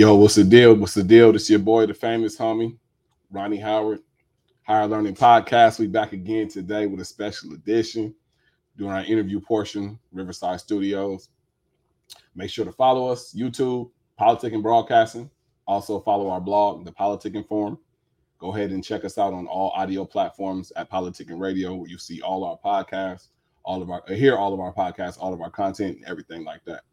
Yo, 0.00 0.14
what's 0.14 0.36
the 0.36 0.44
deal? 0.44 0.74
What's 0.76 0.94
the 0.94 1.02
deal? 1.02 1.30
This 1.30 1.50
your 1.50 1.58
boy, 1.58 1.84
the 1.84 1.92
famous 1.92 2.34
homie, 2.34 2.78
Ronnie 3.30 3.58
Howard, 3.58 4.00
Higher 4.62 4.86
Learning 4.86 5.14
Podcast. 5.14 5.78
We 5.78 5.88
back 5.88 6.14
again 6.14 6.48
today 6.48 6.86
with 6.86 7.00
a 7.00 7.04
special 7.04 7.52
edition, 7.52 8.14
doing 8.78 8.92
our 8.92 9.04
interview 9.04 9.42
portion, 9.42 9.98
Riverside 10.10 10.58
Studios. 10.58 11.28
Make 12.34 12.48
sure 12.48 12.64
to 12.64 12.72
follow 12.72 13.08
us, 13.08 13.34
YouTube, 13.34 13.90
Politic 14.16 14.54
and 14.54 14.62
Broadcasting. 14.62 15.30
Also 15.66 16.00
follow 16.00 16.30
our 16.30 16.40
blog, 16.40 16.86
The 16.86 16.92
Politic 16.92 17.34
Inform. 17.34 17.76
Go 18.38 18.54
ahead 18.54 18.70
and 18.70 18.82
check 18.82 19.04
us 19.04 19.18
out 19.18 19.34
on 19.34 19.46
all 19.46 19.68
audio 19.76 20.06
platforms 20.06 20.72
at 20.76 20.88
Politic 20.88 21.28
and 21.28 21.38
Radio, 21.38 21.74
where 21.74 21.90
you 21.90 21.98
see 21.98 22.22
all 22.22 22.42
our 22.44 22.58
podcasts, 22.64 23.28
all 23.64 23.82
of 23.82 23.90
our 23.90 24.02
hear 24.08 24.38
all 24.38 24.54
of 24.54 24.60
our 24.60 24.72
podcasts, 24.72 25.18
all 25.20 25.34
of 25.34 25.42
our 25.42 25.50
content, 25.50 25.98
and 25.98 26.06
everything 26.06 26.42
like 26.42 26.64
that. 26.64 26.84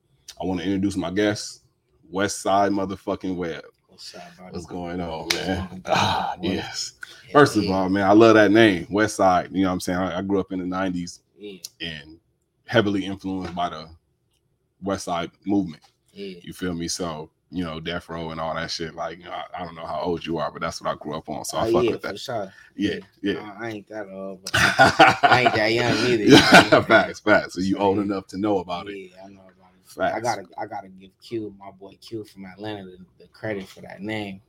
I 0.42 0.46
want 0.46 0.60
to 0.60 0.66
introduce 0.66 0.98
my 0.98 1.10
guest, 1.10 1.64
West 2.10 2.42
Side 2.42 2.72
motherfucking 2.72 3.36
Web. 3.36 3.64
What's 3.88 4.14
up, 4.16 4.22
buddy? 4.38 4.52
What's 4.54 4.66
going 4.66 5.02
on, 5.02 5.28
man? 5.34 5.84
Ah, 5.88 6.36
yes. 6.42 6.94
Yeah, 7.28 7.34
First 7.34 7.58
of 7.58 7.64
yeah, 7.66 7.74
all, 7.76 7.90
man, 7.90 8.08
I 8.08 8.14
love 8.14 8.36
that 8.36 8.52
name, 8.52 8.88
West 8.90 9.16
Side. 9.16 9.50
You 9.52 9.64
know 9.64 9.70
what 9.70 9.74
I'm 9.74 9.80
saying? 9.82 10.00
I, 10.00 10.20
I 10.20 10.22
grew 10.22 10.40
up 10.40 10.52
in 10.52 10.60
the 10.60 10.66
90s 10.66 11.20
yeah, 11.38 11.60
and 11.82 12.20
heavily 12.66 13.06
influenced 13.06 13.56
by 13.56 13.70
the 13.70 13.90
West 14.82 15.06
Side 15.06 15.32
movement. 15.46 15.84
yeah. 16.14 16.38
You 16.42 16.54
feel 16.54 16.74
me? 16.74 16.88
So, 16.88 17.30
you 17.52 17.64
know, 17.64 17.80
Death 17.80 18.10
Row 18.10 18.32
and 18.32 18.40
all 18.40 18.54
that 18.56 18.70
shit. 18.72 18.94
Like, 18.94 19.20
you 19.20 19.26
know, 19.26 19.32
I, 19.32 19.46
I 19.62 19.66
don't 19.66 19.76
know 19.76 19.86
how 19.86 20.02
old 20.02 20.26
you 20.26 20.38
are, 20.38 20.52
but 20.52 20.62
that's 20.62 20.82
what 20.82 20.92
I 20.92 20.96
grew 20.96 21.16
up 21.16 21.28
on. 21.30 21.44
So 21.46 21.58
I 21.58 21.68
Oh, 21.68 21.72
fuck 21.72 21.84
yeah, 21.86 21.92
with 21.92 22.02
that. 22.04 22.20
sure. 22.20 22.54
Yeah, 22.76 23.00
yeah. 23.22 23.34
Uh, 23.40 23.56
I 23.64 23.70
ain't 23.70 23.88
that 23.90 24.08
old, 24.10 24.44
but 24.44 24.52
I 24.56 25.42
ain't 25.46 25.56
that 25.56 25.74
young 25.74 25.98
either. 25.98 26.24
you 26.24 26.30
know? 26.32 26.38
yeah, 26.38 26.82
facts, 26.88 27.20
facts. 27.22 27.54
So 27.56 27.62
you 27.62 27.78
old 27.78 27.98
Yeah. 27.98 28.04
enough 28.04 28.28
to 28.28 28.38
know 28.38 28.60
about 28.60 28.88
it. 28.88 28.96
Yeah, 28.98 29.24
I 29.26 29.30
know 29.30 29.40
about 29.40 29.47
it. 29.47 29.47
Facts. 29.98 30.16
I 30.16 30.20
gotta, 30.22 30.44
I 30.58 30.66
gotta 30.68 30.88
give 30.90 31.12
Q, 31.22 31.54
my 31.60 31.72
boy 31.72 31.98
Q 32.02 32.24
from 32.24 32.46
Atlanta, 32.46 32.86
the, 32.86 32.98
the 33.20 33.28
credit 33.30 33.68
for 33.68 33.82
that 33.82 34.02
name, 34.02 34.42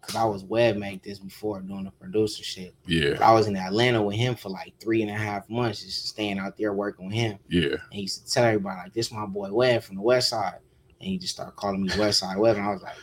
cause 0.00 0.16
I 0.16 0.24
was 0.24 0.44
web 0.44 0.76
make 0.76 1.02
this 1.02 1.18
before 1.18 1.60
doing 1.60 1.84
the 1.84 1.90
producer 1.90 2.42
shit. 2.42 2.74
Yeah, 2.86 3.12
But 3.12 3.22
I 3.22 3.32
was 3.32 3.46
in 3.46 3.56
Atlanta 3.56 4.02
with 4.02 4.16
him 4.16 4.34
for 4.36 4.48
like 4.48 4.74
three 4.80 5.02
and 5.02 5.10
a 5.10 5.14
half 5.14 5.48
months, 5.50 5.82
just 5.84 6.08
staying 6.08 6.38
out 6.38 6.56
there 6.56 6.72
working 6.72 7.06
with 7.06 7.14
him. 7.14 7.38
yeah. 7.48 7.62
And 7.72 7.80
he 7.90 8.02
used 8.02 8.26
to 8.26 8.32
tell 8.32 8.44
everybody 8.44 8.76
like, 8.84 8.92
"This 8.94 9.10
my 9.12 9.26
boy 9.26 9.52
Web 9.52 9.82
from 9.82 9.96
the 9.96 10.02
West 10.02 10.28
Side," 10.30 10.58
and 11.00 11.08
he 11.08 11.18
just 11.18 11.34
started 11.34 11.56
calling 11.56 11.82
me 11.82 11.90
West 11.98 12.20
Side 12.20 12.38
Web, 12.38 12.56
and 12.56 12.64
I 12.64 12.70
was 12.70 12.82
like, 12.82 12.96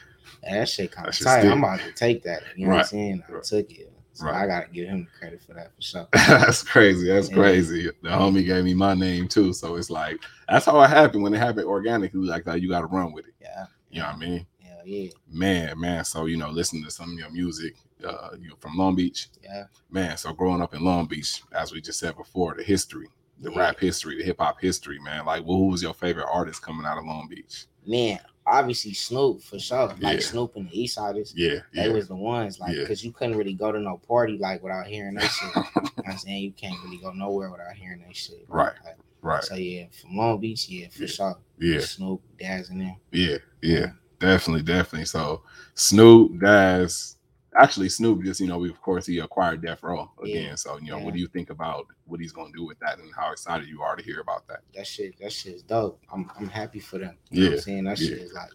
"Man, 0.43 0.53
"That 0.59 0.69
shit 0.69 0.91
kind 0.91 1.07
of 1.07 1.17
tight. 1.17 1.39
stick. 1.41 1.51
I'm 1.51 1.59
about 1.63 1.79
to 1.81 1.91
take 1.93 2.23
that." 2.23 2.41
You 2.55 2.65
know 2.65 2.71
what 2.71 2.79
I'm 2.79 2.85
saying? 2.85 3.23
I 3.27 3.31
Right. 3.33 3.43
took 3.43 3.71
it, 3.71 3.88
so 4.19 4.25
Right. 4.25 4.43
I 4.43 4.47
gotta 4.47 4.67
give 4.71 4.87
him 4.87 5.05
the 5.05 5.19
credit 5.19 5.41
for 5.41 5.53
that 5.53 5.73
for 5.75 5.81
sure. 5.81 6.07
that's 6.13 6.61
crazy. 6.63 7.07
That's 7.07 7.29
Yeah. 7.29 7.35
crazy. 7.35 7.85
The 8.03 8.09
homie 8.09 8.45
gave 8.45 8.63
me 8.65 8.73
my 8.73 8.93
name 8.93 9.27
too. 9.27 9.53
So 9.53 9.75
it's 9.75 9.89
like 9.89 10.19
that's 10.47 10.65
how 10.65 10.81
it 10.81 10.89
happened. 10.89 11.23
When 11.23 11.33
it 11.33 11.37
happened 11.39 11.67
organically, 11.67 12.21
like 12.21 12.43
that, 12.45 12.61
you 12.61 12.69
gotta 12.69 12.87
run 12.87 13.13
with 13.13 13.27
it. 13.27 13.33
Yeah, 13.41 13.65
You 13.89 13.99
know 14.01 14.07
what 14.07 14.15
I 14.15 14.19
mean? 14.19 14.45
hell 14.61 14.81
yeah, 14.85 15.09
Man, 15.31 15.79
man. 15.79 16.03
So 16.05 16.25
you 16.25 16.37
know, 16.37 16.49
listen 16.49 16.83
to 16.83 16.91
some 16.91 17.13
of 17.13 17.17
your 17.19 17.29
music, 17.29 17.75
uh, 18.05 18.31
you 18.39 18.55
from 18.59 18.75
Long 18.77 18.95
Beach. 18.95 19.29
yeah. 19.43 19.65
Man, 19.89 20.17
so 20.17 20.33
growing 20.33 20.61
up 20.61 20.73
in 20.73 20.83
Long 20.83 21.05
Beach, 21.05 21.41
as 21.53 21.71
we 21.71 21.79
just 21.81 21.99
said 21.99 22.15
before, 22.17 22.55
the 22.55 22.63
history, 22.63 23.07
the 23.39 23.51
Yeah. 23.51 23.59
rap 23.59 23.79
history, 23.79 24.17
the 24.17 24.23
hip 24.23 24.37
hop 24.39 24.59
history, 24.59 24.99
man. 24.99 25.25
Like, 25.25 25.45
well, 25.45 25.57
who 25.57 25.67
was 25.67 25.81
your 25.81 25.93
favorite 25.93 26.27
artist 26.31 26.61
coming 26.61 26.85
out 26.85 26.97
of 26.97 27.05
Long 27.05 27.27
Beach? 27.29 27.65
Man, 27.85 28.19
obviously 28.51 28.93
Snoop 28.93 29.41
for 29.41 29.59
sure. 29.59 29.87
Like 29.99 30.15
Yeah. 30.15 30.19
Snoop 30.19 30.55
and 30.55 30.69
the 30.69 30.75
Eastsidaz. 30.83 31.33
Yeah, 31.35 31.59
They 31.73 31.89
was 31.89 32.07
the 32.07 32.15
ones, 32.15 32.59
like, 32.59 32.75
Yeah. 32.75 32.85
cause 32.85 33.03
you 33.03 33.11
couldn't 33.11 33.37
really 33.37 33.53
go 33.53 33.71
to 33.71 33.79
no 33.79 33.97
party 34.07 34.37
like 34.37 34.61
without 34.63 34.87
hearing 34.87 35.15
that 35.15 35.29
shit. 35.29 35.49
You 35.55 35.61
know 35.61 35.81
what 35.95 36.09
I'm 36.09 36.17
saying 36.17 36.43
you 36.43 36.51
can't 36.51 36.81
really 36.83 36.97
go 36.97 37.11
nowhere 37.11 37.49
without 37.51 37.73
hearing 37.75 38.03
that 38.07 38.15
shit. 38.15 38.45
Right. 38.47 38.73
Like, 38.85 38.97
right. 39.21 39.43
So 39.43 39.55
yeah, 39.55 39.85
from 40.01 40.15
Long 40.17 40.39
Beach, 40.39 40.67
yeah, 40.69 40.87
for 40.89 41.01
Yeah. 41.03 41.07
sure. 41.07 41.37
Yeah, 41.59 41.79
Snoop, 41.81 42.21
Daz, 42.39 42.69
and 42.69 42.81
them. 42.81 42.95
yeah, 43.11 43.37
yeah. 43.61 43.91
Definitely, 44.19 44.63
definitely. 44.63 45.05
So 45.05 45.43
Snoop, 45.75 46.39
Daz, 46.39 47.15
actually 47.61 47.89
Snoop 47.89 48.23
just, 48.23 48.39
you 48.39 48.47
know, 48.47 48.57
we 48.57 48.69
of 48.69 48.81
course 48.81 49.05
he 49.05 49.19
acquired 49.19 49.61
Death 49.61 49.83
Row 49.83 50.09
again. 50.23 50.43
Yeah. 50.49 50.55
So, 50.55 50.77
you 50.77 50.91
know, 50.91 50.97
Yeah. 50.97 51.05
what 51.05 51.13
do 51.13 51.19
you 51.19 51.27
think 51.27 51.49
about 51.49 51.87
what 52.05 52.19
he's 52.19 52.31
gonna 52.31 52.51
do 52.55 52.65
with 52.65 52.79
that 52.79 52.97
and 52.99 53.09
how 53.15 53.31
excited 53.31 53.67
you 53.67 53.81
are 53.81 53.95
to 53.95 54.03
hear 54.03 54.19
about 54.21 54.47
that? 54.47 54.61
that 54.75 54.87
shit 54.87 55.17
that 55.19 55.31
shit 55.33 55.53
is 55.55 55.63
dope. 55.63 55.99
I'm 56.11 56.29
I'm 56.37 56.47
happy 56.49 56.79
for 56.79 56.97
them. 56.99 57.17
You 57.31 57.39
know 57.41 57.45
what 57.45 57.51
Yeah, 57.51 57.57
I'm 57.57 57.61
saying? 57.63 57.83
That 57.85 57.99
yeah. 57.99 58.07
shit 58.09 58.17
is 58.19 58.33
like 58.33 58.51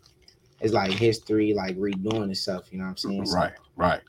it's 0.60 0.72
like 0.72 0.92
history, 0.92 1.52
like 1.54 1.76
redoing 1.76 2.30
itself, 2.30 2.68
you 2.72 2.78
know 2.78 2.84
what 2.84 2.90
I'm 2.90 2.96
saying? 2.96 3.26
So 3.26 3.36
Right, 3.36 3.52
right. 3.76 4.00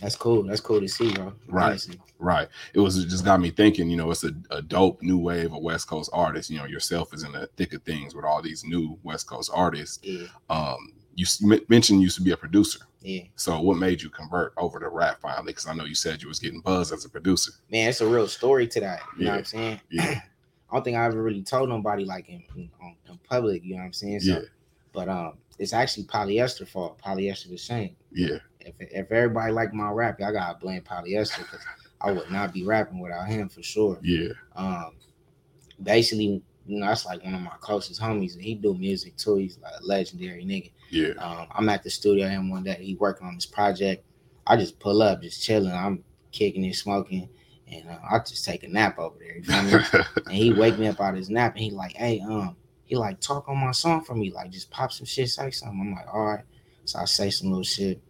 that's 0.00 0.16
cool. 0.16 0.42
That's 0.42 0.60
cool 0.60 0.80
to 0.80 0.88
see, 0.88 1.12
bro. 1.12 1.32
Right. 1.48 1.66
Honestly. 1.70 1.98
Right. 2.18 2.48
It 2.74 2.80
was 2.80 2.98
it 2.98 3.08
just 3.08 3.24
got 3.24 3.40
me 3.40 3.50
thinking, 3.50 3.88
you 3.90 3.96
know, 3.96 4.10
it's 4.10 4.24
a, 4.24 4.32
a 4.50 4.60
dope 4.60 5.00
new 5.02 5.18
wave 5.18 5.52
of 5.52 5.62
West 5.62 5.88
Coast 5.88 6.10
artists. 6.12 6.50
You 6.50 6.58
know, 6.58 6.66
yourself 6.66 7.14
is 7.14 7.22
in 7.22 7.32
the 7.32 7.46
thick 7.56 7.72
of 7.72 7.82
things 7.84 8.14
with 8.14 8.24
all 8.24 8.42
these 8.42 8.64
new 8.64 8.98
West 9.02 9.26
Coast 9.28 9.50
artists. 9.54 9.98
Yeah, 10.02 10.26
Um, 10.50 10.92
you 11.18 11.26
mentioned 11.68 11.98
you 12.00 12.04
used 12.04 12.16
to 12.16 12.22
be 12.22 12.30
a 12.30 12.36
producer. 12.36 12.78
yeah. 13.02 13.22
So 13.34 13.60
what 13.60 13.76
made 13.76 14.00
you 14.00 14.08
convert 14.08 14.52
over 14.56 14.78
to 14.78 14.88
rap 14.88 15.20
finally? 15.20 15.46
Because 15.52 15.66
I 15.66 15.74
know 15.74 15.84
you 15.84 15.94
said 15.96 16.22
you 16.22 16.28
was 16.28 16.38
getting 16.38 16.60
buzz 16.60 16.92
as 16.92 17.04
a 17.04 17.08
producer. 17.10 17.50
Man, 17.72 17.88
it's 17.88 18.00
a 18.00 18.06
real 18.06 18.28
story 18.28 18.68
to 18.68 18.80
that. 18.80 19.00
You 19.18 19.24
know 19.24 19.30
what 19.32 19.38
I'm 19.38 19.44
saying? 19.44 19.80
Yeah. 19.90 20.20
I 20.70 20.74
don't 20.76 20.84
think 20.84 20.96
I 20.96 21.04
ever 21.06 21.20
really 21.22 21.42
told 21.42 21.70
nobody 21.70 22.04
like 22.04 22.28
in, 22.28 22.44
in, 22.54 22.70
in 23.08 23.18
public, 23.28 23.64
you 23.64 23.72
know 23.74 23.78
what 23.80 23.86
I'm 23.86 23.92
saying? 23.92 24.20
So, 24.20 24.32
Yeah. 24.34 24.40
but 24.92 25.08
um 25.08 25.38
it's 25.58 25.72
actually 25.72 26.04
polyester 26.04 26.68
fault. 26.68 27.00
Polyester 27.02 27.48
the 27.48 27.58
Saint. 27.58 27.96
Yeah. 28.12 28.38
If 28.60 28.74
if 28.78 29.10
everybody 29.10 29.50
like 29.52 29.72
my 29.74 29.90
rap, 29.90 30.20
I 30.22 30.30
gotta 30.30 30.56
blame 30.58 30.82
polyester 30.82 31.38
because 31.38 31.64
I 32.00 32.12
would 32.12 32.30
not 32.30 32.52
be 32.52 32.62
rapping 32.64 33.00
without 33.00 33.26
him 33.26 33.48
for 33.48 33.62
sure. 33.64 33.98
Yeah. 34.04 34.28
um 34.54 34.92
basically 35.82 36.42
you 36.68 36.78
know 36.78 36.86
that's 36.86 37.06
like 37.06 37.24
one 37.24 37.34
of 37.34 37.40
my 37.40 37.54
closest 37.60 38.00
homies 38.00 38.34
and 38.34 38.42
he 38.42 38.54
do 38.54 38.74
music 38.74 39.16
too. 39.16 39.36
He's 39.36 39.58
like 39.58 39.72
a 39.80 39.84
legendary 39.84 40.44
nigga. 40.44 40.70
Yeah. 40.90 41.12
um 41.18 41.48
i'm 41.52 41.68
at 41.68 41.82
the 41.82 41.90
studio 41.90 42.28
him 42.28 42.48
one 42.48 42.62
day 42.62 42.78
he 42.80 42.94
working 42.94 43.26
on 43.26 43.34
this 43.34 43.46
project. 43.46 44.04
I 44.46 44.56
just 44.56 44.78
pull 44.78 45.02
up 45.02 45.20
just 45.20 45.42
chilling 45.42 45.72
i'm 45.72 46.04
kicking 46.32 46.64
and 46.64 46.74
smoking 46.74 47.28
and 47.70 47.88
uh, 47.90 47.98
i 48.10 48.18
just 48.20 48.44
take 48.44 48.62
a 48.64 48.68
nap 48.68 48.98
over 48.98 49.16
there 49.18 49.36
you 49.36 49.42
feel 49.42 49.62
me? 49.62 50.04
And 50.26 50.34
he 50.34 50.52
wake 50.52 50.78
me 50.78 50.86
up 50.86 51.00
out 51.00 51.10
of 51.14 51.16
his 51.18 51.28
nap 51.30 51.54
and 51.54 51.64
he 51.64 51.70
like 51.70 51.94
hey 51.96 52.20
um 52.20 52.56
he 52.84 52.96
like 52.96 53.20
talk 53.20 53.48
on 53.48 53.58
my 53.58 53.72
song 53.72 54.02
for 54.02 54.14
me 54.14 54.30
like 54.30 54.50
just 54.50 54.70
pop 54.70 54.92
some 54.92 55.04
shit 55.06 55.28
say 55.28 55.50
something. 55.50 55.78
I'm 55.80 55.94
like 55.94 56.06
all 56.12 56.24
right. 56.24 56.44
So 56.86 56.98
i 57.00 57.04
say 57.04 57.28
some 57.30 57.48
little 57.50 57.64
shit 57.64 58.00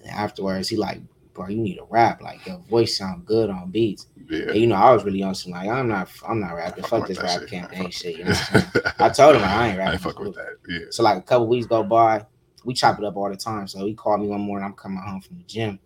and 0.00 0.10
afterwards 0.10 0.68
he 0.68 0.76
like 0.76 1.00
bro 1.36 1.48
you 1.48 1.60
need 1.60 1.76
to 1.76 1.86
rap 1.90 2.20
like 2.20 2.44
your 2.46 2.58
voice 2.58 2.98
sound 2.98 3.24
good 3.24 3.50
on 3.50 3.70
beats 3.70 4.08
yeah. 4.28 4.46
and, 4.48 4.56
you 4.56 4.66
know, 4.66 4.76
I 4.76 4.92
was 4.92 5.04
really 5.04 5.22
on 5.22 5.34
some 5.34 5.52
like 5.52 5.68
I'm 5.68 5.88
not 5.88 6.08
I'm 6.26 6.40
not 6.40 6.54
rapping. 6.54 6.82
Fuck 6.82 7.00
Fuck 7.00 7.08
this 7.08 7.18
rap 7.18 7.40
shit. 7.40 7.48
campaign 7.48 7.90
shit. 7.90 8.16
You 8.16 8.24
know 8.24 8.30
what 8.30 8.50
I'm 8.54 8.60
saying? 8.72 8.84
I 8.98 9.08
told 9.08 9.36
him 9.36 9.44
I 9.44 9.68
ain't 9.68 9.74
I 9.74 9.78
rapping. 9.78 9.92
ain't 9.92 10.02
fuck 10.02 10.18
with 10.18 10.34
that. 10.34 10.56
Yeah. 10.68 10.86
So 10.90 11.02
like 11.02 11.18
a 11.18 11.22
couple 11.22 11.46
weeks 11.46 11.66
go 11.66 11.82
by, 11.82 12.26
we 12.64 12.74
chop 12.74 12.98
it 12.98 13.04
up 13.04 13.16
all 13.16 13.30
the 13.30 13.36
time. 13.36 13.68
So 13.68 13.86
he 13.86 13.94
called 13.94 14.20
me 14.20 14.28
one 14.28 14.40
morning. 14.40 14.64
I'm 14.64 14.74
coming 14.74 14.98
home 14.98 15.20
from 15.20 15.38
the 15.38 15.44
gym. 15.44 15.78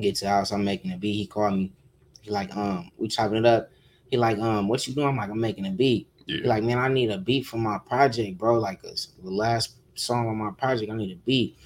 Get 0.00 0.16
to 0.16 0.24
the 0.26 0.30
house. 0.30 0.52
I'm 0.52 0.64
making 0.64 0.92
a 0.92 0.96
beat. 0.96 1.14
He 1.14 1.26
called 1.26 1.54
me. 1.54 1.72
He 2.20 2.30
like 2.30 2.54
um 2.56 2.90
we 2.98 3.08
chopping 3.08 3.38
it 3.38 3.46
up. 3.46 3.70
He 4.10 4.16
like 4.16 4.38
um 4.38 4.68
what 4.68 4.86
you 4.86 4.94
doing? 4.94 5.08
I'm 5.08 5.16
like 5.16 5.30
I'm 5.30 5.40
making 5.40 5.66
a 5.66 5.70
beat. 5.70 6.08
He 6.26 6.42
like 6.42 6.62
man 6.62 6.78
I 6.78 6.88
need 6.88 7.10
a 7.10 7.18
beat 7.18 7.46
for 7.46 7.56
my 7.56 7.78
project, 7.78 8.38
bro. 8.38 8.58
Like 8.58 8.82
a, 8.84 8.94
the 9.22 9.30
last 9.30 9.76
song 9.94 10.28
on 10.28 10.36
my 10.36 10.50
project, 10.50 10.90
I 10.92 10.96
need 10.96 11.12
a 11.12 11.16
beat. 11.24 11.56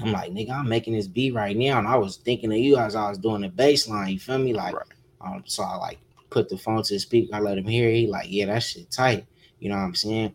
I'm 0.00 0.12
like 0.12 0.32
nigga, 0.32 0.50
I'm 0.50 0.68
making 0.68 0.94
this 0.94 1.06
beat 1.06 1.34
right 1.34 1.56
now, 1.56 1.78
and 1.78 1.86
I 1.86 1.96
was 1.96 2.16
thinking 2.16 2.50
of 2.52 2.58
you 2.58 2.76
as 2.76 2.94
I 2.96 3.08
was 3.08 3.18
doing 3.18 3.42
the 3.42 3.48
bass 3.48 3.88
line. 3.88 4.12
You 4.12 4.18
feel 4.18 4.38
me? 4.38 4.54
Like 4.54 4.74
Right. 4.74 4.84
um, 5.20 5.42
so 5.46 5.62
I 5.62 5.76
like 5.76 5.98
put 6.30 6.48
the 6.48 6.56
phone 6.56 6.82
to 6.82 6.94
the 6.94 6.98
speaker. 7.00 7.34
I 7.34 7.40
let 7.40 7.58
him 7.58 7.66
hear. 7.66 7.88
it. 7.88 7.94
He 7.94 8.06
like, 8.06 8.26
yeah, 8.30 8.46
that 8.46 8.62
shit 8.62 8.90
tight. 8.90 9.26
You 9.58 9.68
know 9.68 9.76
what 9.76 9.82
I'm 9.82 9.94
saying? 9.94 10.34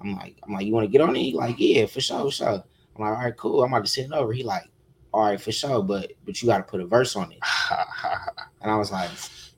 I'm 0.00 0.16
like, 0.16 0.36
I'm 0.46 0.52
like, 0.52 0.66
you 0.66 0.72
want 0.72 0.84
to 0.84 0.90
get 0.90 1.00
on 1.00 1.14
it? 1.16 1.20
He 1.22 1.32
like, 1.32 1.54
yeah, 1.58 1.86
for 1.86 2.00
sure, 2.00 2.24
for 2.24 2.30
sure. 2.30 2.48
I'm 2.48 3.00
like, 3.02 3.10
all 3.16 3.24
right, 3.24 3.36
cool. 3.36 3.62
I'm 3.62 3.72
about 3.72 3.84
to 3.84 3.90
send 3.90 4.12
it 4.12 4.16
over. 4.16 4.32
He 4.32 4.42
like, 4.42 4.64
all 5.12 5.22
right, 5.24 5.40
for 5.40 5.52
sure, 5.52 5.82
but 5.82 6.12
but 6.24 6.42
you 6.42 6.48
got 6.48 6.58
to 6.58 6.64
put 6.64 6.80
a 6.80 6.86
verse 6.86 7.14
on 7.16 7.30
it. 7.32 7.38
And 8.60 8.70
I 8.70 8.76
was 8.76 8.90
like, 8.90 9.10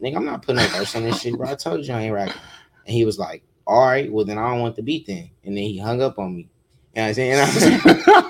nigga, 0.03 0.17
I'm 0.17 0.25
not 0.27 0.43
putting 0.43 0.63
a 0.63 0.69
verse 0.69 0.95
on 0.95 1.05
this 1.05 1.21
shit, 1.23 1.35
bro. 1.37 1.49
I 1.49 1.55
told 1.55 1.87
you 1.87 1.95
I 1.95 2.03
ain't 2.03 2.15
rapping. 2.15 2.41
And 2.85 2.95
he 2.95 3.05
was 3.07 3.19
like, 3.19 3.43
all 3.67 3.87
right, 3.87 4.13
well 4.13 4.25
then 4.25 4.37
I 4.39 4.51
don't 4.51 4.61
want 4.61 4.77
the 4.77 4.83
beat 4.83 5.07
then. 5.07 5.31
And 5.45 5.57
then 5.57 5.65
he 5.65 5.79
hung 5.79 6.03
up 6.03 6.19
on 6.19 6.37
me. 6.37 6.49
You 6.95 7.03
know 7.03 7.09
I'm 7.09 7.15
saying? 7.15 7.33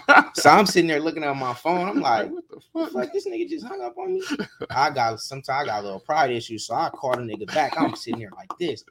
And 0.09 0.15
I 0.15 0.23
was 0.25 0.43
so 0.43 0.51
I'm 0.51 0.67
sitting 0.67 0.89
there 0.89 1.01
looking 1.01 1.25
at 1.25 1.37
my 1.37 1.55
phone. 1.55 1.89
I'm 1.89 2.01
like, 2.01 2.31
what 2.31 2.45
the 2.49 2.61
fuck? 2.73 2.93
fuck, 2.93 3.13
this 3.13 3.27
nigga 3.27 3.49
just 3.49 3.67
hung 3.67 3.83
up 3.83 3.97
on 3.99 4.15
me. 4.15 4.23
I 4.71 4.91
got 4.91 5.21
sometimes 5.21 5.49
I 5.49 5.65
got 5.65 5.81
a 5.81 5.83
little 5.83 6.01
pride 6.01 6.31
issue, 6.31 6.59
so 6.59 6.75
I 6.75 6.91
called 6.91 7.19
a 7.19 7.23
nigga 7.23 7.47
back. 7.53 7.79
I'm 7.79 7.95
sitting 7.97 8.21
there 8.21 8.31
like 8.37 8.51
this. 8.59 8.85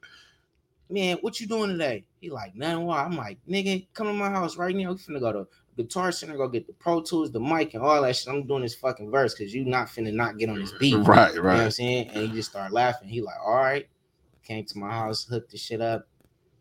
Man, 0.89 1.17
what 1.21 1.39
you 1.39 1.47
doing 1.47 1.71
today? 1.71 2.05
He 2.21 2.29
like, 2.29 2.55
nothing 2.55 2.85
why. 2.85 3.03
I'm 3.03 3.15
like, 3.15 3.39
nigga, 3.49 3.87
come 3.93 4.07
to 4.07 4.13
my 4.13 4.29
house 4.29 4.57
right 4.57 4.75
now. 4.75 4.91
We 4.91 4.97
finna 4.97 5.19
go 5.19 5.33
to 5.33 5.47
Guitar 5.75 6.11
Center, 6.11 6.37
go 6.37 6.47
get 6.47 6.65
the 6.65 6.73
Pro 6.73 7.01
Tools, 7.01 7.31
the 7.31 7.39
mic, 7.39 7.73
and 7.73 7.83
all 7.83 8.01
that 8.01 8.15
shit. 8.15 8.33
I'm 8.33 8.47
doing 8.47 8.63
this 8.63 8.75
fucking 8.75 9.11
verse 9.11 9.33
because 9.33 9.53
you 9.53 9.65
not 9.65 9.87
finna 9.87 10.13
not 10.13 10.37
get 10.37 10.49
on 10.49 10.59
this 10.59 10.71
beat. 10.73 10.95
Right, 10.95 11.07
right. 11.07 11.33
You 11.35 11.41
know 11.41 11.49
what 11.49 11.59
I'm 11.59 11.71
saying? 11.71 12.09
And 12.09 12.27
he 12.27 12.35
just 12.35 12.49
started 12.49 12.73
laughing. 12.73 13.09
He 13.09 13.21
like, 13.21 13.39
all 13.45 13.55
right. 13.55 13.87
Came 14.43 14.65
to 14.65 14.77
my 14.77 14.89
house, 14.89 15.25
hooked 15.25 15.51
the 15.51 15.57
shit 15.57 15.81
up. 15.81 16.07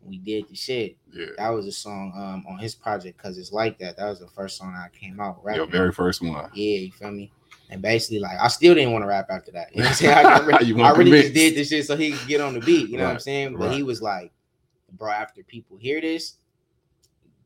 We 0.07 0.17
did 0.19 0.47
the 0.49 0.55
shit. 0.55 0.97
Yeah. 1.13 1.25
That 1.37 1.49
was 1.49 1.67
a 1.67 1.71
song 1.71 2.13
um 2.15 2.45
on 2.51 2.59
his 2.59 2.73
project 2.75 3.17
because 3.17 3.37
it's 3.37 3.51
like 3.51 3.77
that. 3.79 3.97
That 3.97 4.09
was 4.09 4.19
the 4.19 4.27
first 4.27 4.57
song 4.57 4.73
I 4.75 4.87
came 4.97 5.19
out 5.19 5.43
rapping. 5.43 5.61
Your 5.61 5.67
very 5.67 5.91
first 5.91 6.21
one. 6.21 6.49
Yeah, 6.53 6.79
you 6.79 6.91
feel 6.91 7.11
me? 7.11 7.31
And 7.69 7.81
basically, 7.81 8.19
like, 8.19 8.37
I 8.39 8.47
still 8.47 8.73
didn't 8.75 8.93
want 8.93 9.03
to 9.03 9.07
rap 9.07 9.27
after 9.29 9.51
that. 9.51 9.75
You 9.75 9.81
know 9.81 9.89
what 9.89 9.89
I'm 9.89 9.95
saying? 9.95 10.13
I, 10.25 10.39
really- 10.45 10.81
I 10.83 10.91
really 10.91 11.21
just 11.21 11.33
did 11.33 11.55
this 11.55 11.67
shit 11.67 11.85
so 11.85 11.97
he 11.97 12.13
could 12.13 12.27
get 12.27 12.39
on 12.39 12.53
the 12.53 12.61
beat. 12.61 12.89
You 12.89 12.97
know 12.97 13.03
what 13.03 13.13
I'm 13.15 13.19
saying? 13.19 13.57
But 13.57 13.73
he 13.73 13.83
was 13.83 14.01
like, 14.01 14.31
bro, 14.93 15.11
after 15.11 15.43
people 15.43 15.75
hear 15.77 15.99
this, 15.99 16.37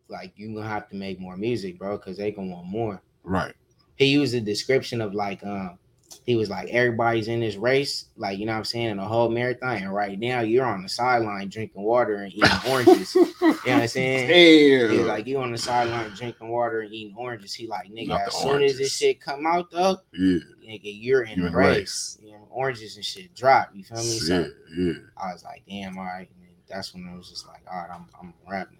like 0.07 0.33
you 0.35 0.53
gonna 0.53 0.67
have 0.67 0.89
to 0.89 0.95
make 0.95 1.19
more 1.19 1.37
music, 1.37 1.79
bro, 1.79 1.97
because 1.97 2.17
they 2.17 2.31
gonna 2.31 2.51
want 2.51 2.67
more. 2.67 3.01
Right. 3.23 3.53
He 3.95 4.05
used 4.05 4.33
a 4.35 4.41
description 4.41 5.01
of 5.01 5.13
like 5.13 5.43
um 5.43 5.79
he 6.25 6.35
was 6.35 6.49
like 6.49 6.69
everybody's 6.69 7.27
in 7.27 7.39
this 7.39 7.55
race, 7.55 8.05
like 8.17 8.37
you 8.39 8.45
know 8.45 8.51
what 8.53 8.59
I'm 8.59 8.65
saying, 8.65 8.89
in 8.89 8.99
a 8.99 9.07
whole 9.07 9.29
marathon. 9.29 9.77
And 9.77 9.93
right 9.93 10.17
now 10.19 10.41
you're 10.41 10.65
on 10.65 10.83
the 10.83 10.89
sideline 10.89 11.49
drinking 11.49 11.81
water 11.83 12.15
and 12.23 12.33
eating 12.33 12.49
oranges. 12.69 13.13
you 13.15 13.25
know 13.41 13.49
what 13.51 13.67
I'm 13.67 13.87
saying? 13.87 14.27
Damn. 14.27 14.91
He's 14.97 15.05
like 15.07 15.27
you 15.27 15.39
on 15.39 15.51
the 15.51 15.57
sideline 15.57 16.09
drinking 16.11 16.47
water 16.49 16.81
and 16.81 16.93
eating 16.93 17.15
oranges. 17.17 17.53
He 17.53 17.67
like 17.67 17.89
nigga, 17.91 18.07
Not 18.09 18.27
as 18.27 18.35
soon 18.35 18.63
as 18.63 18.77
this 18.77 18.95
shit 18.95 19.21
come 19.21 19.45
out 19.45 19.71
though, 19.71 19.97
yeah. 20.13 20.39
nigga, 20.67 20.81
you're 20.83 21.23
in 21.23 21.37
You 21.37 21.43
the 21.43 21.47
in 21.49 21.53
race. 21.53 21.77
race. 21.77 22.17
You 22.23 22.31
know, 22.33 22.47
oranges 22.49 22.95
and 22.95 23.05
shit 23.05 23.33
drop. 23.35 23.69
You 23.73 23.83
feel 23.83 23.97
me? 23.97 24.03
So 24.03 24.43
Shit, 24.43 24.53
yeah. 24.77 24.93
I 25.17 25.31
was 25.33 25.43
like, 25.43 25.63
damn, 25.67 25.97
all 25.97 26.03
right. 26.05 26.29
And 26.37 26.47
that's 26.67 26.93
when 26.93 27.07
it 27.07 27.15
was 27.17 27.29
just 27.29 27.47
like, 27.47 27.61
all 27.71 27.79
right, 27.79 27.89
I'm 27.93 28.05
I'm 28.19 28.33
rapping. 28.49 28.77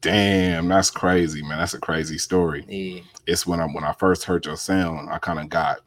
Damn, 0.00 0.66
that's 0.68 0.90
crazy, 0.90 1.42
man. 1.42 1.58
That's 1.58 1.74
a 1.74 1.78
crazy 1.78 2.18
story. 2.18 2.64
Yeah, 2.68 3.02
It's 3.28 3.46
when 3.46 3.60
I 3.60 3.66
when 3.66 3.84
I 3.84 3.92
first 3.92 4.24
heard 4.24 4.44
your 4.46 4.56
sound, 4.56 5.08
I 5.10 5.18
kind 5.18 5.38
of 5.38 5.48
got 5.48 5.78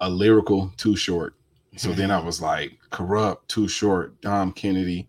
a 0.00 0.08
lyrical 0.10 0.72
too 0.76 0.96
short. 0.96 1.34
So 1.76 1.92
then 1.92 2.10
I 2.12 2.20
was 2.20 2.40
like, 2.40 2.78
Kurupt, 2.90 3.48
too 3.48 3.66
short, 3.66 4.20
Dom 4.20 4.52
Kennedy, 4.52 5.08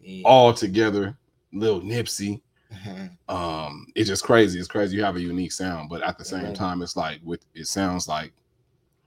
yeah. 0.00 0.22
all 0.24 0.54
together, 0.54 1.16
Lil 1.52 1.80
Nipsey. 1.82 2.40
Um, 3.28 3.86
it's 3.96 4.08
just 4.08 4.22
crazy. 4.22 4.58
It's 4.58 4.68
crazy. 4.68 4.96
You 4.96 5.02
have 5.04 5.16
a 5.16 5.20
unique 5.20 5.50
sound, 5.52 5.88
but 5.88 6.02
at 6.02 6.18
the 6.18 6.24
same 6.24 6.46
Yeah. 6.46 6.52
time, 6.54 6.82
it's 6.82 6.96
like 6.96 7.20
with 7.24 7.44
it 7.54 7.66
sounds 7.66 8.06
like 8.06 8.32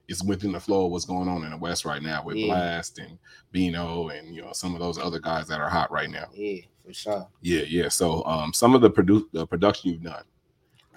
it's 0.09 0.23
within 0.23 0.51
the 0.51 0.59
flow 0.59 0.85
of 0.85 0.91
what's 0.91 1.05
going 1.05 1.29
on 1.29 1.43
in 1.45 1.51
the 1.51 1.57
West 1.57 1.85
right 1.85 2.01
now 2.01 2.23
with 2.23 2.35
Yeah. 2.35 2.53
Blxst 2.53 2.97
and 3.03 3.17
Bino 3.51 4.09
and 4.09 4.35
you 4.35 4.41
know 4.41 4.51
some 4.53 4.73
of 4.73 4.79
those 4.81 4.97
other 4.97 5.19
guys 5.19 5.47
that 5.47 5.61
are 5.61 5.69
hot 5.69 5.91
right 5.91 6.09
now. 6.09 6.25
yeah, 6.33 6.61
for 6.85 6.93
sure. 6.93 7.27
Yeah, 7.41 7.61
yeah. 7.67 7.87
So 7.89 8.23
um 8.25 8.51
some 8.53 8.75
of 8.75 8.81
the 8.81 8.89
produ- 8.91 9.31
the 9.31 9.45
production 9.47 9.91
you've 9.91 10.03
done. 10.03 10.23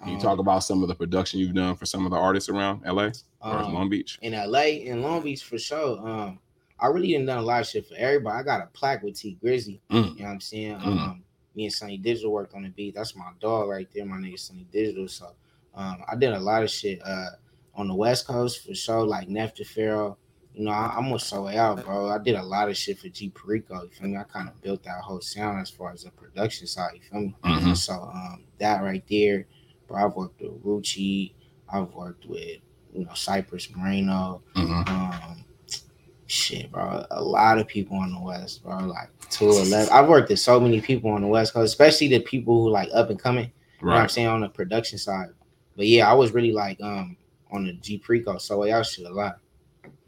Can 0.02 0.10
you 0.10 0.16
Um, 0.16 0.20
talk 0.22 0.38
about 0.38 0.64
some 0.64 0.82
of 0.82 0.88
the 0.88 0.94
production 0.94 1.38
you've 1.40 1.54
done 1.54 1.76
for 1.76 1.87
some 1.87 2.04
of 2.04 2.10
the 2.10 2.16
artists 2.19 2.49
around 2.49 2.82
LA 2.84 3.10
or 3.40 3.58
um, 3.58 3.72
Long 3.75 3.88
Beach? 3.88 4.19
in 4.22 4.32
LA 4.32 4.82
and 4.90 5.02
Long 5.02 5.22
Beach 5.22 5.43
for 5.44 5.58
sure. 5.58 5.99
Um, 6.06 6.38
I 6.81 6.88
really 6.88 7.08
didn't 7.08 7.26
done 7.26 7.38
a 7.38 7.43
lot 7.43 7.60
of 7.60 7.69
shit 7.69 7.87
for 7.87 7.94
everybody. 7.94 8.37
I 8.37 8.43
got 8.43 8.60
a 8.62 8.66
plaque 8.66 9.02
with 9.04 9.14
Tee 9.19 9.38
Grizzley. 9.43 9.78
Mm. 9.90 10.16
You 10.16 10.22
know 10.22 10.25
what 10.26 10.31
I'm 10.32 10.40
saying? 10.40 10.78
Mm. 10.78 10.87
Um, 10.87 11.22
me 11.54 11.64
and 11.64 11.72
Sonny 11.72 11.99
Digital 11.99 12.32
worked 12.32 12.54
on 12.54 12.62
the 12.64 12.70
beat. 12.70 12.94
That's 12.96 13.14
my 13.14 13.31
dog 13.40 13.69
right 13.69 13.88
there, 13.94 14.04
my 14.04 14.16
nigga 14.16 14.38
Sonny 14.38 14.66
Digital. 14.72 15.06
So 15.06 15.28
um, 15.75 16.02
I 16.08 16.16
did 16.16 16.32
a 16.32 16.40
lot 16.40 16.62
of 16.62 16.70
shit 16.70 17.00
uh 17.05 17.31
on 17.75 17.88
the 17.88 17.94
West 17.94 18.26
Coast 18.26 18.66
for 18.66 18.75
sure, 18.75 19.06
like 19.06 19.28
Nef 19.28 19.55
the 19.55 19.64
Pharaoh. 19.64 20.19
You 20.55 20.64
know, 20.64 20.70
I, 20.72 20.94
I'm 20.96 21.05
gonna 21.05 21.19
show 21.19 21.46
it 21.46 21.56
out, 21.56 21.82
bro. 21.84 22.08
I 22.10 22.19
did 22.19 22.34
a 22.34 22.43
lot 22.43 22.69
of 22.69 22.76
shit 22.76 22.98
for 22.98 23.08
G 23.08 23.31
Perico. 23.31 23.82
You 23.84 23.88
feel 23.88 24.08
me? 24.08 24.16
I 24.19 24.25
kind 24.25 24.48
of 24.48 24.60
built 24.60 24.82
that 24.82 25.00
whole 25.02 25.20
sound 25.22 25.60
as 25.62 25.70
far 25.70 25.93
as 25.93 26.02
the 26.05 26.10
production 26.10 26.66
side. 26.66 26.90
You 26.96 27.00
feel 27.00 27.20
me? 27.20 27.34
Mhm. 27.44 27.76
So 27.76 27.94
um, 27.94 28.44
that 28.58 28.82
right 28.82 29.02
there, 29.08 29.46
bro. 29.92 30.04
I've 30.04 30.14
worked 30.16 30.40
with 30.40 30.64
Rucci. 30.64 31.32
I've 31.72 31.92
worked 31.94 32.26
with 32.26 32.58
you 32.94 33.04
know 33.04 33.14
Cypress 33.14 33.68
Moreno. 33.74 34.42
Mhm. 34.56 34.88
Um, 34.88 35.44
shit, 36.26 36.70
bro. 36.72 37.04
A 37.10 37.22
lot 37.22 37.58
of 37.58 37.66
people 37.68 37.96
on 37.96 38.12
the 38.12 38.20
West, 38.20 38.62
bro. 38.64 38.78
Like 38.78 39.08
two 39.30 39.50
eleven. 39.50 39.88
I've 39.92 40.08
worked 40.08 40.30
with 40.30 40.40
so 40.40 40.58
many 40.60 40.80
people 40.80 41.10
on 41.10 41.22
the 41.22 41.28
West 41.28 41.52
Coast, 41.52 41.70
especially 41.72 42.08
the 42.08 42.20
people 42.20 42.62
who 42.62 42.70
like 42.70 42.88
up 42.92 43.10
and 43.10 43.18
coming. 43.18 43.50
Right. 43.80 43.80
You 43.80 43.86
know 43.86 43.92
what 43.94 44.02
I'm 44.02 44.08
saying 44.08 44.28
on 44.28 44.40
the 44.42 44.48
production 44.48 44.98
side. 44.98 45.28
But 45.76 45.86
yeah, 45.86 46.10
I 46.10 46.14
was 46.14 46.32
really 46.32 46.52
like 46.52 46.80
um 46.80 47.16
on 47.50 47.64
the 47.66 47.72
G 47.74 47.98
Perico 47.98 48.38
so 48.38 48.62
I 48.62 48.82
shit 48.82 49.06
a 49.06 49.10
lot. 49.12 49.38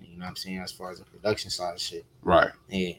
You 0.00 0.18
know 0.18 0.24
what 0.24 0.30
I'm 0.30 0.36
saying 0.36 0.58
as 0.58 0.72
far 0.72 0.90
as 0.92 0.98
the 0.98 1.04
production 1.04 1.50
side 1.50 1.74
of 1.74 1.80
shit. 1.80 2.04
Right. 2.22 2.50
Yeah, 2.68 2.92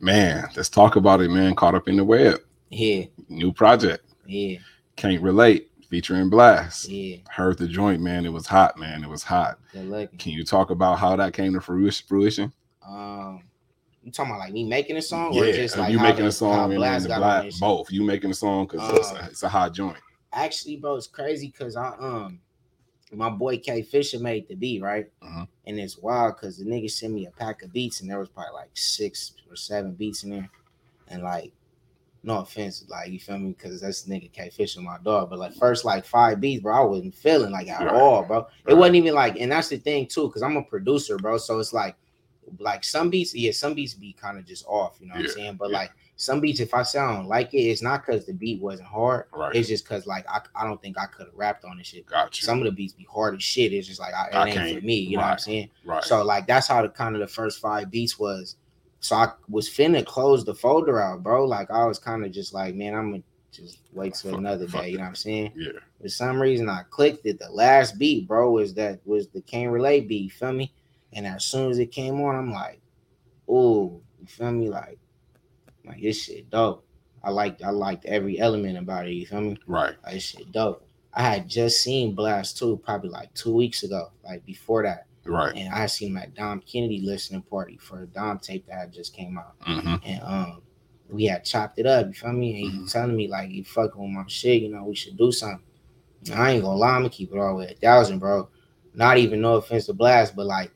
Man, 0.00 0.48
let's 0.56 0.68
talk 0.68 0.96
about 0.96 1.20
it, 1.20 1.28
man. 1.30 1.54
Caught 1.54 1.74
up 1.74 1.88
in 1.88 1.96
the 1.96 2.04
web. 2.04 2.40
yeah, 2.70 3.04
New 3.28 3.52
project. 3.52 4.04
yeah, 4.26 4.58
Can't 4.96 5.20
relate. 5.22 5.67
Featuring 5.88 6.30
Blxst. 6.30 6.86
yeah. 6.90 7.16
Heard 7.30 7.56
the 7.58 7.66
joint, 7.66 8.02
man. 8.02 8.26
It 8.26 8.32
was 8.32 8.46
hot, 8.46 8.78
man. 8.78 9.02
It 9.02 9.08
was 9.08 9.22
hot. 9.22 9.58
Can 9.72 10.32
you 10.32 10.44
talk 10.44 10.68
about 10.70 10.98
how 10.98 11.16
that 11.16 11.32
came 11.32 11.54
to 11.54 11.60
fruition? 11.62 12.52
Um, 12.86 13.42
you 14.02 14.12
talking 14.12 14.32
about 14.32 14.40
like 14.40 14.52
me 14.52 14.64
making 14.64 14.96
a 14.98 15.02
song 15.02 15.36
or 15.36 15.44
just 15.50 15.76
uh, 15.76 15.80
like 15.80 15.92
you 15.92 15.98
making 15.98 16.22
the- 16.22 16.28
a 16.28 16.32
song 16.32 16.72
and 16.72 16.80
Blxst 16.82 17.02
the 17.02 17.08
got 17.08 17.18
black, 17.20 17.52
both. 17.58 17.90
You 17.90 18.02
making 18.02 18.30
a 18.30 18.34
song 18.34 18.66
because 18.66 18.98
it's, 18.98 19.10
Um, 19.10 19.16
a, 19.16 19.24
it's 19.26 19.42
a 19.42 19.48
hot 19.48 19.72
joint. 19.72 19.96
actually, 20.32 20.76
bro, 20.76 20.96
it's 20.96 21.06
crazy 21.06 21.46
because 21.48 21.74
I 21.76 21.88
um 21.98 22.40
my 23.10 23.30
boy 23.30 23.56
K 23.56 23.80
Fisher 23.80 24.18
made 24.18 24.46
the 24.48 24.54
beat, 24.56 24.82
right? 24.82 25.10
Mhm. 25.22 25.48
And 25.66 25.78
it's 25.80 25.96
wild 25.96 26.36
because 26.36 26.58
the 26.58 26.64
nigga 26.66 26.90
sent 26.90 27.14
me 27.14 27.26
a 27.26 27.30
pack 27.30 27.62
of 27.62 27.72
beats 27.72 28.02
and 28.02 28.10
there 28.10 28.18
was 28.18 28.28
probably 28.28 28.52
like 28.52 28.70
six 28.74 29.32
or 29.48 29.56
seven 29.56 29.92
beats 29.94 30.22
in 30.24 30.30
there. 30.30 30.50
And 31.08 31.22
like, 31.22 31.52
no 32.24 32.38
offense, 32.40 32.84
like 32.88 33.10
you 33.10 33.20
feel 33.20 33.38
me, 33.38 33.50
because 33.50 33.80
that's 33.80 34.06
nigga 34.06 34.30
K 34.32 34.50
Fisher, 34.50 34.80
my 34.80 34.98
dog. 35.04 35.30
But 35.30 35.38
like 35.38 35.54
first 35.54 35.84
like 35.84 36.04
five 36.04 36.40
beats, 36.40 36.62
bro, 36.62 36.74
I 36.74 36.80
wasn't 36.84 37.14
feeling 37.14 37.52
like 37.52 37.68
at 37.68 37.86
Right. 37.86 37.94
all, 37.94 38.24
bro. 38.24 38.38
It 38.38 38.46
Right. 38.72 38.76
wasn't 38.76 38.96
even 38.96 39.14
like, 39.14 39.38
and 39.40 39.52
that's 39.52 39.68
the 39.68 39.76
thing 39.78 40.06
too, 40.06 40.26
because 40.28 40.42
I'm 40.42 40.56
a 40.56 40.62
producer, 40.62 41.16
bro. 41.16 41.38
So 41.38 41.58
it's 41.58 41.72
like 41.72 41.96
like 42.60 42.82
some 42.82 43.10
beats, 43.10 43.34
yeah, 43.34 43.52
some 43.52 43.74
beats 43.74 43.92
be 43.94 44.14
kind 44.14 44.38
of 44.38 44.46
just 44.46 44.64
off, 44.66 44.96
you 45.00 45.06
know 45.06 45.14
what 45.14 45.22
Yeah, 45.24 45.28
I'm 45.28 45.34
saying? 45.36 45.56
But 45.56 45.70
yeah. 45.70 45.78
like 45.78 45.92
some 46.16 46.40
beats, 46.40 46.60
if 46.60 46.72
I 46.74 46.82
sound 46.82 47.28
like 47.28 47.52
it, 47.54 47.58
it's 47.58 47.82
not 47.82 48.04
because 48.04 48.24
the 48.24 48.32
beat 48.32 48.60
wasn't 48.60 48.88
hard. 48.88 49.26
Right. 49.32 49.54
It's 49.54 49.68
just 49.68 49.84
because 49.84 50.06
like 50.06 50.26
I, 50.28 50.40
I 50.54 50.64
don't 50.66 50.80
think 50.80 50.98
I 50.98 51.06
could 51.06 51.26
have 51.26 51.34
rapped 51.34 51.64
on 51.66 51.76
this 51.76 51.88
shit. 51.88 52.06
Got 52.06 52.40
you. 52.40 52.44
Some 52.46 52.58
of 52.58 52.64
the 52.64 52.72
beats 52.72 52.94
be 52.94 53.06
hard 53.08 53.36
as 53.36 53.42
shit. 53.42 53.72
It's 53.74 53.86
just 53.86 54.00
like 54.00 54.14
I, 54.14 54.28
it 54.28 54.34
I 54.34 54.48
ain't 54.48 54.80
for 54.80 54.84
me. 54.86 54.94
You 54.96 55.18
know 55.18 55.22
what 55.24 55.32
I'm 55.32 55.38
saying? 55.38 55.68
right. 55.84 56.02
So 56.02 56.24
like 56.24 56.46
that's 56.46 56.66
how 56.66 56.80
the 56.82 56.88
kind 56.88 57.14
of 57.14 57.20
the 57.20 57.26
first 57.28 57.60
five 57.60 57.90
beats 57.90 58.18
was. 58.18 58.56
So 59.00 59.16
I 59.16 59.28
was 59.48 59.68
finna 59.68 60.04
close 60.04 60.44
the 60.44 60.54
folder 60.54 61.00
out, 61.00 61.22
bro. 61.22 61.44
Like 61.44 61.70
I 61.70 61.84
was 61.86 61.98
kind 61.98 62.24
of 62.24 62.32
just 62.32 62.52
like, 62.52 62.74
man, 62.74 62.94
I'm 62.94 63.10
gonna 63.12 63.22
just 63.52 63.78
wait 63.92 64.14
till 64.14 64.32
Fuck- 64.32 64.40
another 64.40 64.66
fuck 64.68 64.82
day. 64.82 64.90
You 64.90 64.96
know 64.98 65.04
what 65.04 65.08
I'm 65.10 65.14
saying? 65.14 65.52
yeah. 65.56 65.72
For 66.00 66.08
some 66.08 66.40
reason, 66.40 66.68
I 66.68 66.82
clicked 66.90 67.26
it. 67.26 67.38
The 67.38 67.50
last 67.50 67.98
beat, 67.98 68.26
bro, 68.28 68.50
was 68.52 68.74
that 68.74 69.00
was 69.04 69.28
the 69.28 69.40
Can't 69.42 69.72
Relate 69.72 70.08
beat. 70.08 70.24
You 70.24 70.30
feel 70.30 70.52
me? 70.52 70.72
And 71.12 71.26
as 71.26 71.44
soon 71.44 71.70
as 71.70 71.78
it 71.78 71.86
came 71.92 72.20
on, 72.20 72.36
I'm 72.36 72.52
like, 72.52 72.80
oh, 73.48 74.00
you 74.20 74.26
feel 74.26 74.52
me? 74.52 74.68
Like, 74.68 74.98
like 75.84 76.00
this 76.02 76.22
shit 76.24 76.50
dope. 76.50 76.84
I 77.24 77.30
liked 77.30 77.62
I 77.64 77.70
liked 77.70 78.04
every 78.04 78.38
element 78.38 78.78
about 78.78 79.08
it. 79.08 79.12
You 79.12 79.26
feel 79.26 79.40
me? 79.40 79.58
Right. 79.66 79.94
Like, 80.04 80.14
this 80.14 80.22
shit 80.24 80.52
dope. 80.52 80.84
I 81.14 81.22
had 81.22 81.48
just 81.48 81.82
seen 81.82 82.14
Blxst 82.14 82.58
2 82.58 82.76
probably 82.84 83.10
like 83.10 83.32
two 83.34 83.52
weeks 83.52 83.82
ago, 83.82 84.12
like 84.24 84.44
before 84.44 84.84
that. 84.84 85.06
Right. 85.28 85.54
And 85.56 85.72
I 85.74 85.86
seen 85.86 86.16
at 86.16 86.34
Dom 86.34 86.60
Kennedy 86.60 87.00
listening 87.00 87.42
party 87.42 87.76
for 87.76 88.02
a 88.02 88.06
Dom 88.06 88.38
tape 88.38 88.66
that 88.66 88.78
had 88.78 88.92
just 88.92 89.14
came 89.14 89.38
out. 89.38 89.54
hmm 89.60 89.96
And 90.04 90.22
um 90.22 90.62
we 91.10 91.24
had 91.24 91.44
chopped 91.44 91.78
it 91.78 91.86
up, 91.86 92.06
you 92.06 92.12
feel 92.12 92.32
me? 92.32 92.50
And 92.50 92.58
he 92.72 92.78
Mhm. 92.80 92.92
telling 92.92 93.16
me 93.16 93.28
like 93.28 93.50
you 93.50 93.64
fucking 93.64 94.00
with 94.00 94.10
my 94.10 94.24
shit, 94.26 94.62
you 94.62 94.68
know, 94.70 94.84
we 94.84 94.94
should 94.94 95.16
do 95.16 95.32
something. 95.32 95.62
And 96.30 96.34
I 96.34 96.52
ain't 96.52 96.62
gonna 96.64 96.76
lie, 96.78 96.90
I'm 96.96 97.02
gonna 97.02 97.10
keep 97.10 97.32
it 97.32 97.38
all 97.38 97.50
the 97.50 97.54
way 97.56 97.72
a 97.72 97.74
thousand, 97.74 98.18
bro. 98.18 98.48
Not 98.94 99.18
even 99.18 99.40
no 99.40 99.54
offense 99.56 99.86
to 99.86 99.94
Blxst, 99.94 100.34
but 100.34 100.46
like 100.46 100.72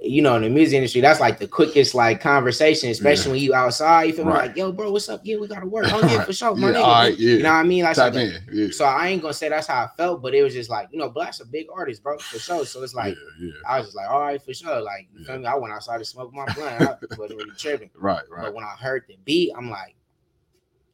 you 0.00 0.22
know, 0.22 0.34
in 0.36 0.42
the 0.42 0.48
music 0.48 0.76
industry, 0.76 1.02
that's 1.02 1.20
like 1.20 1.38
the 1.38 1.46
quickest 1.46 1.94
like 1.94 2.18
conversation, 2.20 2.88
especially 2.88 3.32
when 3.32 3.40
you 3.42 3.54
outside. 3.54 4.04
You 4.04 4.12
feel? 4.14 4.24
Right. 4.24 4.46
Like, 4.48 4.56
yo, 4.56 4.72
bro, 4.72 4.90
what's 4.90 5.10
up? 5.10 5.20
Yeah, 5.24 5.36
we 5.36 5.46
gotta 5.46 5.66
work. 5.66 5.84
Oh 5.92 6.00
yeah, 6.00 6.16
Right. 6.16 6.26
for 6.26 6.32
sure, 6.32 6.54
my 6.56 6.70
Yeah, 6.70 6.76
nigga. 6.76 6.82
right, 6.86 7.18
yeah. 7.18 7.30
You 7.36 7.42
know 7.42 7.48
what 7.50 7.56
I 7.56 7.62
mean? 7.64 7.84
Like, 7.84 7.94
so, 7.96 8.06
in. 8.06 8.32
Yeah. 8.50 8.68
so 8.70 8.86
I 8.86 9.08
ain't 9.08 9.20
gonna 9.20 9.34
say 9.34 9.50
that's 9.50 9.66
how 9.66 9.84
I 9.84 9.88
felt, 9.98 10.22
but 10.22 10.34
it 10.34 10.42
was 10.42 10.54
just 10.54 10.70
like, 10.70 10.88
you 10.90 10.98
know, 10.98 11.10
Blxst 11.10 11.42
a 11.42 11.44
big 11.44 11.66
artist, 11.74 12.02
bro, 12.02 12.16
for 12.16 12.38
sure. 12.38 12.64
So 12.64 12.82
it's 12.82 12.94
like 12.94 13.14
yeah, 13.38 13.46
yeah. 13.48 13.52
I 13.68 13.78
was 13.78 13.88
just 13.88 13.96
like, 13.96 14.08
all 14.08 14.20
right, 14.22 14.40
for 14.42 14.54
sure. 14.54 14.80
Like, 14.80 15.08
you 15.14 15.22
feel 15.24 15.38
me? 15.38 15.44
I 15.46 15.54
went 15.54 15.74
outside 15.74 15.98
to 15.98 16.04
smoke 16.06 16.32
my 16.32 16.46
blunt. 16.54 16.80
I 16.80 16.96
wasn't 17.18 17.38
really 17.40 17.50
tripping. 17.58 17.90
Right, 17.94 18.22
right, 18.30 18.44
But 18.44 18.54
when 18.54 18.64
I 18.64 18.74
heard 18.80 19.04
the 19.06 19.16
beat, 19.24 19.52
I'm 19.54 19.68
like, 19.68 19.96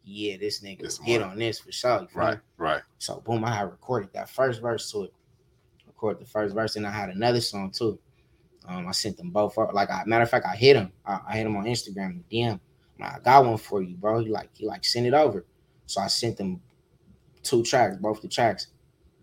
yeah, 0.02 0.36
this 0.36 0.62
nigga 0.62 0.80
This 0.82 0.98
get 0.98 1.22
on 1.22 1.38
this 1.38 1.60
for 1.60 1.70
sure. 1.70 1.98
feel 1.98 2.06
me? 2.06 2.08
right, 2.14 2.38
right. 2.58 2.82
So 2.98 3.20
boom, 3.20 3.44
I 3.44 3.54
had 3.54 3.70
recorded 3.70 4.12
that 4.14 4.28
first 4.28 4.60
verse 4.60 4.90
to 4.90 5.04
it. 5.04 5.12
Recorded 5.86 6.22
the 6.26 6.28
first 6.28 6.54
verse, 6.56 6.74
and 6.74 6.84
I 6.86 6.90
had 6.90 7.10
another 7.10 7.40
song 7.40 7.70
too. 7.70 7.98
Um, 8.66 8.86
I 8.86 8.92
sent 8.92 9.16
them 9.16 9.30
both. 9.30 9.56
Up. 9.58 9.72
Like, 9.72 9.90
I, 9.90 10.04
matter 10.06 10.22
of 10.22 10.30
fact, 10.30 10.46
I 10.46 10.56
hit 10.56 10.76
him. 10.76 10.92
I, 11.04 11.20
I 11.28 11.36
hit 11.36 11.46
him 11.46 11.56
on 11.56 11.64
Instagram 11.64 12.22
DM. 12.30 12.60
Like, 12.98 13.14
I 13.14 13.18
got 13.20 13.44
one 13.44 13.56
for 13.56 13.82
you, 13.82 13.96
bro. 13.96 14.20
He 14.20 14.30
like, 14.30 14.50
he 14.54 14.66
like 14.66 14.84
send 14.84 15.06
it 15.06 15.14
over. 15.14 15.44
So 15.86 16.00
I 16.00 16.06
sent 16.06 16.36
them 16.36 16.60
two 17.42 17.62
tracks, 17.62 17.96
both 17.96 18.22
the 18.22 18.28
tracks, 18.28 18.68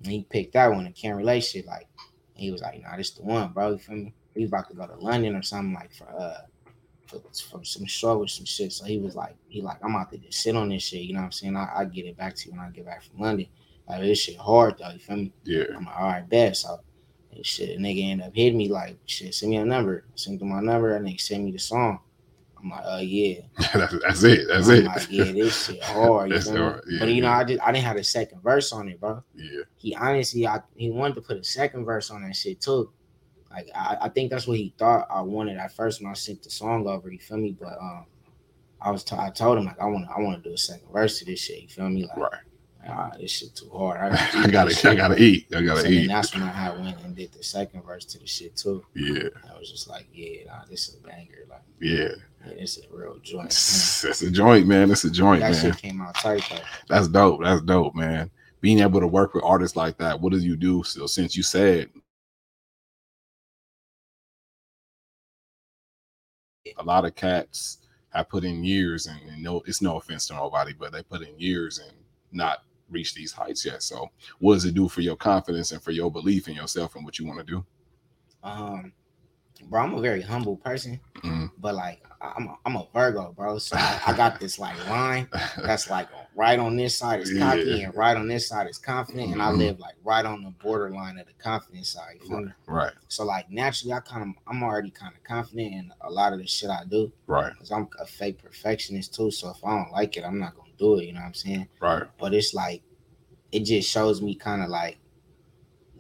and 0.04 0.12
he 0.12 0.24
picked 0.30 0.54
that 0.54 0.72
one 0.72 0.86
and 0.86 0.96
can't 0.96 1.18
relate 1.18 1.42
shit. 1.42 1.66
Like, 1.66 1.88
he 2.34 2.52
was 2.52 2.62
like, 2.62 2.82
Nah, 2.82 2.98
this 2.98 3.12
the 3.12 3.24
one, 3.24 3.54
bro. 3.54 3.72
You 3.72 3.78
feel 3.78 3.96
me? 3.96 4.14
He 4.34 4.42
was 4.42 4.50
about 4.50 4.70
to 4.70 4.76
go 4.76 4.86
to 4.86 4.96
London 4.96 5.36
or 5.36 5.42
something 5.42 5.74
like 5.74 5.92
for 5.94 6.08
uh 6.10 6.42
for, 7.08 7.22
for 7.50 7.64
some 7.64 7.86
show 7.86 8.20
or 8.20 8.28
some 8.28 8.46
shit. 8.46 8.74
So 8.74 8.86
he 8.86 8.98
was 9.00 9.16
like, 9.16 9.36
he 9.48 9.62
like, 9.62 9.84
I'm 9.84 9.96
out 9.96 10.12
to 10.12 10.18
just 10.18 10.42
sit 10.42 10.56
on 10.56 10.70
this 10.70 10.84
shit. 10.84 11.02
You 11.02 11.14
know 11.14 11.22
what 11.22 11.28
I'm 11.28 11.32
saying? 11.32 11.56
I, 11.56 11.70
I 11.78 11.86
get 11.86 12.06
it 12.06 12.18
back 12.18 12.36
to 12.36 12.46
you 12.46 12.52
when 12.52 12.60
I 12.60 12.70
get 12.70 12.86
back 12.86 13.04
from 13.04 13.20
London. 13.20 13.48
Like 13.88 14.02
this 14.02 14.20
shit 14.20 14.38
hard 14.38 14.78
though. 14.78 14.90
You 14.90 15.00
feel 15.00 15.16
me? 15.16 15.34
Yeah. 15.44 15.64
I'm 15.76 15.86
like, 15.86 16.00
all 16.00 16.08
right, 16.08 16.30
bet. 16.30 16.58
So 16.58 16.80
and 17.38 17.46
shit, 17.46 17.78
a 17.78 17.80
nigga 17.80 18.12
end 18.12 18.22
up 18.22 18.36
hitting 18.36 18.58
me 18.58 18.70
like, 18.70 18.98
shit, 19.06 19.34
send 19.34 19.52
me 19.52 19.58
a 19.58 19.66
number. 19.66 20.04
Send 20.16 20.42
him 20.42 20.50
my 20.50 20.60
number, 20.60 20.96
and 20.96 21.06
nigga 21.08 21.22
send 21.22 21.46
me 21.46 21.52
the 21.52 21.60
song. 21.60 22.00
I'm 22.62 22.70
like, 22.70 22.84
oh 22.86 22.98
yeah. 22.98 23.42
that's, 23.74 23.96
that's 24.02 24.24
it. 24.24 24.48
That's 24.48 24.68
I'm 24.68 24.76
it. 24.76 24.86
Like, 24.86 25.08
yeah, 25.12 25.24
this 25.26 25.66
shit 25.68 25.84
hard. 25.84 26.32
You 26.32 26.40
hard. 26.58 26.84
Yeah, 26.90 27.00
but 27.00 27.10
you 27.10 27.22
know. 27.22 27.30
I 27.30 27.44
just 27.44 27.62
I 27.62 27.72
didn't 27.72 27.86
have 27.86 27.98
a 27.98 28.04
second 28.04 28.42
verse 28.42 28.72
on 28.74 28.90
it, 28.90 29.00
bro. 29.00 29.24
yeah. 29.36 29.62
He 29.78 29.96
honestly, 29.96 30.48
I 30.48 30.62
he 30.76 30.90
wanted 30.90 31.16
to 31.16 31.22
put 31.22 31.38
a 31.38 31.44
second 31.44 31.86
verse 31.86 32.10
on 32.10 32.24
that 32.24 32.36
shit 32.36 32.60
too. 32.60 32.92
Like 33.52 33.70
I, 33.76 33.98
I 34.02 34.10
think 34.10 34.30
that's 34.32 34.48
what 34.48 34.58
he 34.58 34.74
thought 34.78 35.08
I 35.10 35.22
wanted 35.22 35.58
at 35.58 35.72
first 35.72 36.02
when 36.02 36.10
I 36.10 36.14
sent 36.14 36.44
the 36.44 36.50
song 36.50 36.88
over. 36.88 37.12
You 37.12 37.20
feel 37.20 37.38
me? 37.38 37.56
But 37.60 37.78
um, 37.80 38.06
I 38.82 38.92
was 38.92 39.04
t- 39.04 39.16
I 39.18 39.30
told 39.30 39.58
him 39.58 39.66
like 39.66 39.80
I 39.80 39.86
want 39.86 40.08
I 40.16 40.20
want 40.20 40.44
to 40.44 40.50
do 40.50 40.54
a 40.54 40.58
second 40.58 40.92
verse 40.92 41.20
to 41.20 41.26
this 41.26 41.40
shit. 41.40 41.62
You 41.62 41.68
feel 41.68 41.90
me? 41.90 42.06
Like 42.08 42.18
Right. 42.18 42.42
Ah, 42.88 43.12
this 43.20 43.32
shit 43.32 43.56
too 43.56 43.70
hard. 43.70 44.14
I, 44.14 44.30
I 44.44 44.48
gotta, 44.48 44.90
I 44.90 44.96
gotta 44.96 45.22
eat. 45.22 45.48
I 45.56 45.62
gotta 45.62 45.82
so 45.82 45.88
eat. 45.88 46.08
that's 46.08 46.34
when 46.34 46.44
I 46.44 46.76
went 46.78 47.02
and 47.04 47.16
did 47.16 47.32
the 47.32 47.44
second 47.44 47.84
verse 47.84 48.06
to 48.06 48.20
the 48.20 48.28
shit 48.28 48.56
too. 48.56 48.84
Yeah, 48.96 49.30
I 49.50 49.58
was 49.58 49.70
just 49.70 49.90
like, 49.90 50.08
yeah, 50.14 50.46
nah, 50.48 50.66
this 50.70 50.90
is 50.90 50.96
a 50.96 51.08
banger. 51.08 51.46
Like, 51.50 51.62
yeah. 51.80 52.10
is 52.52 52.80
a 52.80 52.96
real 52.96 53.18
joint. 53.24 53.50
That's 53.50 54.22
a 54.22 54.32
joint, 54.32 54.68
man. 54.68 54.90
That's 54.90 55.04
a 55.06 55.12
joint, 55.12 55.42
that 55.42 55.52
man. 55.52 55.62
shit 55.62 55.78
came 55.78 56.02
out 56.02 56.16
tight 56.16 56.44
though. 56.50 56.58
That's 56.90 57.08
dope. 57.08 57.42
That's 57.44 57.62
dope, 57.62 57.96
man. 57.96 58.30
Being 58.62 58.80
able 58.80 59.00
to 59.00 59.08
work 59.08 59.34
with 59.34 59.44
artists 59.44 59.78
like 59.78 59.98
that. 60.00 60.20
What 60.20 60.34
do 60.34 60.40
you 60.40 60.56
do? 60.56 60.84
So 60.84 61.06
since 61.06 61.36
you 61.36 61.44
said 61.44 61.90
a 66.78 66.84
lot 66.84 67.06
of 67.06 67.16
cats 67.16 67.80
have 68.10 68.30
put 68.30 68.44
in 68.44 68.64
years, 68.64 69.08
and, 69.08 69.20
and 69.30 69.44
no, 69.44 69.62
it's 69.66 69.82
no 69.82 69.98
offense 69.98 70.28
to 70.28 70.34
nobody, 70.34 70.74
but 70.74 70.92
they 70.92 71.04
put 71.04 71.22
in 71.22 71.40
years 71.40 71.80
and 71.80 71.92
not 72.32 72.64
reached 72.90 73.16
these 73.16 73.32
heights 73.32 73.66
yet. 73.66 73.84
So, 73.84 74.10
what 74.40 74.56
does 74.56 74.66
it 74.66 74.74
do 74.74 74.88
for 74.88 75.02
your 75.02 75.16
confidence 75.16 75.72
and 75.72 75.82
for 75.82 75.92
your 75.92 76.12
belief 76.12 76.48
in 76.48 76.56
yourself 76.56 76.96
and 76.96 77.04
what 77.06 77.20
you 77.20 77.26
want 77.26 77.40
to 77.40 77.46
do? 77.46 77.66
Um, 78.44 78.94
bro, 79.66 79.82
I'm 79.84 79.94
a 79.94 80.02
very 80.02 80.22
humble 80.22 80.58
person, 80.58 81.00
Mm. 81.24 81.52
but 81.58 81.76
like 81.76 82.04
I'm 82.22 82.48
a, 82.48 82.58
I'm 82.66 82.76
a 82.76 82.88
Virgo, 82.94 83.34
bro. 83.36 83.58
So 83.60 83.76
I, 83.78 84.02
I 84.08 84.14
got 84.14 84.40
this 84.40 84.58
like 84.60 84.78
line 84.90 85.28
that's 85.58 85.90
like 85.90 86.08
right 86.36 86.58
on 86.60 86.76
this 86.76 86.96
side 86.96 87.20
is 87.20 87.38
cocky 87.38 87.62
Yeah. 87.64 87.86
and 87.88 87.96
right 87.96 88.16
on 88.16 88.28
this 88.28 88.48
side 88.48 88.68
is 88.68 88.78
confident, 88.78 89.32
and 89.34 89.42
I 89.42 89.52
Mhm. 89.52 89.58
live 89.58 89.80
like 89.80 89.96
right 90.04 90.26
on 90.26 90.44
the 90.44 90.52
borderline 90.52 91.18
of 91.18 91.28
the 91.28 91.34
confidence 91.34 91.90
side. 91.90 92.20
Me? 92.28 92.48
right, 92.68 92.94
So 93.08 93.24
like 93.26 93.50
naturally, 93.50 93.94
I 93.94 94.00
kind 94.02 94.24
of 94.24 94.44
I'm 94.48 94.64
already 94.64 94.92
kind 94.92 95.16
of 95.16 95.24
confident 95.24 95.74
in 95.74 95.94
a 96.02 96.10
lot 96.12 96.34
of 96.34 96.40
the 96.40 96.48
shit 96.48 96.70
I 96.70 96.84
do 96.86 97.12
right, 97.28 97.52
because 97.54 97.72
I'm 97.72 97.88
a 98.00 98.06
fake 98.06 98.40
perfectionist 98.40 99.14
too. 99.16 99.32
So 99.32 99.50
if 99.50 99.64
I 99.64 99.76
don't 99.78 99.92
like 99.92 100.18
it, 100.18 100.24
I'm 100.24 100.40
not 100.40 100.56
gonna 100.56 100.67
do 100.78 101.00
it. 101.00 101.06
You 101.06 101.14
know 101.14 101.22
what 101.22 101.28
I'm 101.28 101.34
saying? 101.34 101.68
right, 101.82 102.04
But 102.18 102.34
it's 102.34 102.54
like 102.54 102.82
it 103.52 103.62
just 103.62 103.90
shows 103.90 104.22
me 104.22 104.36
kind 104.36 104.62
of 104.62 104.70
like 104.70 104.98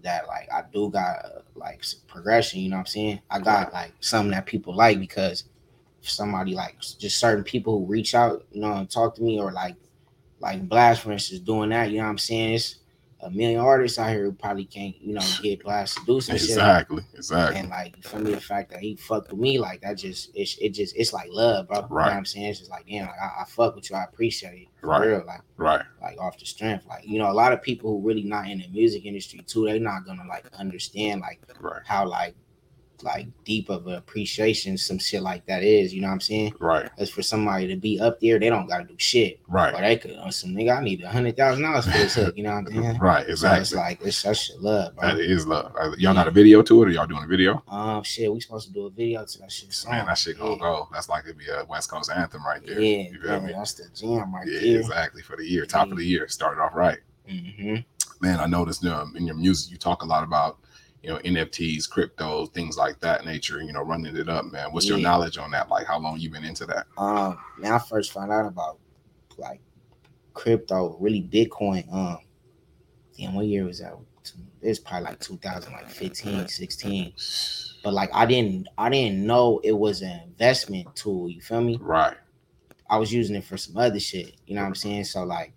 that 0.04 0.28
like 0.28 0.50
I 0.52 0.64
do 0.72 0.90
got 0.90 1.26
uh, 1.26 1.42
like 1.56 1.84
progression. 2.08 2.60
You 2.60 2.70
know 2.70 2.78
what 2.78 2.82
I'm 2.82 2.86
saying? 2.88 3.22
I 3.30 3.40
got 3.40 3.74
like 3.74 3.94
something 4.00 4.32
that 4.32 4.46
people 4.46 4.76
like 4.76 5.00
because 5.00 5.46
somebody 6.02 6.54
like 6.54 6.80
just 6.80 7.20
certain 7.20 7.44
people 7.44 7.80
who 7.80 7.86
reach 7.86 8.16
out, 8.16 8.46
you 8.52 8.62
know, 8.62 8.74
and 8.74 8.90
talk 8.90 9.16
to 9.16 9.22
me 9.22 9.40
or 9.40 9.52
like 9.52 9.76
like 10.40 10.68
Blxst 10.68 11.00
for 11.00 11.12
instance 11.12 11.42
doing 11.42 11.70
that. 11.70 11.92
You 11.92 11.98
know 11.98 12.04
what 12.04 12.12
I'm 12.12 12.18
saying? 12.18 12.54
It's 12.54 12.78
a 13.22 13.30
million 13.32 13.60
artists 13.60 13.98
out 13.98 14.10
here 14.10 14.26
who 14.26 14.32
probably 14.32 14.66
can't 14.66 14.96
you 15.02 15.14
know 15.14 15.22
get 15.42 15.64
Blxst 15.64 15.96
to 15.96 16.06
do 16.06 16.22
some 16.22 16.38
shit. 16.38 16.50
exactly, 16.50 17.04
exactly, 17.16 17.60
And 17.60 17.70
like 17.70 18.04
for 18.04 18.20
me, 18.20 18.34
the 18.34 18.42
fact 18.42 18.70
that 18.72 18.80
he 18.80 18.96
fucked 18.96 19.32
with 19.32 19.40
me, 19.40 19.58
like 19.58 19.82
that 19.82 19.98
just 19.98 20.36
it, 20.36 20.50
it 20.62 20.70
just 20.70 20.96
it's 20.96 21.14
like 21.14 21.30
love, 21.32 21.68
bro. 21.68 21.78
You 21.78 21.82
know 21.84 21.88
Right. 21.90 22.06
what 22.06 22.14
I'm 22.14 22.26
saying? 22.26 22.46
It's 22.48 22.60
just 22.60 22.72
like, 22.72 22.86
damn, 22.88 23.08
like, 23.08 23.20
I, 23.20 23.42
I 23.42 23.46
fuck 23.48 23.76
with 23.76 23.90
you, 23.90 23.96
I 23.96 24.04
appreciate 24.04 24.62
it. 24.64 24.68
For 24.80 24.88
Right. 24.90 25.08
real. 25.08 25.24
Like 25.26 25.42
right, 25.58 25.82
like 26.02 26.20
off 26.20 26.38
the 26.38 26.46
strength. 26.46 26.86
Like, 26.88 27.06
you 27.08 27.18
know, 27.20 27.32
a 27.32 27.34
lot 27.34 27.54
of 27.54 27.62
people 27.62 27.90
who 28.00 28.08
really 28.08 28.24
not 28.24 28.48
in 28.50 28.60
the 28.60 28.68
music 28.68 29.06
industry 29.06 29.40
too, 29.48 29.66
they're 29.66 29.80
not 29.80 30.06
gonna 30.06 30.26
like 30.28 30.46
understand 30.58 31.22
like 31.22 31.42
right, 31.60 31.82
how 31.86 32.08
like 32.08 32.36
like 33.04 33.28
deep 33.44 33.70
of 33.70 33.86
an 33.88 33.94
appreciation 33.96 34.78
some 34.78 34.98
shit 34.98 35.22
like 35.22 35.46
that 35.46 35.64
is, 35.64 35.94
you 35.94 36.02
know 36.02 36.08
what 36.08 36.14
I'm 36.16 36.22
saying? 36.22 36.54
right, 36.60 36.90
As 36.98 37.10
for 37.10 37.22
somebody 37.22 37.68
to 37.68 37.76
be 37.76 38.00
up 38.00 38.20
there, 38.20 38.40
they 38.40 38.50
don't 38.50 38.68
gotta 38.68 38.86
do 38.86 38.96
shit. 38.98 39.40
Right. 39.48 39.74
Or 39.74 39.82
they 39.82 39.98
could 39.98 40.18
some 40.34 40.52
nigga, 40.52 40.78
I 40.78 40.84
need 40.84 41.02
a 41.04 41.10
hundred 41.10 41.38
thousand 41.38 41.64
dollars 41.64 41.86
for 41.86 41.92
this 41.92 42.16
hook, 42.16 42.36
you 42.38 42.44
know 42.44 42.56
what 42.56 42.68
I'm 42.68 42.74
saying? 42.84 42.98
right, 43.00 43.26
So 43.26 43.32
it's 43.32 43.44
exactly. 43.44 43.78
like 43.78 44.00
it's 44.02 44.24
that 44.24 44.36
shit 44.38 44.60
love, 44.62 44.96
bro. 44.96 45.10
That 45.10 45.20
is 45.20 45.46
love. 45.46 45.74
Y'all 45.98 46.14
got 46.14 46.28
a 46.28 46.32
video 46.32 46.62
to 46.64 46.84
it, 46.84 46.88
or 46.88 46.92
y'all 46.92 47.06
doing 47.08 47.24
a 47.24 47.28
video? 47.28 47.64
Um, 47.68 48.04
shit, 48.04 48.32
we 48.34 48.40
supposed 48.40 48.68
to 48.68 48.74
do 48.74 48.86
a 48.88 48.90
video 48.90 49.26
to 49.26 49.40
that 49.40 49.52
shit. 49.52 49.74
Song. 49.74 49.92
Man, 49.92 50.06
that 50.08 50.18
shit 50.18 50.38
gonna 50.40 50.52
yeah. 50.52 50.58
go. 50.58 50.90
That's 50.92 51.10
like 51.10 51.26
it'd 51.26 51.38
be 51.38 51.48
a 51.50 51.66
West 51.66 51.92
Coast 51.92 52.10
anthem 52.12 52.46
right 52.46 52.66
there. 52.66 52.80
Yeah, 52.80 53.10
you 53.12 53.20
feel 53.22 53.32
yeah, 53.32 53.40
me? 53.40 53.54
that's 53.54 53.74
the 53.74 53.86
jam 53.96 54.34
right 54.34 54.48
Yeah, 54.48 54.60
there. 54.60 54.80
exactly 54.80 55.22
for 55.22 55.36
the 55.38 55.46
year, 55.46 55.66
top 55.66 55.92
of 55.92 55.98
the 55.98 56.06
year. 56.06 56.28
Started 56.28 56.62
off 56.62 56.74
right. 56.76 57.00
hmm 57.30 57.76
Man, 58.20 58.40
I 58.40 58.48
noticed 58.48 58.84
um, 58.86 59.14
in 59.16 59.28
your 59.28 59.36
music 59.36 59.72
you 59.72 59.78
talk 59.78 60.02
a 60.02 60.06
lot 60.06 60.24
about 60.24 60.58
you 61.04 61.10
know 61.10 61.20
NFTs, 61.20 61.90
crypto, 61.90 62.46
things 62.48 62.78
like 62.78 63.00
that 63.00 63.26
nature. 63.26 63.62
You 63.62 63.74
know, 63.74 63.82
running 63.82 64.16
it 64.16 64.30
up, 64.30 64.46
man. 64.46 64.72
What's 64.72 64.88
your 64.88 64.98
knowledge 64.98 65.38
on 65.38 65.52
that? 65.52 65.70
Like, 65.70 65.88
how 65.88 66.00
long 66.00 66.20
you 66.20 66.30
been 66.30 66.44
into 66.44 66.66
that? 66.66 66.88
Um, 66.98 67.38
man, 67.58 67.74
I 67.74 67.80
first 67.80 68.12
found 68.12 68.32
out 68.32 68.46
about 68.46 68.80
like 69.38 69.62
crypto, 70.34 70.98
really 71.00 71.22
Bitcoin. 71.22 71.92
Um, 71.94 72.20
damn, 73.18 73.34
what 73.34 73.46
year 73.46 73.66
was 73.66 73.80
that? 73.80 73.94
It's 74.62 74.80
probably 74.80 75.10
like 75.10 75.20
2015, 75.20 76.48
16. 76.48 77.14
But 77.84 77.94
like, 77.94 78.10
I 78.14 78.26
didn't, 78.26 78.68
I 78.78 78.90
didn't 78.90 79.26
know 79.26 79.62
it 79.64 79.72
was 79.72 80.02
an 80.02 80.20
investment 80.26 80.94
tool. 80.96 81.30
You 81.30 81.42
feel 81.42 81.62
me? 81.62 81.78
Right, 81.82 82.18
I 82.90 82.98
was 82.98 83.14
using 83.14 83.36
it 83.36 83.44
for 83.44 83.58
some 83.58 83.78
other 83.78 84.00
shit. 84.00 84.36
You 84.46 84.56
know 84.56 84.62
what 84.62 84.68
I'm 84.68 84.76
saying? 84.76 85.06
So 85.06 85.24
like, 85.24 85.54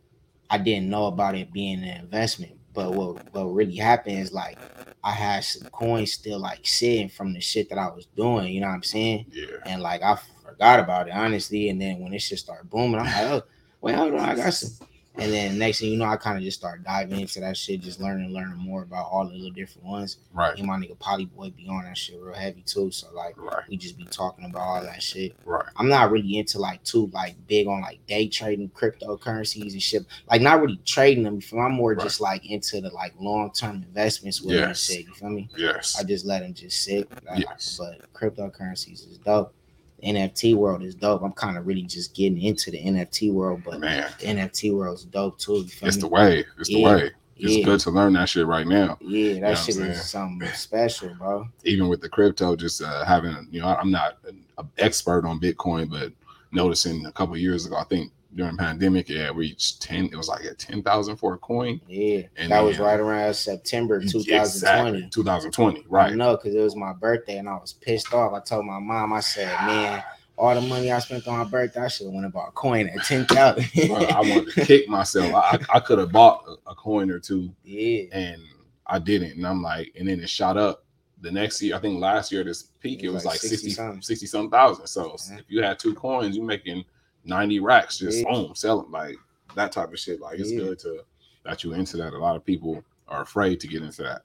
I 0.48 0.58
didn't 0.58 0.88
know 0.88 1.06
about 1.06 1.34
it 1.34 1.52
being 1.52 1.82
an 1.82 2.00
investment. 2.00 2.52
But 2.72 2.94
what 2.94 3.34
what 3.34 3.44
really 3.46 3.76
happened 3.76 4.18
is 4.18 4.32
like, 4.32 4.58
I 5.02 5.12
had 5.12 5.44
some 5.44 5.68
coins 5.70 6.12
still 6.12 6.38
like 6.38 6.66
sitting 6.66 7.08
from 7.08 7.32
the 7.32 7.40
shit 7.40 7.68
that 7.70 7.78
I 7.78 7.88
was 7.88 8.06
doing. 8.16 8.52
You 8.52 8.60
know 8.60 8.68
what 8.68 8.74
I'm 8.74 8.82
saying? 8.82 9.26
yeah, 9.32 9.46
and 9.66 9.82
like 9.82 10.02
I 10.02 10.18
forgot 10.44 10.80
about 10.80 11.08
it 11.08 11.14
honestly. 11.14 11.68
And 11.70 11.80
then 11.80 12.00
when 12.00 12.12
it 12.12 12.20
shit 12.20 12.38
started 12.38 12.68
booming, 12.68 13.00
I'm 13.00 13.06
like, 13.06 13.42
oh, 13.42 13.42
wait, 13.80 13.94
hold 13.94 14.14
on, 14.14 14.20
I 14.20 14.34
got 14.34 14.52
some. 14.54 14.86
And 15.16 15.32
then 15.32 15.58
next 15.58 15.80
thing 15.80 15.90
you 15.90 15.98
know, 15.98 16.04
I 16.06 16.16
kind 16.16 16.38
of 16.38 16.44
just 16.44 16.58
start 16.60 16.84
diving 16.84 17.20
into 17.20 17.40
that 17.40 17.56
shit, 17.56 17.80
just 17.80 18.00
learning, 18.00 18.32
learning 18.32 18.56
more 18.56 18.84
about 18.84 19.06
all 19.10 19.26
the 19.26 19.34
little 19.34 19.50
different 19.50 19.86
ones. 19.86 20.18
right, 20.32 20.56
And 20.56 20.66
my 20.68 20.76
nigga 20.78 20.96
Polyboy 20.98 21.54
be 21.56 21.66
on 21.68 21.82
that 21.84 21.98
shit 21.98 22.18
real 22.20 22.32
heavy 22.32 22.62
too. 22.62 22.90
So 22.92 23.12
like 23.12 23.34
right, 23.36 23.64
we 23.68 23.76
just 23.76 23.98
be 23.98 24.04
talking 24.04 24.44
about 24.44 24.62
all 24.62 24.80
that 24.82 25.02
shit. 25.02 25.34
right, 25.44 25.66
I'm 25.76 25.88
not 25.88 26.10
really 26.12 26.38
into 26.38 26.58
like 26.60 26.82
too 26.84 27.10
like 27.12 27.34
big 27.48 27.66
on 27.66 27.80
like 27.82 28.06
day 28.06 28.28
trading 28.28 28.70
cryptocurrencies 28.70 29.72
and 29.72 29.82
shit. 29.82 30.06
Like 30.30 30.42
not 30.42 30.60
really 30.62 30.80
trading 30.84 31.24
them. 31.24 31.34
You 31.36 31.40
feel 31.40 31.58
me? 31.58 31.64
I'm 31.66 31.72
more 31.72 31.90
Right. 31.94 32.02
just 32.04 32.20
like 32.20 32.46
into 32.46 32.80
the 32.80 32.90
like 32.90 33.12
long 33.18 33.50
term 33.52 33.76
investments 33.82 34.40
with 34.40 34.54
Yes. 34.54 34.84
shit. 34.84 35.06
You 35.06 35.12
feel 35.14 35.30
me? 35.30 35.48
yes, 35.56 35.96
I 35.98 36.04
just 36.04 36.24
let 36.24 36.40
them 36.42 36.54
just 36.54 36.82
sit. 36.82 37.08
Like, 37.24 37.40
Yes. 37.40 37.78
But 37.78 38.12
cryptocurrencies 38.14 39.10
is 39.10 39.18
dope. 39.18 39.52
NFT 40.00 40.54
world 40.54 40.82
is 40.82 40.94
dope. 40.94 41.22
I'm 41.22 41.32
kind 41.32 41.56
of 41.56 41.66
really 41.66 41.82
just 41.82 42.14
getting 42.14 42.40
into 42.40 42.70
the 42.70 42.78
NFT 42.82 43.32
world, 43.32 43.62
but 43.64 43.80
man. 43.80 44.10
the 44.18 44.26
NFT 44.26 44.74
world 44.74 44.98
is 44.98 45.04
dope 45.04 45.38
too. 45.38 45.56
You 45.56 45.64
It's 45.82 45.96
me? 45.96 46.00
the 46.00 46.08
way. 46.08 46.44
It's 46.58 46.68
the 46.68 46.82
way. 46.82 47.10
It's 47.36 47.56
yeah, 47.56 47.64
good 47.64 47.80
to 47.80 47.90
learn 47.90 48.12
that 48.14 48.28
shit 48.28 48.46
right 48.46 48.66
now. 48.66 48.98
yeah, 49.00 49.34
know 49.34 49.40
that 49.40 49.48
what 49.50 49.58
shit 49.58 49.76
is 49.76 50.10
something 50.10 50.46
special, 50.48 51.14
bro. 51.14 51.48
even 51.64 51.88
with 51.88 52.02
the 52.02 52.08
crypto, 52.08 52.54
just 52.54 52.82
uh, 52.82 53.02
having, 53.06 53.48
you 53.50 53.62
know, 53.62 53.68
I'm 53.68 53.90
not 53.90 54.18
an 54.28 54.44
expert 54.76 55.24
on 55.24 55.40
Bitcoin, 55.40 55.88
but 55.88 56.12
noticing 56.52 57.06
a 57.06 57.12
couple 57.12 57.36
years 57.38 57.64
ago, 57.64 57.76
I 57.76 57.84
think 57.84 58.12
during 58.34 58.56
pandemic, 58.56 59.08
yeah, 59.08 59.26
it 59.28 59.34
reached 59.34 59.82
10, 59.82 60.06
it 60.06 60.16
was 60.16 60.28
like 60.28 60.44
at 60.44 60.58
10,000 60.58 61.16
for 61.16 61.34
a 61.34 61.38
coin. 61.38 61.80
Yeah, 61.88 62.22
And 62.36 62.52
that 62.52 62.60
was 62.62 62.78
right 62.78 62.98
around 63.00 63.34
September 63.34 64.00
2020. 64.00 64.36
Exactly, 64.40 65.08
2020, 65.10 65.84
right. 65.88 66.14
No, 66.14 66.36
because 66.36 66.54
it 66.54 66.60
was 66.60 66.76
my 66.76 66.92
birthday 66.92 67.38
and 67.38 67.48
I 67.48 67.54
was 67.54 67.72
pissed 67.72 68.12
off. 68.14 68.32
I 68.32 68.40
told 68.40 68.66
my 68.66 68.78
mom, 68.78 69.12
I 69.12 69.20
said, 69.20 69.48
man, 69.66 70.02
all 70.38 70.54
the 70.54 70.60
money 70.60 70.90
I 70.92 70.98
spent 71.00 71.26
on 71.26 71.38
my 71.38 71.44
birthday, 71.44 71.80
I 71.82 71.88
should 71.88 72.06
have 72.06 72.14
went 72.14 72.24
and 72.24 72.32
bought 72.32 72.48
a 72.48 72.52
coin 72.52 72.88
at 72.88 73.04
10,000. 73.04 73.64
Bro, 73.88 73.96
I 73.96 74.20
wanted 74.20 74.52
to 74.54 74.64
kick 74.64 74.88
myself. 74.88 75.34
I, 75.34 75.58
I 75.74 75.80
could 75.80 75.98
have 75.98 76.12
bought 76.12 76.44
a, 76.46 76.70
a 76.70 76.74
coin 76.74 77.10
or 77.10 77.18
two 77.18 77.52
yeah. 77.64 78.04
and 78.12 78.40
I 78.86 78.98
didn't. 79.00 79.32
And 79.32 79.46
I'm 79.46 79.60
like, 79.62 79.92
and 79.98 80.08
then 80.08 80.20
it 80.20 80.28
shot 80.30 80.56
up 80.56 80.84
the 81.20 81.30
next 81.30 81.60
year. 81.60 81.76
I 81.76 81.80
think 81.80 82.00
last 82.00 82.32
year, 82.32 82.42
this 82.44 82.62
peak, 82.80 83.00
It 83.02 83.06
it 83.06 83.08
was 83.08 83.16
was 83.16 83.24
like 83.26 83.34
like 83.34 83.40
60 83.40 83.56
60, 83.56 83.70
something. 83.70 84.02
60 84.02 84.26
some 84.26 84.50
thousand. 84.50 84.86
So 84.86 85.16
Yeah. 85.30 85.38
if 85.38 85.44
you 85.48 85.62
had 85.62 85.78
two 85.78 85.94
coins, 85.94 86.36
you're 86.36 86.46
making 86.46 86.84
90 87.24 87.60
racks, 87.60 87.98
just 87.98 88.18
Yeah. 88.18 88.32
boom, 88.32 88.54
sell 88.54 88.82
them 88.82 88.90
like 88.92 89.16
that 89.56 89.72
type 89.72 89.92
of 89.92 89.98
shit. 89.98 90.20
Like 90.20 90.38
it's 90.38 90.50
Yeah. 90.52 90.58
good 90.60 90.78
to 90.80 91.04
that 91.44 91.64
you 91.64 91.72
into 91.74 91.96
that. 91.98 92.12
A 92.12 92.18
lot 92.18 92.36
of 92.36 92.44
people 92.44 92.82
are 93.08 93.22
afraid 93.22 93.60
to 93.60 93.66
get 93.68 93.82
into 93.82 94.02
that. 94.02 94.22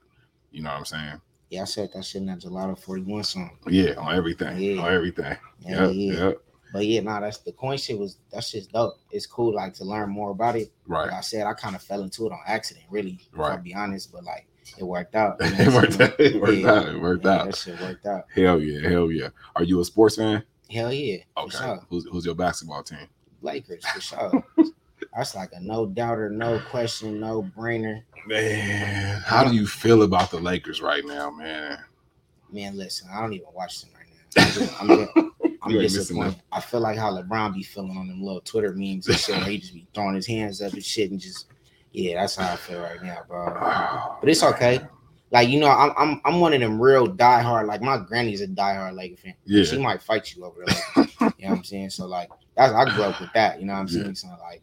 You 0.52 0.62
know 0.64 0.70
what 0.72 0.80
I'm 0.80 0.86
saying? 0.86 1.22
Yeah, 1.50 1.62
I 1.62 1.66
said 1.66 1.90
that 1.94 2.04
shit 2.06 2.22
in 2.22 2.28
that 2.28 2.40
Gelato 2.40 2.78
41 2.78 3.24
song. 3.24 3.58
Yeah, 3.68 3.94
on 3.98 4.16
everything. 4.16 4.58
Yeah. 4.60 4.82
On 4.82 4.92
everything. 4.94 5.38
Yeah, 5.60 5.88
Yep, 5.88 5.92
yeah. 5.94 6.14
yep. 6.28 6.42
But 6.74 6.86
yeah, 6.88 7.02
nah, 7.02 7.22
that's 7.22 7.38
the 7.38 7.52
coin 7.54 7.78
shit 7.78 7.98
was 7.98 8.18
that's 8.32 8.52
just 8.52 8.72
dope. 8.74 8.96
It's 9.12 9.26
cool 9.26 9.54
like 9.56 9.74
to 9.76 9.86
learn 9.86 10.10
more 10.10 10.32
about 10.32 10.56
it. 10.58 10.72
Like 10.88 11.10
Right. 11.10 11.18
I 11.18 11.22
said, 11.22 11.46
I 11.48 11.54
kind 11.54 11.76
of 11.76 11.82
fell 11.82 12.02
into 12.04 12.26
it 12.26 12.32
on 12.34 12.40
accident, 12.48 12.86
really. 12.90 13.20
If 13.34 13.40
I'll 13.40 13.58
be 13.58 13.74
honest, 13.74 14.12
but 14.12 14.24
like 14.26 14.48
it 14.78 14.84
worked 14.84 15.16
out. 15.16 15.38
it 15.40 15.72
worked 15.74 16.02
out. 16.02 16.20
It 16.20 16.42
worked 16.42 16.58
Yeah. 16.58 16.72
out. 16.74 16.88
It 16.90 17.00
worked 17.02 17.24
Yeah, 17.26 17.32
out. 17.34 17.46
That 17.46 17.56
shit 17.56 17.80
worked 17.80 18.06
out. 18.06 18.26
Hell 18.34 18.60
yeah. 18.60 18.90
Hell 18.90 19.12
yeah. 19.12 19.30
Are 19.56 19.64
you 19.64 19.80
a 19.80 19.86
sports 19.86 20.16
fan? 20.18 20.44
Hell 20.72 20.92
yeah. 20.94 21.18
Okay. 21.38 21.58
sure. 21.58 21.80
Who's 21.90 22.06
who's 22.12 22.26
your 22.26 22.36
basketball 22.36 22.84
team? 22.84 23.08
Lakers, 23.42 23.86
for 23.86 24.02
sure. 24.02 24.44
that's 25.16 25.36
like 25.36 25.52
a 25.54 25.60
no 25.60 25.86
doubter, 25.86 26.30
no 26.30 26.60
question, 26.70 27.20
no 27.20 27.44
brainer. 27.58 28.02
Man, 28.26 29.22
how 29.26 29.44
do 29.44 29.54
you 29.56 29.68
feel 29.68 30.02
about 30.04 30.32
the 30.32 30.40
Lakers 30.40 30.82
right 30.82 31.06
now, 31.06 31.30
man? 31.30 31.78
Man, 32.52 32.76
listen, 32.78 33.08
I 33.14 33.22
don't 33.22 33.34
even 33.34 33.48
watch 33.54 33.82
them 33.82 33.92
right 33.96 34.08
now. 34.10 34.44
I'm, 34.44 34.52
just, 34.54 34.82
I'm, 34.82 34.88
just- 34.88 35.12
I'm 35.18 35.32
You 35.72 35.78
ain't 35.78 35.84
missing 35.84 36.00
disappointed. 36.02 36.36
I 36.52 36.60
feel 36.62 36.80
like 36.80 36.98
how 36.98 37.12
LeBron 37.12 37.54
be 37.56 37.64
feeling 37.64 37.98
on 37.98 38.08
them 38.08 38.22
little 38.24 38.42
Twitter 38.42 38.72
memes 38.74 39.08
and 39.08 39.18
shit. 39.18 39.36
where 39.36 39.46
he 39.46 39.58
just 39.58 39.74
be 39.74 39.88
throwing 39.96 40.14
his 40.16 40.28
hands 40.28 40.62
up 40.62 40.74
and 40.74 40.84
shit 40.86 41.10
and 41.12 41.20
just, 41.20 41.48
yeah, 41.92 42.22
that's 42.22 42.36
how 42.36 42.52
I 42.54 42.56
feel 42.56 42.82
right 42.82 43.02
now, 43.04 43.20
bro. 43.28 43.46
Oh, 43.62 44.18
But 44.22 44.30
it's 44.30 44.44
okay. 44.44 44.82
Like 45.32 45.50
you 45.50 45.60
know, 45.60 45.68
I'm 45.70 45.92
I'm 45.98 46.22
I'm 46.26 46.40
one 46.40 46.54
of 46.54 46.60
them 46.62 46.80
real 46.82 47.08
diehard. 47.08 47.68
Like 47.68 47.82
my 47.82 47.98
granny's 47.98 48.42
a 48.42 48.48
diehard 48.48 48.96
Laker 48.96 49.18
fan. 49.18 49.34
Yeah. 49.46 49.64
She 49.64 49.78
might 49.78 50.02
fight 50.02 50.34
you 50.36 50.46
over 50.46 50.62
the 50.62 50.68
Lakers. 50.68 51.14
you 51.38 51.46
know 51.46 51.52
what 51.52 51.58
I'm 51.58 51.64
saying? 51.64 51.90
So 51.92 52.06
like 52.06 52.30
that's 52.56 52.74
I 52.74 52.86
grew 52.94 53.04
up 53.04 53.20
with 53.20 53.32
that. 53.34 53.60
You 53.60 53.66
know 53.66 53.74
what 53.74 53.80
I'm 53.80 53.88
Yeah. 53.88 54.04
saying? 54.04 54.16
So 54.16 54.28
like 54.42 54.62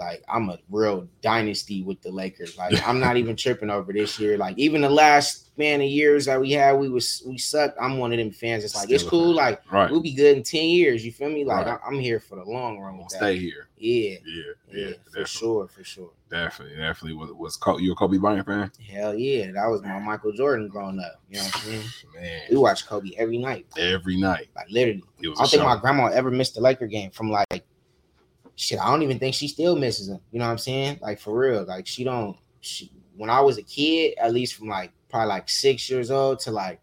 like 0.00 0.24
I'm 0.28 0.50
a 0.50 0.58
real 0.70 1.06
dynasty 1.22 1.82
with 1.84 2.02
the 2.02 2.10
Lakers. 2.10 2.58
Like 2.58 2.74
I'm 2.88 2.98
not 2.98 3.16
even 3.16 3.36
tripping 3.36 3.70
over 3.70 3.92
this 3.92 4.18
year. 4.18 4.36
Like 4.36 4.58
even 4.58 4.80
the 4.80 4.90
last 4.90 5.46
man 5.56 5.80
of 5.82 5.86
years 5.88 6.24
that 6.24 6.40
we 6.40 6.52
had, 6.52 6.72
we 6.72 6.88
was 6.88 7.22
we 7.26 7.36
sucked. 7.38 7.76
I'm 7.80 7.98
one 7.98 8.12
of 8.12 8.18
them 8.18 8.30
fans. 8.32 8.64
It's 8.64 8.74
like 8.74 8.90
it's 8.90 9.02
Still 9.04 9.20
a 9.20 9.24
cool. 9.24 9.34
Like 9.34 9.60
Right. 9.70 9.90
we'll 9.90 10.00
be 10.00 10.14
good 10.14 10.36
in 10.38 10.42
ten 10.42 10.64
years. 10.64 11.04
You 11.04 11.12
feel 11.12 11.28
me? 11.28 11.44
Like 11.44 11.66
Right. 11.66 11.78
I, 11.84 11.86
I'm 11.86 12.00
here 12.00 12.18
for 12.18 12.36
the 12.36 12.44
long 12.44 12.78
run 12.80 12.96
with 12.98 13.08
that. 13.10 13.18
Stay 13.18 13.38
here. 13.38 13.68
Yeah, 13.76 14.16
Yeah. 14.26 14.42
yeah, 14.72 14.86
Yeah. 14.88 14.92
for 15.12 15.26
sure, 15.26 15.68
for 15.68 15.84
sure. 15.84 16.10
Definitely. 16.30 16.76
Definitely. 16.76 17.16
Was, 17.18 17.30
was 17.32 17.56
Kobe, 17.56 17.82
you 17.82 17.92
a 17.92 17.94
Kobe 17.96 18.18
Bryant 18.18 18.46
fan? 18.46 18.70
Hell 18.90 19.14
yeah, 19.14 19.50
that 19.52 19.66
was 19.66 19.82
my 19.82 19.98
Michael 19.98 20.32
Jordan 20.32 20.68
growing 20.68 20.98
up. 21.00 21.20
You 21.28 21.38
know 21.38 21.44
what 21.44 21.54
I'm 21.56 21.60
saying? 21.62 21.82
Man. 22.14 22.40
We 22.50 22.56
watched 22.56 22.86
Kobe 22.86 23.10
every 23.18 23.38
night, 23.38 23.66
Every 23.76 24.16
night. 24.16 24.48
like 24.56 24.70
literally. 24.70 25.02
It 25.22 25.28
was 25.28 25.38
I 25.38 25.42
don't 25.42 25.50
think 25.50 25.62
show. 25.62 25.68
my 25.68 25.76
grandma 25.80 26.06
ever 26.06 26.30
missed 26.30 26.56
a 26.56 26.60
Laker 26.60 26.86
game 26.86 27.10
from 27.10 27.30
like 27.30 27.64
shit. 28.60 28.78
I 28.80 28.90
don't 28.90 29.02
even 29.02 29.18
think 29.18 29.34
she 29.34 29.48
still 29.48 29.76
misses 29.76 30.08
them. 30.08 30.20
You 30.30 30.38
know 30.38 30.46
what 30.46 30.52
I'm 30.52 30.58
saying? 30.58 30.98
Like 31.00 31.18
for 31.20 31.36
real. 31.36 31.64
Like 31.64 31.86
she 31.86 32.04
don't. 32.04 32.36
She 32.60 32.90
when 33.16 33.30
I 33.30 33.40
was 33.40 33.58
a 33.58 33.62
kid, 33.62 34.14
at 34.18 34.32
least 34.32 34.54
from 34.54 34.68
like 34.68 34.92
probably 35.08 35.28
like 35.28 35.48
six 35.48 35.88
years 35.90 36.10
old 36.10 36.40
to 36.40 36.50
like 36.50 36.80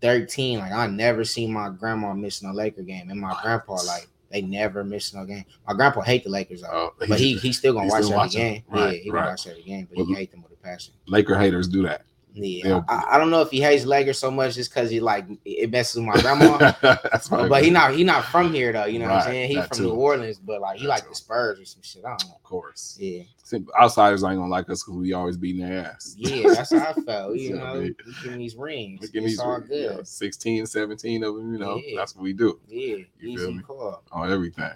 thirteen, 0.00 0.58
like 0.58 0.72
I 0.72 0.86
never 0.86 1.24
seen 1.24 1.52
my 1.52 1.70
grandma 1.70 2.12
missing 2.14 2.48
a 2.48 2.52
Laker 2.52 2.82
game, 2.82 3.10
and 3.10 3.20
my 3.20 3.36
grandpa 3.42 3.74
like 3.86 4.08
they 4.30 4.42
never 4.42 4.84
missed 4.84 5.14
no 5.14 5.24
game. 5.24 5.44
My 5.66 5.74
grandpa 5.74 6.02
hate 6.02 6.24
the 6.24 6.30
Lakers 6.30 6.62
though, 6.62 6.68
Oh, 6.72 6.94
but 6.98 7.18
he 7.18 7.34
he 7.34 7.52
still 7.52 7.72
gonna 7.72 7.84
he's 7.84 7.92
watch 7.92 8.04
still 8.04 8.20
every 8.20 8.30
game. 8.30 8.62
Right, 8.68 8.96
yeah, 8.96 9.02
he 9.02 9.10
right. 9.10 9.20
gonna 9.20 9.30
watch 9.32 9.46
every 9.46 9.62
game, 9.62 9.86
but 9.88 9.98
Well, 9.98 10.06
he 10.06 10.14
hate 10.14 10.30
them 10.30 10.42
with 10.42 10.52
a 10.52 10.56
passion. 10.56 10.94
Laker 11.06 11.38
haters 11.38 11.68
do 11.68 11.82
that. 11.84 12.02
Yeah, 12.40 12.82
I, 12.88 13.04
I 13.12 13.18
don't 13.18 13.30
know 13.30 13.40
if 13.42 13.50
he 13.50 13.60
hates 13.60 13.84
Lakers 13.84 14.18
so 14.18 14.30
much 14.30 14.54
just 14.54 14.70
because 14.72 14.90
he 14.90 15.00
like 15.00 15.26
it 15.44 15.70
messes 15.70 15.96
with 15.96 16.04
my 16.04 16.20
grandma. 16.20 16.56
That's 16.80 17.30
right. 17.30 17.48
but 17.48 17.64
he 17.64 17.70
not 17.70 17.94
he 17.94 18.04
not 18.04 18.24
from 18.26 18.52
here 18.54 18.72
though. 18.72 18.84
You 18.84 19.00
know 19.00 19.06
what 19.08 19.14
I'm 19.16 19.22
saying? 19.24 19.48
He 19.50 19.56
from 19.62 19.76
too. 19.76 19.82
New 19.84 19.90
Orleans, 19.94 20.38
but 20.38 20.60
like 20.60 20.76
he 20.78 20.84
That 20.84 20.88
like 20.90 21.02
too. 21.02 21.08
the 21.10 21.14
Spurs 21.16 21.58
or 21.60 21.64
some 21.64 21.82
shit. 21.82 22.04
I 22.04 22.10
don't 22.10 22.28
know. 22.28 22.34
Of 22.36 22.42
course. 22.42 22.96
Yeah, 23.00 23.22
See, 23.42 23.64
Outsiders 23.80 24.22
ain't 24.24 24.36
gonna 24.36 24.46
like 24.48 24.70
us 24.70 24.82
because 24.84 24.98
we 25.00 25.12
always 25.12 25.36
beating 25.36 25.66
their 25.68 25.86
ass. 25.86 26.14
yeah, 26.16 26.54
that's 26.54 26.72
how 26.72 26.90
I 26.90 26.92
felt. 27.06 27.36
You 27.36 27.56
know, 27.56 27.80
we 27.80 27.94
getting 28.22 28.38
these 28.38 28.56
rings. 28.56 29.00
we 29.00 29.06
getting 29.08 29.24
it's 29.24 29.32
these, 29.32 29.40
all 29.40 29.60
you 29.60 29.66
good. 29.66 29.96
know, 29.96 30.02
16, 30.04 30.66
17 30.66 31.24
of 31.24 31.34
them, 31.34 31.52
you 31.52 31.58
know, 31.58 31.80
Yeah. 31.84 31.96
that's 32.00 32.14
what 32.14 32.22
we 32.22 32.32
do 32.32 32.60
Yeah, 32.68 32.96
You 33.20 33.38
feel 33.38 33.52
me? 33.52 33.62
call. 33.62 34.02
on 34.12 34.30
everything. 34.30 34.70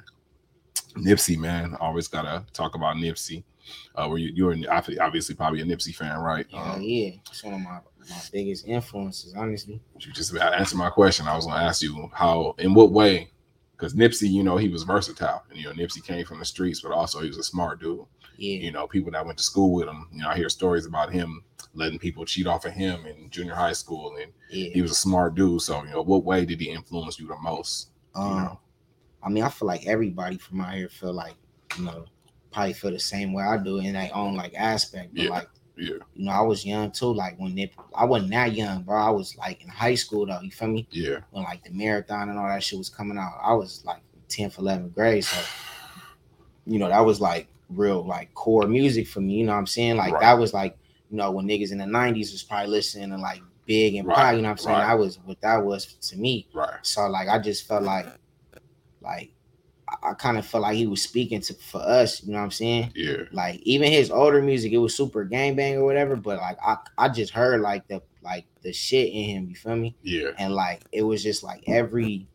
Nipsey, 0.97 1.38
man, 1.38 1.75
always 1.81 2.09
gotta 2.09 2.45
talk 2.52 2.75
about 2.75 2.97
Nipsey. 2.97 3.45
Uh, 3.95 4.09
were 4.09 4.19
you 4.19 4.31
you're 4.35 4.52
an- 4.52 4.66
obviously 4.69 5.35
probably 5.35 5.61
a 5.61 5.64
Nipsey 5.64 5.95
fan, 5.95 6.19
right? 6.19 6.47
Hell 6.50 6.75
Um, 6.75 6.83
yeah, 6.83 7.11
it's 7.31 7.42
one 7.45 7.54
of 7.54 7.61
my 7.61 7.81
my 8.11 8.21
biggest 8.33 8.66
influences, 8.66 9.35
honestly. 9.35 9.81
you 10.00 10.12
just 10.12 10.35
answered 10.37 10.76
my 10.78 10.90
question. 10.90 11.28
I 11.28 11.37
was 11.37 11.47
gonna 11.47 11.62
ask 11.62 11.83
you 11.83 12.11
how, 12.12 12.54
in 12.59 12.75
what 12.75 12.90
way, 12.90 13.31
because 13.76 13.95
Nipsey, 13.95 14.28
you 14.28 14.42
know, 14.42 14.57
he 14.57 14.69
was 14.69 14.83
versatile, 14.83 15.45
and 15.50 15.59
you 15.59 15.66
know, 15.66 15.73
Nipsey 15.73 16.04
came 16.04 16.25
from 16.25 16.38
the 16.40 16.45
streets, 16.45 16.81
but 16.81 16.90
also 16.92 17.21
he 17.21 17.28
was 17.28 17.38
a 17.38 17.45
smart 17.45 17.81
dude. 17.81 18.04
Yeah, 18.38 18.57
You 18.59 18.73
know, 18.73 18.88
people 18.88 19.12
that 19.12 19.25
went 19.25 19.38
to 19.38 19.45
school 19.45 19.73
with 19.75 19.87
him, 19.87 20.09
you 20.12 20.23
know, 20.23 20.28
I 20.31 20.37
hear 20.37 20.49
stories 20.49 20.87
about 20.87 21.12
him 21.12 21.45
letting 21.75 21.99
people 21.99 22.25
cheat 22.25 22.47
off 22.49 22.64
of 22.64 22.73
him 22.73 23.07
in 23.07 23.31
junior 23.31 23.54
high 23.54 23.73
school, 23.75 24.16
and 24.21 24.33
yeah. 24.50 24.71
he 24.71 24.83
was 24.83 24.90
a 24.90 24.97
smart 24.97 25.35
dude. 25.37 25.62
So, 25.62 25.85
you 25.85 25.90
know, 25.90 26.02
what 26.02 26.25
way 26.25 26.45
did 26.45 26.61
he 26.61 26.71
influence 26.71 27.21
you 27.21 27.28
the 27.28 27.37
most? 27.40 27.90
You 28.16 28.23
Um, 28.23 28.37
know, 28.45 28.61
I 29.23 29.28
mean, 29.28 29.45
I 29.45 29.49
feel 29.49 29.69
like 29.69 29.87
everybody 29.87 30.38
from 30.38 30.61
out 30.61 30.75
here 30.75 30.88
feel 30.88 31.12
like 31.12 31.35
you 31.78 31.85
know 31.85 32.04
probably 32.52 32.73
feel 32.75 32.90
the 32.90 32.99
same 32.99 33.32
way 33.32 33.44
I 33.44 33.56
do 33.56 33.78
in 33.78 33.94
their 33.94 34.11
own 34.14 34.37
like 34.37 34.54
aspect. 34.56 35.14
But 35.14 35.23
Yeah. 35.25 35.30
like 35.30 35.49
yeah, 35.76 35.94
you 36.14 36.26
know, 36.26 36.32
I 36.32 36.42
was 36.42 36.64
young 36.66 36.90
too. 36.92 37.12
Like 37.14 37.37
when 37.38 37.54
Nip, 37.54 37.73
I 37.94 38.04
wasn't 38.04 38.30
that 38.32 38.52
young, 38.54 38.82
bro. 38.82 38.97
I 38.99 39.11
was 39.11 39.37
like 39.37 39.62
in 39.62 39.68
high 39.68 39.94
school 39.94 40.26
though. 40.26 40.40
You 40.40 40.50
feel 40.50 40.68
me? 40.68 40.87
yeah, 40.90 41.18
when 41.30 41.44
like 41.44 41.64
the 41.64 41.71
marathon 41.71 42.28
and 42.28 42.38
all 42.38 42.47
that 42.49 42.62
shit 42.62 42.78
was 42.78 42.90
coming 42.90 43.16
out. 43.18 43.32
I 43.42 43.54
was 43.54 43.82
like 43.85 44.02
10th, 44.28 44.56
11th 44.56 44.94
grade. 44.94 45.25
So, 45.25 45.38
you 46.66 46.78
know, 46.78 46.88
that 46.88 47.00
was 47.04 47.21
like 47.21 47.49
real 47.71 48.06
like 48.06 48.32
core 48.35 48.66
music 48.66 49.09
for 49.09 49.21
me. 49.21 49.35
You 49.35 49.47
know 49.47 49.52
what 49.52 49.59
I'm 49.59 49.66
saying? 49.66 49.97
Like 49.97 50.12
Right. 50.12 50.21
that 50.21 50.38
was 50.38 50.52
like, 50.52 50.76
you 51.11 51.16
know, 51.16 51.30
when 51.30 51.47
niggas 51.47 51.73
in 51.73 51.78
the 51.78 51.85
90s 51.85 52.32
was 52.32 52.42
probably 52.42 52.71
listening 52.71 53.11
to 53.11 53.16
like 53.16 53.40
Big 53.64 53.94
and 53.94 54.06
Right, 54.08 54.32
you 54.34 54.43
know 54.43 54.49
what 54.49 54.52
I'm 54.52 54.58
saying? 54.58 54.76
right. 54.78 54.86
That 54.88 54.99
was 54.99 55.19
what 55.25 55.41
that 55.41 55.65
was 55.65 55.86
to 55.86 56.17
me. 56.17 56.49
right, 56.52 56.75
So 56.82 57.06
like 57.06 57.28
I 57.28 57.38
just 57.38 57.67
felt 57.67 57.84
like 57.84 58.06
like 59.00 59.32
I, 60.02 60.15
kind 60.15 60.38
of 60.38 60.47
felt 60.47 60.62
like 60.62 60.76
he 60.76 60.86
was 60.86 61.02
speaking 61.02 61.41
to 61.43 61.54
for 61.54 61.80
us, 61.80 62.23
you 62.23 62.32
know 62.32 62.38
what 62.38 62.45
I'm 62.45 62.50
saying? 62.50 62.93
yeah, 62.95 63.25
Like 63.32 63.60
even 63.62 63.91
his 63.93 64.10
older 64.10 64.43
music, 64.43 64.73
it 64.73 64.78
was 64.78 64.97
super 64.97 65.25
gangbang 65.26 65.76
or 65.76 65.84
whatever, 65.84 66.17
but 66.17 66.38
like 66.38 66.58
I, 66.65 66.76
I 66.99 67.08
just 67.08 67.32
heard 67.32 67.60
like 67.60 67.86
the 67.88 68.02
like 68.23 68.47
the 68.62 68.73
shit 68.73 69.08
in 69.12 69.25
him, 69.25 69.49
you 69.49 69.54
feel 69.54 69.76
me? 69.76 69.97
yeah, 70.02 70.30
and 70.38 70.54
like 70.54 70.82
it 70.93 71.02
was 71.02 71.23
just 71.23 71.43
like 71.43 71.62
every 71.67 72.28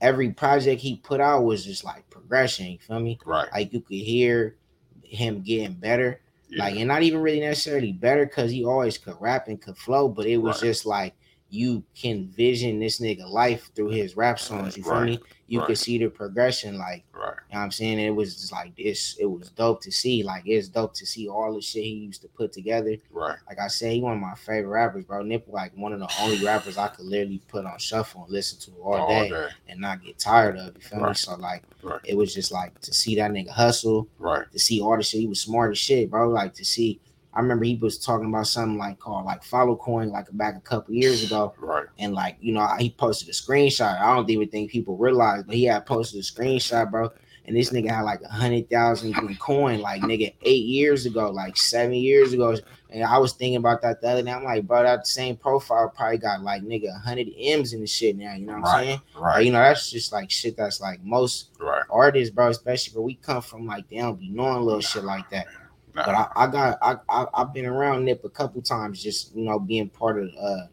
every 0.00 0.30
project 0.30 0.80
he 0.80 0.96
put 0.96 1.20
out 1.20 1.44
was 1.44 1.64
just 1.64 1.84
like 1.84 2.08
progression 2.10 2.66
you 2.66 2.78
feel 2.78 3.00
me 3.00 3.18
right, 3.24 3.48
like 3.52 3.72
you 3.72 3.80
could 3.80 3.96
hear 3.96 4.56
him 5.02 5.42
getting 5.42 5.74
better 5.74 6.20
yeah, 6.48 6.64
like 6.64 6.76
and 6.76 6.86
not 6.88 7.02
even 7.02 7.20
really 7.20 7.40
necessarily 7.40 7.92
better 7.92 8.24
because 8.24 8.50
he 8.50 8.64
always 8.64 8.96
could 8.96 9.16
rap 9.20 9.48
and 9.48 9.60
could 9.60 9.76
flow 9.76 10.08
but 10.08 10.26
it 10.26 10.36
was 10.36 10.56
Right. 10.62 10.68
just 10.68 10.86
like 10.86 11.14
you 11.50 11.82
can 11.94 12.28
vision 12.28 12.78
this 12.78 13.00
nigga 13.00 13.28
life 13.28 13.70
through 13.74 13.88
his 13.88 14.16
rap 14.16 14.38
songs 14.38 14.76
you 14.76 14.82
feel 14.82 15.00
me 15.00 15.18
you 15.46 15.60
right. 15.60 15.68
could 15.68 15.78
see 15.78 15.96
the 15.96 16.08
progression 16.08 16.76
like 16.76 17.04
right, 17.14 17.34
you 17.48 17.54
know 17.54 17.60
what 17.60 17.64
I'm 17.64 17.70
saying? 17.70 17.98
It 17.98 18.14
was 18.14 18.34
just 18.34 18.52
like 18.52 18.76
this, 18.76 19.16
it 19.18 19.24
was 19.24 19.48
dope 19.48 19.80
to 19.82 19.90
see. 19.90 20.22
Like 20.22 20.42
it's 20.44 20.68
dope 20.68 20.92
to 20.94 21.06
see 21.06 21.26
all 21.26 21.54
the 21.54 21.62
shit 21.62 21.84
he 21.84 21.90
used 21.90 22.20
to 22.20 22.28
put 22.28 22.52
together 22.52 22.96
right, 23.10 23.38
like 23.48 23.58
I 23.58 23.68
said, 23.68 23.92
he 23.92 24.02
one 24.02 24.12
of 24.12 24.20
my 24.20 24.34
favorite 24.34 24.68
rappers, 24.68 25.06
bro. 25.06 25.22
Nip 25.22 25.46
like 25.48 25.74
one 25.74 25.94
of 25.94 26.00
the 26.00 26.10
only 26.20 26.44
rappers 26.44 26.76
I 26.76 26.88
could 26.88 27.06
literally 27.06 27.40
put 27.48 27.64
on 27.64 27.78
shuffle 27.78 28.24
and 28.24 28.30
listen 28.30 28.58
to 28.60 28.78
all, 28.82 28.96
all 28.96 29.08
day, 29.08 29.30
day, 29.30 29.48
and 29.68 29.80
not 29.80 30.04
get 30.04 30.18
tired 30.18 30.58
of. 30.58 30.74
You 30.74 30.82
feel 30.82 31.00
me? 31.00 31.14
So 31.14 31.34
like, 31.36 31.62
Right. 31.82 32.00
it 32.04 32.14
was 32.14 32.34
just 32.34 32.52
like 32.52 32.78
to 32.82 32.92
see 32.92 33.16
that 33.16 33.30
nigga 33.30 33.48
hustle, 33.48 34.06
right, 34.18 34.44
to 34.52 34.58
see 34.58 34.82
all 34.82 34.98
the 34.98 35.02
shit. 35.02 35.20
He 35.20 35.26
was 35.26 35.40
smart 35.40 35.70
as 35.70 35.78
shit, 35.78 36.10
bro. 36.10 36.28
Like 36.28 36.52
to 36.54 36.64
see. 36.64 37.00
I 37.38 37.40
remember 37.40 37.64
he 37.66 37.76
was 37.76 38.00
talking 38.00 38.26
about 38.28 38.48
something 38.48 38.78
like 38.78 38.98
called 38.98 39.24
like 39.24 39.44
follow 39.44 39.76
coin 39.76 40.08
like 40.10 40.26
back 40.32 40.56
a 40.56 40.60
couple 40.60 40.92
years 40.92 41.22
ago, 41.22 41.54
right, 41.60 41.86
and 41.96 42.12
like 42.12 42.36
you 42.40 42.52
know 42.52 42.66
he 42.80 42.90
posted 42.90 43.28
a 43.28 43.32
screenshot. 43.32 44.00
I 44.00 44.16
don't 44.16 44.28
even 44.28 44.48
think 44.48 44.72
people 44.72 44.96
realized, 44.96 45.46
but 45.46 45.54
he 45.54 45.62
had 45.64 45.86
posted 45.86 46.18
a 46.18 46.24
screenshot, 46.24 46.90
bro. 46.90 47.12
And 47.44 47.56
this 47.56 47.70
nigga 47.70 47.90
had 47.90 48.02
like 48.02 48.20
a 48.22 48.28
hundred 48.28 48.68
thousand 48.68 49.14
coin, 49.38 49.80
like 49.80 50.02
nigga 50.02 50.34
eight 50.42 50.64
years 50.64 51.06
ago, 51.06 51.30
like 51.30 51.56
seven 51.56 51.94
years 51.94 52.32
ago. 52.32 52.56
And 52.90 53.04
I 53.04 53.18
was 53.18 53.34
thinking 53.34 53.56
about 53.56 53.82
that 53.82 54.00
the 54.00 54.08
other 54.08 54.22
day. 54.22 54.32
I'm 54.32 54.42
like, 54.42 54.66
bro, 54.66 54.82
that 54.82 55.06
same 55.06 55.36
profile 55.36 55.92
probably 55.96 56.18
got 56.18 56.42
like 56.42 56.62
nigga 56.62 57.00
hundred 57.00 57.28
M's 57.38 57.72
in 57.72 57.80
the 57.80 57.86
shit 57.86 58.16
now. 58.16 58.34
You 58.34 58.46
know 58.46 58.54
what 58.54 58.58
I'm 58.58 58.62
Right. 58.64 58.84
saying? 58.84 59.00
Like, 59.14 59.22
right, 59.22 59.46
you 59.46 59.52
know, 59.52 59.60
that's 59.60 59.90
just 59.90 60.12
like 60.12 60.28
shit. 60.30 60.56
That's 60.56 60.80
like 60.80 61.04
most 61.04 61.50
right. 61.60 61.84
artists, 61.88 62.34
bro, 62.34 62.48
especially 62.48 62.94
where 62.96 63.04
we 63.04 63.14
come 63.14 63.42
from. 63.42 63.64
Like 63.66 63.88
they 63.88 63.98
don't 63.98 64.18
be 64.18 64.28
knowing 64.28 64.64
little 64.64 64.80
shit 64.80 65.04
like 65.04 65.30
that. 65.30 65.46
Nah, 65.94 66.04
But 66.06 66.14
I, 66.14 66.28
I 66.36 66.46
got 66.46 66.78
I, 66.82 66.96
I 67.08 67.26
I've 67.34 67.52
been 67.52 67.66
around 67.66 68.04
Nip 68.04 68.24
a 68.24 68.28
couple 68.30 68.62
times, 68.62 69.02
just 69.02 69.34
you 69.34 69.44
know, 69.44 69.58
being 69.58 69.88
part 69.88 70.18
of 70.22 70.28
uh 70.40 70.66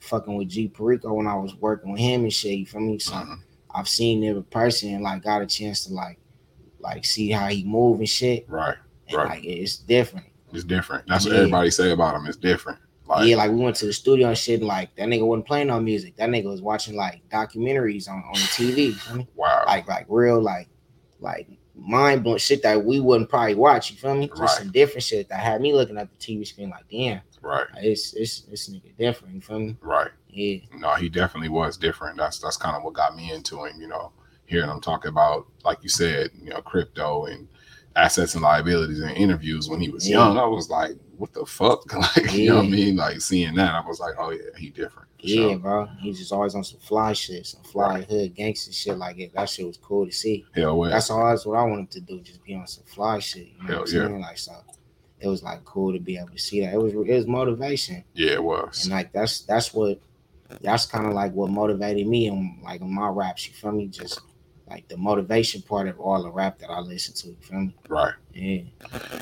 fucking 0.00 0.34
with 0.34 0.48
G 0.48 0.68
Perico 0.68 1.12
when 1.14 1.26
I 1.26 1.34
was 1.36 1.54
working 1.56 1.92
with 1.92 2.00
him 2.00 2.22
and 2.22 2.32
shit. 2.32 2.58
You 2.58 2.66
feel 2.66 2.80
me? 2.80 2.98
So 2.98 3.12
mhm, 3.14 3.38
I've 3.74 3.88
seen 3.88 4.20
Nip 4.20 4.36
in 4.36 4.42
person 4.44 4.94
and 4.94 5.04
like 5.04 5.22
got 5.22 5.42
a 5.42 5.46
chance 5.46 5.84
to 5.86 5.92
like 5.94 6.18
like 6.80 7.04
see 7.04 7.30
how 7.30 7.46
he 7.48 7.64
move 7.64 8.00
and 8.00 8.08
shit. 8.08 8.44
right. 8.48 8.76
And 9.08 9.16
Right. 9.16 9.28
like 9.28 9.44
it's 9.44 9.76
different. 9.76 10.26
It's 10.52 10.64
different. 10.64 11.06
That's 11.06 11.24
what 11.24 11.34
everybody 11.34 11.70
say 11.70 11.92
about 11.92 12.14
him. 12.16 12.26
It's 12.26 12.36
different. 12.36 12.78
Like, 13.06 13.26
yeah, 13.28 13.36
like 13.36 13.50
we 13.50 13.56
went 13.58 13.76
to 13.76 13.86
the 13.86 13.92
studio 13.92 14.28
and 14.28 14.38
shit, 14.38 14.60
and 14.60 14.68
like 14.68 14.94
that 14.96 15.08
nigga 15.08 15.26
wasn't 15.26 15.46
playing 15.46 15.66
no 15.68 15.80
music. 15.80 16.16
That 16.16 16.30
nigga 16.30 16.44
was 16.44 16.62
watching 16.62 16.94
like 16.96 17.20
documentaries 17.30 18.08
on, 18.08 18.22
on 18.24 18.32
the 18.34 18.38
TV. 18.40 18.94
you 19.16 19.26
wow. 19.34 19.64
Like 19.66 19.86
like 19.88 20.06
real 20.08 20.40
like 20.40 20.68
like 21.20 21.48
mind 21.74 22.22
blowing 22.22 22.38
shit 22.38 22.62
that 22.62 22.84
we 22.84 23.00
wouldn't 23.00 23.30
probably 23.30 23.54
watch, 23.54 23.90
you 23.90 23.96
feel 23.96 24.14
me? 24.14 24.28
Just 24.28 24.40
Right. 24.40 24.50
some 24.50 24.70
different 24.70 25.02
shit 25.02 25.28
that 25.28 25.40
had 25.40 25.60
me 25.60 25.72
looking 25.72 25.96
at 25.98 26.08
the 26.10 26.16
TV 26.16 26.46
screen 26.46 26.70
like, 26.70 26.84
damn. 26.90 27.20
right, 27.40 27.66
It's 27.78 28.12
it's 28.14 28.44
it's 28.50 28.68
nigga 28.68 28.96
different. 28.98 29.34
You 29.34 29.40
feel 29.40 29.58
me? 29.58 29.76
right. 29.80 30.10
Yeah, 30.28 30.58
No, 30.74 30.94
he 30.94 31.08
definitely 31.08 31.48
was 31.50 31.76
different. 31.76 32.16
That's 32.16 32.38
that's 32.38 32.56
kind 32.56 32.76
of 32.76 32.82
what 32.84 32.94
got 32.94 33.14
me 33.16 33.32
into 33.32 33.64
him. 33.64 33.80
You 33.80 33.88
know, 33.88 34.12
hearing 34.46 34.70
him 34.70 34.80
talk 34.80 35.04
about, 35.06 35.46
like 35.64 35.78
you 35.82 35.88
said, 35.88 36.30
you 36.42 36.50
know, 36.50 36.60
crypto 36.62 37.26
and 37.26 37.48
assets 37.96 38.34
and 38.34 38.42
liabilities 38.42 39.00
in 39.00 39.10
interviews 39.10 39.68
when 39.68 39.80
he 39.80 39.88
was 39.90 40.08
Yeah. 40.08 40.18
young. 40.18 40.38
I 40.38 40.46
was 40.46 40.70
like, 40.70 40.92
what 41.18 41.32
the 41.32 41.44
fuck? 41.46 41.92
like, 42.16 42.32
you 42.32 42.50
know 42.50 42.56
what 42.56 42.64
I 42.66 42.68
mean? 42.68 42.96
Like 42.96 43.20
seeing 43.20 43.54
that, 43.56 43.74
I 43.74 43.86
was 43.86 44.00
like, 44.00 44.14
oh 44.18 44.30
yeah, 44.30 44.38
he 44.56 44.70
different. 44.70 45.08
yeah, 45.20 45.36
sure. 45.50 45.58
bro. 45.58 45.86
He's 46.00 46.18
just 46.18 46.32
always 46.32 46.54
on 46.54 46.64
some 46.64 46.80
fly 46.80 47.12
shit, 47.12 47.46
some 47.46 47.62
fly 47.62 47.94
Right. 47.96 48.04
hood 48.10 48.34
gangster 48.34 48.72
shit 48.72 48.96
like 48.98 49.18
it. 49.18 49.32
That 49.34 49.48
shit 49.48 49.66
was 49.66 49.76
cool 49.76 50.06
to 50.06 50.12
see. 50.12 50.44
Hell 50.54 50.78
well. 50.78 50.90
That's 50.90 51.10
all. 51.10 51.28
That's 51.28 51.46
what 51.46 51.58
I 51.58 51.64
wanted 51.64 51.90
to 51.92 52.00
do. 52.00 52.20
Just 52.20 52.42
be 52.42 52.54
on 52.54 52.66
some 52.66 52.84
fly 52.84 53.18
shit. 53.20 53.46
You 53.46 53.62
know 53.62 53.66
Hell 53.68 53.78
what 53.80 53.88
I'm 53.90 53.94
yeah. 53.94 54.06
saying? 54.08 54.20
Like 54.20 54.38
so, 54.38 54.52
it 55.20 55.28
was 55.28 55.42
like 55.42 55.64
cool 55.64 55.92
to 55.92 56.00
be 56.00 56.16
able 56.18 56.30
to 56.30 56.38
see 56.38 56.60
that. 56.60 56.74
It 56.74 56.78
was 56.82 56.92
it 56.94 57.14
was 57.14 57.26
motivation, 57.26 58.02
yeah, 58.14 58.32
it 58.32 58.42
was. 58.42 58.84
and 58.84 58.92
like 58.92 59.12
that's 59.12 59.42
that's 59.42 59.72
what 59.72 60.00
that's 60.60 60.84
kind 60.86 61.06
of 61.06 61.12
like 61.14 61.32
what 61.32 61.50
motivated 61.50 62.06
me 62.06 62.26
and 62.26 62.60
like 62.62 62.80
in 62.80 62.92
my 62.92 63.08
raps. 63.08 63.46
You 63.46 63.54
feel 63.54 63.70
me? 63.72 63.86
Just 63.86 64.20
like 64.72 64.88
the 64.88 64.96
motivation 64.96 65.60
part 65.62 65.86
of 65.86 66.00
all 66.00 66.22
the 66.22 66.30
rap 66.30 66.58
that 66.58 66.70
I 66.70 66.80
listen 66.80 67.14
to. 67.14 67.28
You 67.28 67.36
feel 67.40 67.60
me? 67.60 67.74
right. 67.88 68.14
Yeah. 68.32 68.62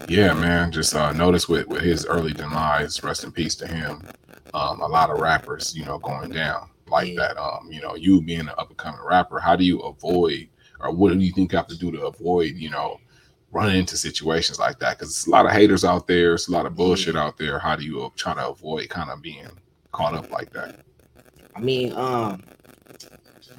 Yeah, 0.09 0.33
man. 0.35 0.71
Just 0.71 0.95
uh, 0.95 1.13
notice 1.13 1.49
with 1.49 1.67
with 1.67 1.83
his 1.83 2.07
early 2.07 2.33
demise. 2.33 3.03
Rest 3.03 3.25
in 3.25 3.33
peace 3.33 3.57
to 3.57 3.67
him. 3.67 4.03
um, 4.55 4.81
a 4.81 4.87
lot 4.87 5.11
of 5.11 5.19
rappers, 5.19 5.77
you 5.77 5.85
know, 5.85 5.99
going 5.99 6.31
down 6.31 6.71
like 6.89 7.09
Yeah. 7.09 7.15
that. 7.21 7.37
Um, 7.37 7.69
you 7.71 7.81
know, 7.81 7.95
you 7.97 8.21
being 8.23 8.41
an 8.41 8.51
up 8.59 8.69
and 8.69 8.77
coming 8.77 9.01
rapper, 9.05 9.39
how 9.41 9.57
do 9.57 9.65
you 9.65 9.81
avoid, 9.81 10.49
or 10.81 10.93
what 10.93 11.13
do 11.13 11.19
you 11.19 11.33
think 11.33 11.53
you 11.53 11.57
have 11.59 11.67
to 11.69 11.79
do 11.79 11.91
to 11.93 12.07
avoid, 12.07 12.55
you 12.57 12.71
know, 12.71 12.99
running 13.53 13.79
into 13.81 13.97
situations 13.97 14.59
like 14.61 14.79
that? 14.81 14.99
Because 14.99 15.11
it's 15.11 15.27
a 15.27 15.31
lot 15.31 15.47
of 15.47 15.53
haters 15.53 15.85
out 15.85 16.07
there, 16.07 16.35
it's 16.35 16.49
a 16.49 16.53
lot 16.53 16.67
of 16.67 16.75
bullshit 16.77 17.17
out 17.17 17.37
there. 17.39 17.59
How 17.59 17.75
do 17.77 17.85
you 17.85 18.13
try 18.17 18.35
to 18.35 18.49
avoid 18.49 18.89
kind 18.89 19.11
of 19.11 19.21
being 19.23 19.49
caught 19.93 20.15
up 20.15 20.31
like 20.31 20.53
that? 20.53 20.81
I 21.57 21.61
mean, 21.61 21.93
um, 21.95 22.43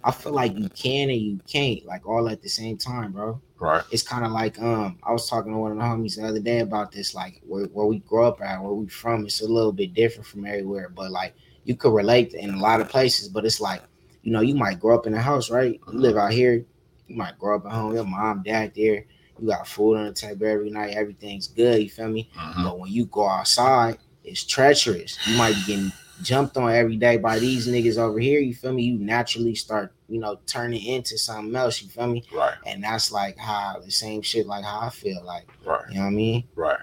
I 0.03 0.11
feel 0.11 0.31
like 0.33 0.57
you 0.57 0.69
can 0.69 1.09
and 1.09 1.21
you 1.21 1.39
can't, 1.47 1.85
like 1.85 2.07
all 2.07 2.27
at 2.29 2.41
the 2.41 2.49
same 2.49 2.77
time, 2.77 3.11
bro. 3.11 3.39
Right. 3.59 3.83
It's 3.91 4.03
kind 4.03 4.25
of 4.25 4.31
like 4.31 4.59
um, 4.59 4.97
I 5.03 5.11
was 5.11 5.29
talking 5.29 5.51
to 5.51 5.57
one 5.57 5.71
of 5.71 5.77
the 5.77 5.83
homies 5.83 6.15
the 6.15 6.27
other 6.27 6.39
day 6.39 6.59
about 6.59 6.91
this, 6.91 7.13
like 7.13 7.41
where, 7.45 7.65
where 7.65 7.85
we 7.85 7.99
grow 7.99 8.27
up 8.27 8.41
at, 8.41 8.61
where 8.61 8.73
we 8.73 8.87
from. 8.87 9.25
It's 9.25 9.41
a 9.41 9.47
little 9.47 9.71
bit 9.71 9.93
different 9.93 10.25
from 10.27 10.45
everywhere, 10.45 10.89
but 10.89 11.11
like 11.11 11.35
you 11.63 11.75
could 11.75 11.93
relate 11.93 12.33
in 12.33 12.55
a 12.55 12.59
lot 12.59 12.81
of 12.81 12.89
places. 12.89 13.27
But 13.27 13.45
it's 13.45 13.61
like, 13.61 13.81
you 14.23 14.31
know, 14.31 14.41
you 14.41 14.55
might 14.55 14.79
grow 14.79 14.95
up 14.95 15.05
in 15.05 15.13
a 15.13 15.21
house, 15.21 15.51
right? 15.51 15.79
You 15.91 15.99
live 15.99 16.17
out 16.17 16.31
here, 16.31 16.65
you 17.07 17.15
might 17.15 17.37
grow 17.37 17.57
up 17.57 17.65
at 17.65 17.71
home, 17.71 17.93
your 17.93 18.05
mom, 18.05 18.41
dad 18.43 18.73
there. 18.75 19.05
You 19.39 19.47
got 19.47 19.67
food 19.67 19.97
on 19.97 20.05
the 20.05 20.13
table 20.13 20.45
every 20.47 20.69
night, 20.69 20.95
everything's 20.95 21.47
good. 21.47 21.81
You 21.81 21.89
feel 21.89 22.09
me? 22.09 22.29
Mhm. 22.35 22.63
But 22.63 22.79
when 22.79 22.91
you 22.91 23.05
go 23.05 23.27
outside, 23.27 23.97
it's 24.23 24.43
treacherous. 24.43 25.17
You 25.27 25.37
might 25.37 25.55
be 25.55 25.61
getting 25.65 25.91
jumped 26.21 26.57
on 26.57 26.71
every 26.71 26.97
day 26.97 27.17
by 27.17 27.39
these 27.39 27.67
niggas 27.67 27.97
over 27.97 28.19
here. 28.19 28.39
You 28.39 28.53
feel 28.53 28.73
me? 28.73 28.83
You 28.83 28.97
naturally 28.99 29.55
start, 29.55 29.93
you 30.07 30.19
know, 30.19 30.39
turning 30.45 30.83
into 30.85 31.17
something 31.17 31.55
else. 31.55 31.81
You 31.81 31.89
feel 31.89 32.07
me? 32.07 32.23
Right. 32.33 32.55
And 32.65 32.83
that's 32.83 33.11
like 33.11 33.37
how 33.37 33.79
the 33.83 33.91
same 33.91 34.21
shit, 34.21 34.47
like 34.47 34.63
how 34.63 34.81
I 34.81 34.89
feel. 34.89 35.23
Like, 35.23 35.47
Right. 35.65 35.83
you 35.89 35.95
know 35.95 36.01
what 36.01 36.07
I 36.07 36.11
mean? 36.11 36.43
Right. 36.55 36.79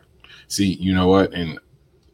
See, 0.49 0.75
you 0.75 0.95
know 0.95 1.09
what? 1.09 1.33
And 1.35 1.59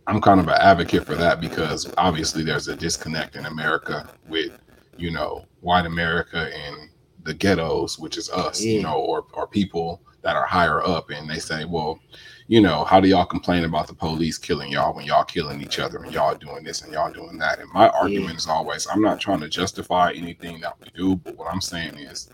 I'm 0.07 0.21
kind 0.21 0.41
of 0.41 0.49
an 0.49 0.55
advocate 0.61 1.05
for 1.07 1.15
that 1.15 1.41
because 1.41 1.93
obviously 1.97 2.45
there's 2.45 2.69
a 2.69 2.77
disconnect 2.77 3.37
in 3.37 3.47
America 3.47 4.09
with, 4.29 4.59
you 4.97 5.11
know, 5.11 5.47
white 5.61 5.87
America 5.87 6.51
and 6.55 6.91
the 7.23 7.33
ghettos, 7.35 7.99
which 7.99 8.19
is 8.19 8.29
us, 8.31 8.61
you 8.61 8.83
know, 8.83 8.97
or 8.99 9.25
or 9.33 9.47
people 9.47 10.03
that 10.23 10.37
are 10.37 10.45
higher 10.47 10.83
up 10.87 11.11
and 11.11 11.29
they 11.29 11.39
say, 11.39 11.65
well, 11.65 11.99
you 12.47 12.61
know, 12.61 12.85
how 12.85 13.01
do 13.01 13.09
y'all 13.09 13.25
complain 13.25 13.65
about 13.65 13.87
the 13.87 13.95
police 13.95 14.37
killing 14.39 14.71
y'all 14.71 14.95
when 14.95 15.07
y'all 15.07 15.25
killing 15.25 15.63
each 15.63 15.79
other 15.79 15.99
and 16.03 16.13
y'all 16.13 16.35
doing 16.35 16.63
this 16.63 16.83
and 16.83 16.93
y'all 16.93 17.13
doing 17.13 17.39
that? 17.39 17.59
And 17.59 17.73
my 17.73 17.89
argument 17.89 18.37
is 18.39 18.47
always, 18.47 18.87
I'm 18.87 19.01
not 19.01 19.19
trying 19.21 19.41
to 19.41 19.49
justify 19.49 20.13
anything 20.13 20.61
that 20.61 20.75
we 20.81 20.89
do, 20.95 21.17
but 21.17 21.37
what 21.37 21.51
I'm 21.53 21.61
saying 21.63 21.95
is, 21.99 22.29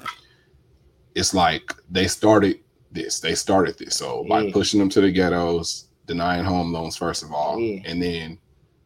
it's 1.15 1.35
like 1.35 1.75
they 1.91 2.07
started 2.07 2.61
this, 2.93 3.21
they 3.21 3.35
started 3.35 3.79
this. 3.79 3.97
So 3.97 4.25
by 4.29 4.51
pushing 4.51 4.81
them 4.81 4.89
to 4.91 5.01
the 5.01 5.11
ghettos, 5.13 5.89
denying 6.07 6.45
home 6.45 6.73
loans 6.73 6.97
first 6.97 7.23
of 7.23 7.33
all, 7.33 7.59
Yeah. 7.61 7.83
and 7.85 8.03
then 8.03 8.39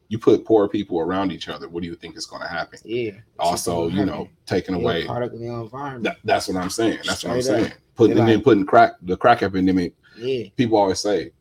you 0.09 0.19
put 0.19 0.45
poor 0.45 0.69
people 0.69 1.01
around 1.01 1.33
each 1.33 1.49
other. 1.49 1.69
What 1.69 1.83
do 1.83 1.89
you 1.89 1.95
think 1.95 2.17
is 2.17 2.27
going 2.27 2.43
to 2.43 2.49
happen? 2.49 2.79
Yeah. 2.85 3.13
Also, 3.39 3.89
you 3.89 4.05
know, 4.05 4.29
taking 4.47 4.75
You're 4.75 4.83
away. 4.85 5.07
product 5.07 5.35
of 5.35 5.41
your 5.41 5.63
environment. 5.63 6.05
That, 6.05 6.17
that's 6.25 6.49
what 6.49 6.59
I'm 6.59 6.69
saying. 6.71 6.99
That's 7.07 7.25
what 7.25 7.33
I'm 7.33 7.43
Straight 7.43 7.55
up. 7.57 7.67
saying. 7.69 7.73
Putting 7.95 8.19
and 8.19 8.29
then 8.29 8.43
putting 8.43 8.67
crack 8.67 8.93
the 9.03 9.17
crack 9.17 9.43
epidemic 9.43 9.95
yeah. 10.17 10.49
people 10.57 10.77
always 10.79 11.01
say, 11.01 11.33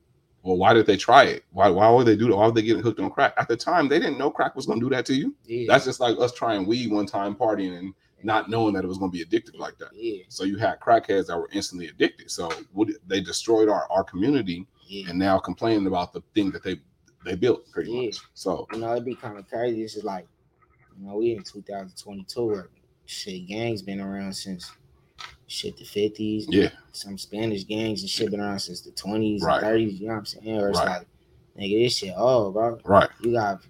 well, 0.42 0.58
why 0.58 0.74
did 0.74 0.86
they 0.86 0.98
try 0.98 1.24
it? 1.24 1.46
Why 1.52 1.70
why 1.70 1.90
would 1.90 2.06
they 2.06 2.16
do 2.18 2.28
that? 2.28 2.36
Why 2.36 2.46
would 2.48 2.56
they 2.56 2.62
get 2.62 2.80
hooked 2.80 3.00
on 3.00 3.10
crack? 3.12 3.34
At 3.38 3.48
the 3.48 3.56
time, 3.56 3.88
they 3.88 4.00
didn't 4.00 4.18
know 4.18 4.30
crack 4.30 4.56
was 4.56 4.66
gonna 4.66 4.82
do 4.82 4.90
that 4.90 5.06
to 5.08 5.14
you. 5.16 5.36
Yeah. 5.46 5.66
That's 5.68 5.86
just 5.86 6.00
like 6.00 6.18
us 6.20 6.34
trying 6.34 6.66
weed 6.66 6.92
one 6.92 7.06
time 7.06 7.36
partying 7.36 7.78
and 7.78 7.94
not 8.24 8.50
knowing 8.50 8.74
that 8.74 8.84
it 8.84 8.88
was 8.88 8.98
gonna 8.98 9.12
be 9.12 9.24
addictive 9.26 9.58
like 9.58 9.78
that. 9.80 9.90
yeah. 9.94 10.24
So 10.30 10.44
you 10.44 10.58
had 10.58 10.80
crackheads 10.80 11.28
that 11.28 11.38
were 11.38 11.50
instantly 11.54 11.88
addicted. 11.88 12.30
So 12.32 12.50
what 12.74 12.90
they 13.08 13.22
destroyed 13.22 13.70
our, 13.70 13.88
our 13.92 14.04
community 14.04 14.66
Yeah. 14.88 15.10
and 15.10 15.18
now 15.20 15.40
complaining 15.40 15.88
about 15.88 16.12
the 16.14 16.22
thing 16.34 16.52
that 16.52 16.64
they 16.64 16.80
they 17.26 17.36
built 17.36 17.70
pretty 17.72 17.92
Yeah. 17.92 18.06
much. 18.08 18.18
So 18.34 18.68
You 18.74 18.80
know, 18.80 18.92
it'd 18.94 19.06
be 19.06 19.16
kind 19.16 19.38
of 19.38 19.48
crazy. 19.48 19.82
It's 19.84 19.94
just 19.94 20.06
like, 20.06 20.28
you 21.00 21.06
know, 21.08 21.16
we 21.16 21.32
in 21.32 21.44
2022 21.44 22.44
where 22.46 22.70
shit 23.06 23.48
gangs 23.48 23.82
been 23.82 24.02
around 24.02 24.34
since 24.34 24.72
shit 25.54 25.78
the 25.78 25.84
50s. 25.86 26.46
yeah, 26.50 26.70
Some 26.92 27.18
Spanish 27.18 27.64
gangs 27.66 28.02
and 28.02 28.10
shit 28.10 28.32
been 28.32 28.40
around 28.42 28.60
since 28.60 28.82
the 28.82 28.92
20s 28.92 29.42
Right. 29.44 29.64
and 29.64 29.66
30s. 29.66 30.00
You 30.00 30.08
know 30.08 30.14
what 30.14 30.20
I'm 30.20 30.26
saying? 30.26 30.58
Or 30.60 30.70
it's 30.70 30.80
Right. 30.80 30.88
like, 31.00 31.08
nigga, 31.60 31.84
this 31.86 31.98
shit, 31.98 32.14
oh, 32.18 32.52
bro. 32.52 32.80
right. 32.84 33.10
You 33.22 33.34
got 33.34 33.62
to 33.62 33.68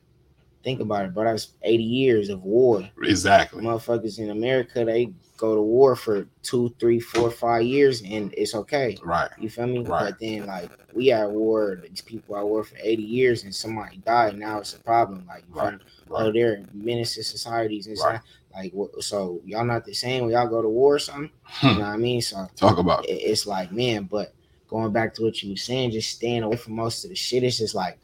think 0.64 0.80
about 0.80 1.06
it, 1.06 1.14
bro. 1.14 1.26
That's 1.26 1.50
80 1.62 1.84
years 1.84 2.30
of 2.30 2.44
war. 2.44 2.90
Exactly. 3.04 3.62
Motherfuckers 3.64 4.18
in 4.20 4.30
America, 4.30 4.86
they 4.86 5.12
go 5.36 5.56
to 5.56 5.62
war 5.62 5.96
for 5.98 6.26
two, 6.42 6.74
three, 6.80 7.00
four, 7.02 7.30
five 7.30 7.64
years 7.64 8.02
and 8.02 8.34
it's 8.38 8.56
okay. 8.56 8.98
Right. 9.04 9.30
You 9.38 9.50
feel 9.50 9.68
me? 9.68 9.80
Right. 9.80 10.12
But 10.12 10.20
then, 10.20 10.46
like, 10.46 10.70
we 10.94 11.12
at 11.12 11.30
war, 11.30 11.82
these 11.90 12.02
people 12.02 12.38
at 12.38 12.46
war 12.46 12.64
for 12.64 12.78
80 12.82 13.04
years 13.04 13.44
and 13.44 13.54
somebody 13.54 13.98
died. 13.98 14.38
Now 14.38 14.60
it's 14.60 14.74
a 14.74 14.80
problem. 14.80 15.26
Like, 15.28 15.44
you 15.50 15.54
feel 15.54 15.64
Right. 15.64 15.80
Oh, 16.12 16.32
they're 16.32 16.64
menace 16.74 17.16
to 17.16 17.24
societies 17.24 17.88
and 17.88 17.98
Right. 17.98 18.16
stuff. 18.22 18.24
Like, 18.56 18.74
so 19.00 19.42
y'all 19.46 19.66
not 19.66 19.86
the 19.86 19.94
same 19.94 20.24
when 20.24 20.32
y'all 20.34 20.48
go 20.48 20.62
to 20.62 20.70
war 20.70 20.96
or 20.96 21.00
something? 21.00 21.32
Hmm. 21.44 21.68
You 21.68 21.74
know 21.76 21.80
what 21.82 21.88
I 21.88 21.98
mean? 21.98 22.22
So 22.22 22.48
Talk 22.56 22.78
about 22.78 23.06
it- 23.10 23.14
it's 23.14 23.48
like, 23.48 23.72
man, 23.72 24.04
but 24.04 24.34
going 24.68 24.92
back 24.92 25.14
to 25.16 25.24
what 25.24 25.42
you 25.42 25.52
were 25.52 25.56
saying, 25.58 25.92
just 25.92 26.12
staying 26.12 26.44
away 26.44 26.56
from 26.58 26.76
most 26.76 27.04
of 27.04 27.10
the 27.10 27.16
shit, 27.16 27.44
it's 27.44 27.58
just 27.58 27.76
like 27.76 27.98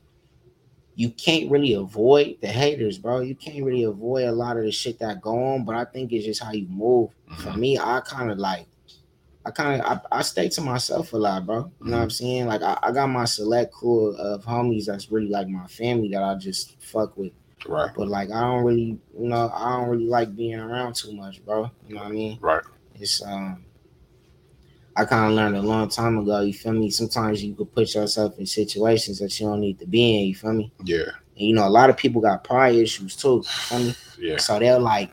you 0.96 1.10
can't 1.12 1.50
really 1.50 1.74
avoid 1.74 2.38
the 2.42 2.48
haters, 2.48 2.98
bro. 2.98 3.22
You 3.22 3.36
can't 3.36 3.64
really 3.64 3.84
avoid 3.84 4.26
a 4.26 4.32
lot 4.32 4.58
of 4.58 4.64
the 4.64 4.72
shit 4.72 5.00
that 5.00 5.22
go 5.22 5.42
on, 5.54 5.64
but 5.64 5.76
I 5.76 5.86
think 5.86 6.12
it's 6.12 6.26
just 6.26 6.44
how 6.44 6.52
you 6.52 6.68
move. 6.68 7.12
For 7.38 7.52
Mhm. 7.52 7.56
me, 7.58 7.78
I 7.78 8.02
kind 8.06 8.32
of 8.32 8.38
like 8.38 8.66
I 9.46 9.52
kind 9.52 9.82
of 9.82 9.88
I, 10.12 10.18
I 10.20 10.22
stay 10.22 10.50
to 10.50 10.62
myself 10.62 11.14
a 11.14 11.18
lot, 11.18 11.46
bro. 11.46 11.56
You 11.56 11.62
know 11.62 11.70
Mm-hmm. 11.80 11.92
what 11.92 11.98
I'm 12.02 12.10
saying? 12.10 12.46
Like 12.48 12.62
I, 12.62 12.78
I 12.84 12.92
got 12.92 13.08
my 13.08 13.24
select 13.26 13.72
crew 13.72 14.08
of 14.18 14.44
homies 14.44 14.86
that's 14.86 15.10
really 15.10 15.30
like 15.30 15.48
my 15.48 15.66
family 15.68 16.10
that 16.10 16.22
I 16.22 16.36
just 16.36 16.76
fuck 16.82 17.16
with. 17.18 17.32
Right. 17.68 17.92
But 17.96 18.08
like 18.08 18.32
I 18.32 18.42
don't 18.42 18.64
really, 18.64 19.00
you 19.18 19.28
know, 19.28 19.52
I 19.54 19.78
don't 19.78 19.90
really 19.90 20.08
like 20.08 20.36
being 20.36 20.60
around 20.60 20.96
too 20.96 21.14
much, 21.14 21.44
bro. 21.46 21.70
You 21.88 21.96
know 21.96 22.02
what 22.02 22.10
I 22.10 22.12
mean? 22.12 22.40
Right. 22.42 22.64
It's 22.96 23.24
um 23.24 23.66
I 24.96 25.06
kind 25.06 25.32
of 25.32 25.32
learned 25.32 25.56
a 25.56 25.62
long 25.62 25.88
time 25.88 26.18
ago, 26.18 26.42
you 26.42 26.54
feel 26.54 26.74
me? 26.74 26.90
Sometimes 26.90 27.42
you 27.44 27.56
could 27.56 27.74
put 27.74 27.94
yourself 27.96 28.38
in 28.38 28.46
situations 28.46 29.20
that 29.20 29.40
you 29.40 29.48
don't 29.48 29.62
need 29.62 29.80
to 29.80 29.86
be 29.86 30.20
in, 30.20 30.28
you 30.28 30.36
feel 30.36 30.54
me? 30.54 30.74
Yeah. 30.84 31.12
And 31.38 31.48
you 31.48 31.54
know, 31.54 31.66
a 31.66 31.70
lot 31.70 31.90
of 31.90 31.96
people 31.96 32.22
got 32.22 32.44
pride 32.44 32.76
issues 32.76 33.16
too, 33.16 33.36
you 33.38 33.44
feel 33.44 33.80
me? 33.80 33.96
Yeah. 34.20 34.36
So 34.36 34.60
they'll 34.60 34.82
like 34.82 35.12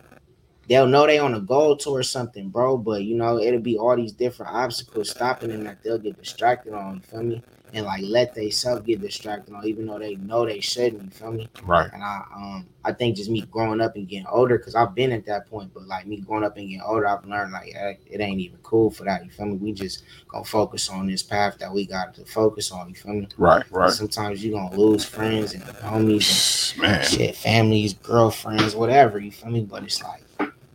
they'll 0.69 0.89
know 0.89 1.07
they 1.07 1.21
on 1.21 1.35
a 1.35 1.41
goal 1.41 1.77
towards 1.77 2.11
something, 2.11 2.49
bro. 2.49 2.77
But 2.77 3.05
you 3.05 3.15
know, 3.15 3.39
it'll 3.39 3.61
be 3.61 3.79
all 3.79 3.95
these 3.95 4.11
different 4.11 4.53
obstacles 4.53 5.11
stopping 5.11 5.51
them 5.51 5.63
that 5.63 5.85
they'll 5.85 5.99
get 5.99 6.19
distracted 6.19 6.75
on, 6.75 6.97
you 6.97 7.01
feel 7.03 7.23
me? 7.23 7.43
And 7.77 7.85
like 7.85 8.03
let 8.05 8.35
they 8.35 8.49
self 8.49 8.87
get 8.87 9.03
distracted 9.03 9.53
on, 9.55 9.67
even 9.67 9.87
though 9.87 9.99
they 9.99 10.15
know 10.17 10.47
they 10.47 10.61
shouldn't, 10.61 11.03
you 11.05 11.11
feel 11.11 11.31
me? 11.31 11.47
Right. 11.63 11.91
And 11.93 12.03
I 12.03 12.23
um 12.35 12.67
I 12.87 12.93
think 12.95 13.17
just 13.17 13.29
me 13.29 13.43
growing 13.43 13.83
up 13.83 13.97
and 13.97 14.09
getting 14.09 14.27
older, 14.29 14.57
because 14.57 14.75
I've 14.75 14.95
been 14.95 15.13
at 15.13 15.27
that 15.27 15.51
point, 15.51 15.75
but 15.75 15.87
like 15.87 16.07
me 16.07 16.23
growing 16.23 16.43
up 16.43 16.57
and 16.57 16.67
getting 16.67 16.81
older, 16.81 17.07
I've 17.07 17.27
learned 17.27 17.53
like 17.53 17.69
it 17.75 18.19
ain't 18.19 18.41
even 18.41 18.59
cool 18.63 18.91
for 18.91 19.05
that. 19.05 19.23
You 19.27 19.31
feel 19.31 19.45
me? 19.45 19.59
We 19.59 19.73
just 19.73 20.05
gonna 20.29 20.43
focus 20.43 20.89
on 20.89 21.07
this 21.07 21.23
path 21.23 21.59
that 21.59 21.71
we 21.71 21.85
got 21.87 22.15
to 22.15 22.25
focus 22.25 22.73
on. 22.73 22.89
You 22.89 22.95
feel 22.95 23.13
me? 23.13 23.29
Right. 23.37 23.71
Right. 23.71 23.93
Sometimes 23.93 24.43
you 24.43 24.53
gonna 24.53 24.75
lose 24.75 25.05
friends 25.05 25.53
and 25.53 25.63
homies 25.63 26.79
Man. 26.79 26.95
and 26.95 27.05
shit, 27.05 27.37
families, 27.37 27.93
girlfriends, 27.93 28.75
whatever. 28.75 29.19
You 29.19 29.33
feel 29.33 29.51
me? 29.51 29.61
But 29.61 29.85
it's 29.85 30.03
like 30.03 30.23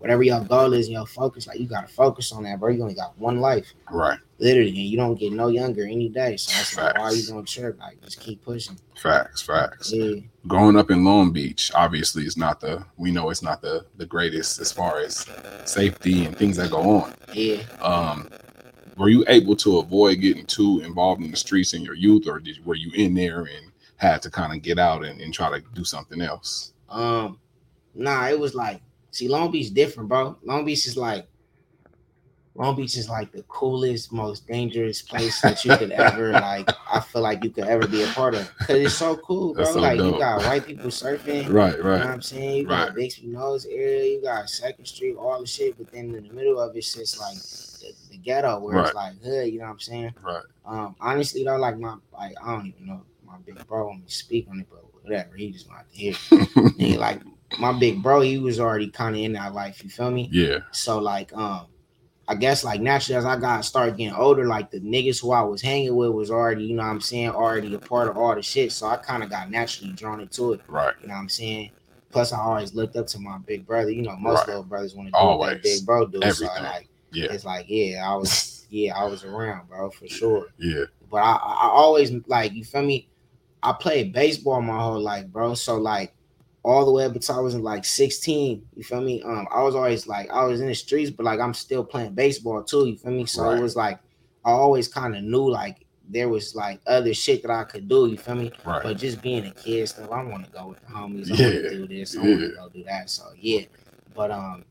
whatever 0.01 0.23
your 0.23 0.43
goal 0.43 0.73
is 0.73 0.87
and 0.87 0.93
your 0.93 1.05
focus, 1.05 1.45
like 1.47 1.59
you 1.59 1.67
gotta 1.67 1.87
focus 1.87 2.31
on 2.31 2.43
that, 2.43 2.59
bro. 2.59 2.69
You 2.71 2.81
only 2.81 2.95
got 2.95 3.17
one 3.19 3.39
life, 3.39 3.71
Right. 3.91 4.17
literally, 4.39 4.69
and 4.69 4.77
you 4.77 4.97
don't 4.97 5.13
get 5.19 5.31
no 5.31 5.47
younger 5.47 5.83
any 5.83 6.09
day. 6.09 6.37
So 6.37 6.59
it's 6.59 6.75
like, 6.75 6.97
why 6.97 7.03
are 7.05 7.13
you 7.13 7.27
gonna 7.29 7.43
trip? 7.43 7.79
Like, 7.79 8.01
just 8.03 8.19
keep 8.19 8.43
pushing. 8.43 8.77
Facts. 8.97 9.43
Facts. 9.43 9.93
Yeah, 9.93 10.15
growing 10.47 10.75
up 10.75 10.89
in 10.91 11.03
Long 11.03 11.31
Beach, 11.31 11.71
obviously, 11.75 12.23
it's 12.23 12.35
not 12.37 12.59
the 12.59 12.83
we 12.97 13.11
know 13.11 13.29
it's 13.29 13.43
not 13.43 13.61
the 13.61 13.85
the 13.97 14.05
greatest 14.05 14.59
as 14.59 14.71
far 14.71 14.99
as 14.99 15.25
safety 15.65 16.25
and 16.25 16.35
things 16.35 16.57
that 16.57 16.71
go 16.71 16.81
on. 16.81 17.13
yeah. 17.33 17.61
Um, 17.79 18.27
were 18.97 19.09
you 19.09 19.23
able 19.27 19.55
to 19.57 19.77
avoid 19.79 20.19
getting 20.19 20.45
too 20.45 20.81
involved 20.83 21.21
in 21.23 21.31
the 21.31 21.37
streets 21.37 21.73
in 21.73 21.83
your 21.83 21.95
youth, 21.95 22.27
or 22.27 22.39
did 22.39 22.63
were 22.65 22.75
you 22.75 22.91
in 22.95 23.13
there 23.13 23.41
and 23.41 23.71
had 23.97 24.21
to 24.23 24.31
kind 24.31 24.51
of 24.53 24.63
get 24.63 24.79
out 24.79 25.05
and, 25.05 25.21
and 25.21 25.31
try 25.33 25.49
to 25.59 25.63
do 25.73 25.83
something 25.83 26.21
else? 26.21 26.73
Um, 26.89 27.39
nah, 27.95 28.27
it 28.27 28.37
was 28.39 28.53
like, 28.55 28.81
see, 29.11 29.27
Long 29.27 29.51
Beach 29.51 29.73
different, 29.73 30.09
bro. 30.09 30.37
Long 30.43 30.65
Beach 30.65 30.85
is 30.87 30.97
like, 30.97 31.27
Long 32.53 32.75
Beach 32.75 32.97
is 32.97 33.07
like 33.07 33.31
the 33.31 33.43
coolest, 33.43 34.11
most 34.11 34.45
dangerous 34.45 35.01
place 35.01 35.39
that 35.41 35.63
you 35.63 35.75
could 35.77 35.91
ever 35.91 36.31
like. 36.33 36.69
I 36.91 36.99
feel 36.99 37.21
like 37.21 37.43
you 37.45 37.49
could 37.49 37.63
ever 37.63 37.87
be 37.87 38.03
a 38.03 38.07
part 38.07 38.35
of 38.35 38.51
because 38.59 38.75
it's 38.81 38.95
so 38.95 39.15
cool, 39.17 39.53
bro. 39.53 39.63
So 39.63 39.79
like 39.79 39.97
dope. 39.97 40.15
you 40.15 40.19
got 40.19 40.43
white 40.43 40.65
people 40.65 40.89
surfing. 40.89 41.49
Right, 41.49 41.77
You 41.77 41.83
know 41.83 41.89
what 41.91 42.01
I'm 42.01 42.21
saying? 42.21 42.57
You 42.57 42.65
got 42.65 42.87
Right. 42.87 42.95
Bixby 42.95 43.27
Knolls 43.27 43.65
area, 43.67 44.05
you 44.15 44.21
got 44.21 44.49
Second 44.49 44.85
Street, 44.85 45.15
all 45.15 45.39
the 45.39 45.47
shit, 45.47 45.77
but 45.77 45.91
then 45.91 46.13
in 46.13 46.27
the 46.27 46.33
middle 46.33 46.59
of 46.59 46.75
it's 46.75 46.93
just 46.93 47.19
like 47.19 47.37
the, 47.37 47.93
the 48.11 48.17
ghetto 48.17 48.59
where 48.59 48.75
it's 48.83 48.93
like 48.95 49.21
hood, 49.23 49.47
you 49.47 49.59
know 49.59 49.65
what 49.65 49.71
I'm 49.71 49.79
saying? 49.79 50.13
right, 50.21 50.43
Um, 50.65 50.95
honestly 50.99 51.45
though, 51.45 51.55
like 51.55 51.77
my 51.79 51.95
like 52.11 52.33
I 52.43 52.53
don't 52.53 52.67
even 52.67 52.85
know 52.85 53.01
my 53.25 53.37
big 53.45 53.65
bro 53.65 53.87
want 53.87 54.01
me 54.01 54.07
to 54.07 54.13
speak 54.13 54.47
on 54.51 54.59
it, 54.59 54.67
but 54.69 54.83
whatever, 55.03 55.35
he 55.37 55.51
just 55.51 55.69
want 55.69 55.89
to 55.89 55.95
hear. 55.97 56.13
And 56.31 56.97
like 56.97 57.21
my 57.59 57.71
big 57.77 58.01
bro, 58.01 58.21
he 58.21 58.37
was 58.37 58.59
already 58.59 58.89
kind 58.89 59.15
of 59.15 59.21
in 59.21 59.33
that 59.33 59.53
life, 59.53 59.83
you 59.83 59.89
feel 59.89 60.11
me? 60.11 60.29
yeah, 60.31 60.59
So 60.71 60.99
like 60.99 61.33
um 61.35 61.67
I 62.27 62.35
guess 62.35 62.63
like 62.63 62.79
naturally 62.79 63.17
as 63.17 63.25
I 63.25 63.35
got 63.37 63.65
started 63.65 63.97
getting 63.97 64.13
older, 64.13 64.45
like 64.47 64.71
the 64.71 64.79
niggas 64.79 65.21
who 65.21 65.31
I 65.31 65.41
was 65.41 65.61
hanging 65.61 65.93
with 65.95 66.11
was 66.11 66.31
already, 66.31 66.63
you 66.63 66.75
know 66.75 66.83
what 66.83 66.89
I'm 66.89 67.01
saying, 67.01 67.29
already 67.29 67.73
a 67.73 67.79
part 67.79 68.07
of 68.07 68.17
all 68.17 68.33
the 68.35 68.41
shit. 68.41 68.71
So 68.71 68.87
I 68.87 68.95
kind 68.97 69.21
of 69.21 69.29
got 69.29 69.49
naturally 69.51 69.91
drawn 69.93 70.21
into 70.21 70.53
it. 70.53 70.61
Right. 70.67 70.93
You 71.01 71.07
know 71.07 71.15
what 71.15 71.19
I'm 71.21 71.29
saying? 71.29 71.71
Plus 72.09 72.31
I 72.31 72.39
always 72.39 72.73
looked 72.73 72.95
up 72.95 73.07
to 73.07 73.19
my 73.19 73.37
big 73.39 73.65
brother. 73.65 73.89
You 73.89 74.03
know, 74.03 74.15
most 74.15 74.39
Right. 74.39 74.47
little 74.49 74.63
brothers 74.63 74.95
want 74.95 75.07
to 75.07 75.11
do 75.11 75.17
Always. 75.17 75.39
what 75.39 75.53
that 75.55 75.63
big 75.63 75.85
bro 75.85 76.05
do. 76.07 76.19
So 76.21 76.27
Everything. 76.27 76.63
like 76.63 76.87
Yeah. 77.11 77.31
it's 77.33 77.43
like, 77.43 77.65
yeah, 77.67 78.09
I 78.09 78.15
was 78.15 78.65
yeah, 78.69 78.97
I 78.97 79.03
was 79.05 79.25
around, 79.25 79.67
bro, 79.67 79.89
for 79.89 80.07
sure. 80.07 80.47
Yeah. 80.57 80.85
But 81.09 81.17
I, 81.23 81.33
I 81.33 81.67
always 81.73 82.11
like 82.27 82.53
you 82.53 82.63
feel 82.63 82.83
me. 82.83 83.09
I 83.63 83.73
played 83.73 84.13
baseball 84.13 84.61
my 84.61 84.79
whole 84.81 85.01
life, 85.01 85.27
bro. 85.27 85.53
So 85.55 85.75
like 85.77 86.13
all 86.63 86.85
the 86.85 86.91
way 86.91 87.05
up 87.05 87.13
until 87.15 87.35
I 87.35 87.39
was 87.39 87.55
in 87.55 87.63
like 87.63 87.85
16. 87.85 88.63
You 88.75 88.83
feel 88.83 89.01
me? 89.01 89.21
Um, 89.23 89.47
I 89.51 89.63
was 89.63 89.73
always 89.75 90.05
like 90.07 90.29
I 90.29 90.43
was 90.45 90.61
in 90.61 90.67
the 90.67 90.75
streets, 90.75 91.09
but 91.11 91.25
like 91.25 91.39
I'm 91.39 91.53
still 91.53 91.83
playing 91.83 92.13
baseball 92.13 92.63
too. 92.63 92.85
You 92.87 92.97
feel 92.97 93.11
me? 93.11 93.25
So 93.25 93.43
Right. 93.43 93.57
it 93.57 93.61
was 93.61 93.75
like 93.75 93.99
I 94.45 94.51
always 94.51 94.87
kind 94.87 95.15
of 95.15 95.23
knew 95.23 95.49
like 95.49 95.85
there 96.09 96.29
was 96.29 96.55
like 96.55 96.81
other 96.87 97.13
shit 97.13 97.41
that 97.43 97.51
I 97.51 97.63
could 97.63 97.87
do. 97.87 98.07
You 98.07 98.17
feel 98.17 98.35
me? 98.35 98.51
Right. 98.65 98.83
But 98.83 98.97
just 98.97 99.21
being 99.21 99.45
a 99.45 99.51
kid 99.51 99.87
stuff, 99.87 100.11
I 100.11 100.23
want 100.23 100.45
to 100.45 100.51
go 100.51 100.67
with 100.67 100.79
the 100.81 100.87
homies. 100.87 101.31
I 101.31 101.35
Yeah, 101.35 101.45
want 101.45 101.63
to 101.63 101.69
do 101.69 101.87
this. 101.87 102.17
I 102.17 102.19
want 102.21 102.39
to 102.41 102.49
go 102.55 102.69
do 102.69 102.83
that. 102.83 103.09
So 103.09 103.23
yeah. 103.37 103.61
But 104.13 104.29
um, 104.31 104.65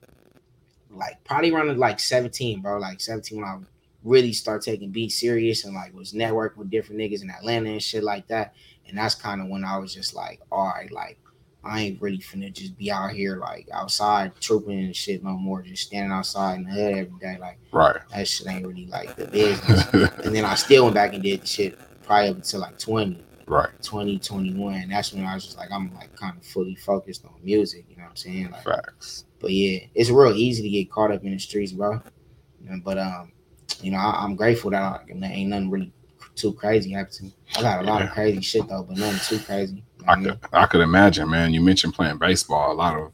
like 0.91 1.23
probably 1.25 1.53
around 1.53 1.77
like 1.79 2.01
17, 2.01 2.61
bro. 2.61 2.79
Like 2.79 3.01
17 3.01 3.39
when 3.41 3.49
I 3.49 3.59
really 4.03 4.33
start 4.33 4.63
taking 4.63 4.91
beats 4.91 5.19
serious 5.21 5.65
and 5.65 5.75
like 5.75 5.95
was 5.95 6.13
networking 6.13 6.57
with 6.57 6.71
different 6.71 7.01
niggas 7.01 7.23
in 7.23 7.31
Atlanta 7.31 7.71
and 7.71 7.83
shit 7.83 8.03
like 8.03 8.27
that. 8.29 8.55
And 8.89 8.99
that's 8.99 9.15
kind 9.15 9.41
of 9.41 9.49
when 9.49 9.65
I 9.65 9.79
was 9.79 9.95
just 9.95 10.15
like, 10.15 10.41
all 10.51 10.67
right, 10.67 10.91
like 10.91 11.19
I 11.63 11.81
ain't 11.83 12.01
really 12.01 12.19
finna 12.19 12.53
just 12.53 12.77
be 12.79 12.91
out 12.91 13.11
here 13.13 13.37
like 13.37 13.69
outside 13.73 14.33
trooping 14.41 14.79
and 14.79 14.97
shit 14.97 15.23
no 15.23 15.33
more. 15.33 15.63
Just 15.63 15.83
standing 15.85 16.13
outside 16.13 16.57
in 16.57 16.65
the 16.65 16.71
hood 16.71 16.95
every 16.95 17.19
day. 17.21 17.37
Like 17.39 17.59
Right. 17.73 17.97
that 18.15 18.27
shit 18.27 18.47
ain't 18.49 18.67
really 18.67 18.87
like 18.87 19.15
the 19.17 19.27
business. 19.27 19.87
and 20.25 20.35
then 20.35 20.45
I 20.45 20.55
still 20.55 20.85
went 20.85 20.95
back 20.95 21.13
and 21.13 21.23
did 21.23 21.43
the 21.43 21.47
shit 21.47 21.79
probably 22.05 22.31
up 22.31 22.37
until 22.37 22.61
like 22.61 22.79
20. 22.79 23.23
right. 23.47 23.69
2021. 23.83 24.89
That's 24.89 25.13
when 25.13 25.25
I 25.27 25.35
was 25.35 25.45
just 25.45 25.59
like, 25.59 25.71
I'm 25.71 25.95
like 25.95 26.17
kind 26.17 26.37
of 26.37 26.45
fully 26.45 26.77
focused 26.77 27.25
on 27.27 27.35
music. 27.43 27.85
You 27.91 27.97
know 27.97 28.05
what 28.05 28.11
I'm 28.11 28.17
saying? 28.17 28.51
Like, 28.51 28.65
Facts. 28.65 29.25
but 29.39 29.51
yeah, 29.51 29.81
it's 29.95 30.09
real 30.11 30.33
easy 30.35 30.63
to 30.63 30.69
get 30.69 30.91
caught 30.91 31.13
up 31.13 31.25
in 31.25 31.33
the 31.33 31.39
streets, 31.39 31.73
bro. 31.73 32.01
But 32.85 32.99
um, 32.99 33.33
you 33.83 33.91
know, 33.91 33.99
I, 33.99 34.23
I'm 34.25 34.35
grateful 34.35 34.71
that 34.71 34.83
I, 34.83 35.01
ain't 35.11 35.51
nothing 35.51 35.71
really 35.71 35.93
too 36.37 36.53
crazy 36.53 36.93
happened 36.93 37.13
to 37.17 37.25
me. 37.25 37.35
I 37.57 37.63
got 37.63 37.85
a 37.85 37.87
lot 37.87 38.03
of 38.03 38.11
crazy 38.11 38.41
shit 38.41 38.67
though, 38.69 38.83
but 38.83 38.97
nothing 38.97 39.39
too 39.39 39.45
crazy. 39.45 39.83
I 40.07 40.11
what 40.11 40.19
I 40.19 40.21
mean? 40.21 40.37
could 40.37 40.49
I 40.53 40.67
could 40.67 40.81
imagine, 40.81 41.31
man. 41.31 41.53
You 41.55 41.61
mentioned 41.61 41.95
playing 41.95 42.19
baseball. 42.19 42.73
A 42.73 42.75
lot 42.75 42.97
of 42.97 43.13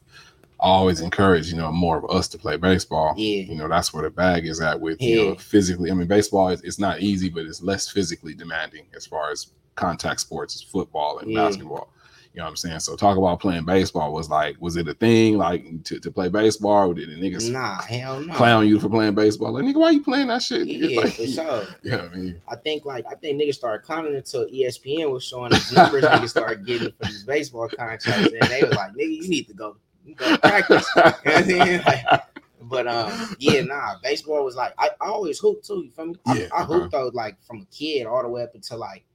I 0.59 0.65
always 0.69 1.01
encourage, 1.01 1.51
you 1.51 1.57
know, 1.57 1.71
more 1.71 1.97
of 1.97 2.09
us 2.09 2.27
to 2.29 2.37
play 2.39 2.57
baseball. 2.57 3.13
Yeah. 3.15 3.43
You 3.43 3.55
know, 3.55 3.67
that's 3.67 3.93
where 3.93 4.01
the 4.03 4.09
bag 4.09 4.47
is 4.47 4.59
at 4.59 4.79
with 4.79 4.99
you 5.01 5.25
know 5.29 5.35
physically. 5.35 5.91
I 5.91 5.93
mean, 5.93 6.07
baseball 6.07 6.49
is 6.49 6.61
it's 6.63 6.79
not 6.79 6.99
easy, 6.99 7.29
but 7.29 7.45
it's 7.45 7.61
less 7.61 7.87
physically 7.89 8.33
demanding 8.33 8.85
as 8.95 9.05
far 9.05 9.29
as 9.31 9.51
contact 9.75 10.19
sports 10.19 10.55
as 10.55 10.63
football 10.63 11.19
and 11.19 11.29
Yeah. 11.31 11.45
basketball. 11.45 11.91
You 12.37 12.41
know 12.41 12.45
what 12.45 12.49
I'm 12.51 12.55
saying? 12.57 12.79
So 12.81 12.95
talk 12.95 13.17
about 13.17 13.39
playing 13.39 13.65
baseball 13.65 14.13
was 14.13 14.29
like, 14.29 14.57
was 14.61 14.77
it 14.77 14.87
a 14.87 14.93
thing 14.93 15.39
like 15.39 15.83
to, 15.85 15.99
to 15.99 16.11
play 16.11 16.29
baseball? 16.29 16.91
Or 16.91 16.93
did 16.93 17.09
the 17.09 17.15
niggas 17.15 17.51
Nah, 17.51 17.81
hell 17.81 18.19
no. 18.19 18.31
clown 18.35 18.67
you 18.67 18.79
for 18.79 18.89
playing 18.89 19.15
baseball? 19.15 19.53
Like, 19.53 19.63
nigga, 19.63 19.77
why 19.79 19.89
you 19.89 20.03
playing 20.03 20.27
that 20.27 20.43
shit? 20.43 20.67
Nigga, 20.67 20.91
Yeah, 20.91 20.99
like, 21.01 21.13
for 21.13 21.25
sure. 21.25 21.65
Yeah, 21.81 22.07
I 22.13 22.15
mean, 22.15 22.39
I 22.47 22.55
think 22.55 22.85
like 22.85 23.07
I 23.09 23.15
think 23.15 23.41
niggas 23.41 23.55
started 23.55 23.83
clowning 23.83 24.13
until 24.15 24.45
ESPN 24.45 25.11
was 25.11 25.23
showing 25.23 25.49
these 25.49 25.71
numbers 25.71 26.03
niggas 26.03 26.29
started 26.37 26.63
getting 26.63 26.91
for 26.91 27.05
these 27.05 27.23
baseball 27.23 27.69
contracts, 27.69 28.05
and 28.05 28.39
they 28.51 28.61
was 28.61 28.75
like, 28.75 28.91
"Nigga, 28.91 29.15
you 29.15 29.27
need 29.27 29.47
to 29.47 29.55
go, 29.55 29.75
go 30.15 30.37
practice." 30.37 30.87
You 30.95 31.01
know 31.01 31.11
what 31.11 31.27
I'm 31.37 31.43
saying? 31.45 31.81
Like, 31.87 32.05
but 32.61 32.85
um, 32.87 33.35
yeah, 33.39 33.61
nah, 33.61 33.95
baseball 34.03 34.45
was 34.45 34.55
like 34.55 34.75
I, 34.77 34.89
I 35.01 35.07
always 35.07 35.39
hooped 35.39 35.65
too. 35.65 35.85
You 35.85 35.89
feel 35.89 36.05
me? 36.05 36.15
I, 36.27 36.37
Yeah, 36.37 36.47
I 36.55 36.63
hooped 36.65 36.91
though, 36.91 37.09
like 37.15 37.41
from 37.41 37.61
a 37.61 37.65
kid 37.75 38.05
all 38.05 38.21
the 38.21 38.29
way 38.29 38.43
up 38.43 38.53
until 38.53 38.77
like 38.77 39.05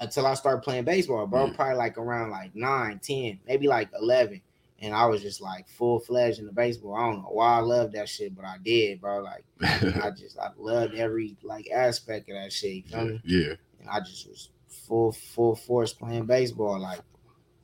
until 0.00 0.26
I 0.26 0.34
started 0.34 0.62
playing 0.62 0.84
baseball, 0.84 1.26
bro. 1.26 1.46
Yeah. 1.46 1.52
Probably 1.52 1.76
like 1.76 1.98
around 1.98 2.30
like 2.30 2.54
nine, 2.56 2.98
ten, 2.98 3.38
maybe 3.46 3.68
like 3.68 3.90
eleven. 3.98 4.40
And 4.82 4.94
I 4.94 5.04
was 5.04 5.20
just 5.20 5.42
like 5.42 5.68
full 5.68 6.00
fledged 6.00 6.38
in 6.38 6.46
the 6.46 6.52
baseball. 6.52 6.94
I 6.96 7.06
don't 7.10 7.22
know 7.22 7.28
why 7.30 7.58
I 7.58 7.60
love 7.60 7.92
that 7.92 8.08
shit, 8.08 8.34
but 8.34 8.46
I 8.46 8.56
did, 8.64 9.00
bro. 9.00 9.20
Like 9.20 9.44
I 10.02 10.10
just 10.10 10.38
I 10.38 10.48
loved 10.56 10.94
every 10.94 11.36
like 11.42 11.70
aspect 11.70 12.30
of 12.30 12.36
that 12.36 12.52
shit. 12.52 12.72
You 12.76 12.82
feel 12.84 13.04
me? 13.04 13.20
yeah, 13.24 13.54
And 13.78 13.88
I 13.90 14.00
just 14.00 14.26
was 14.26 14.48
full 14.68 15.12
full 15.12 15.54
force 15.54 15.92
playing 15.92 16.24
baseball. 16.24 16.78
Like 16.80 17.00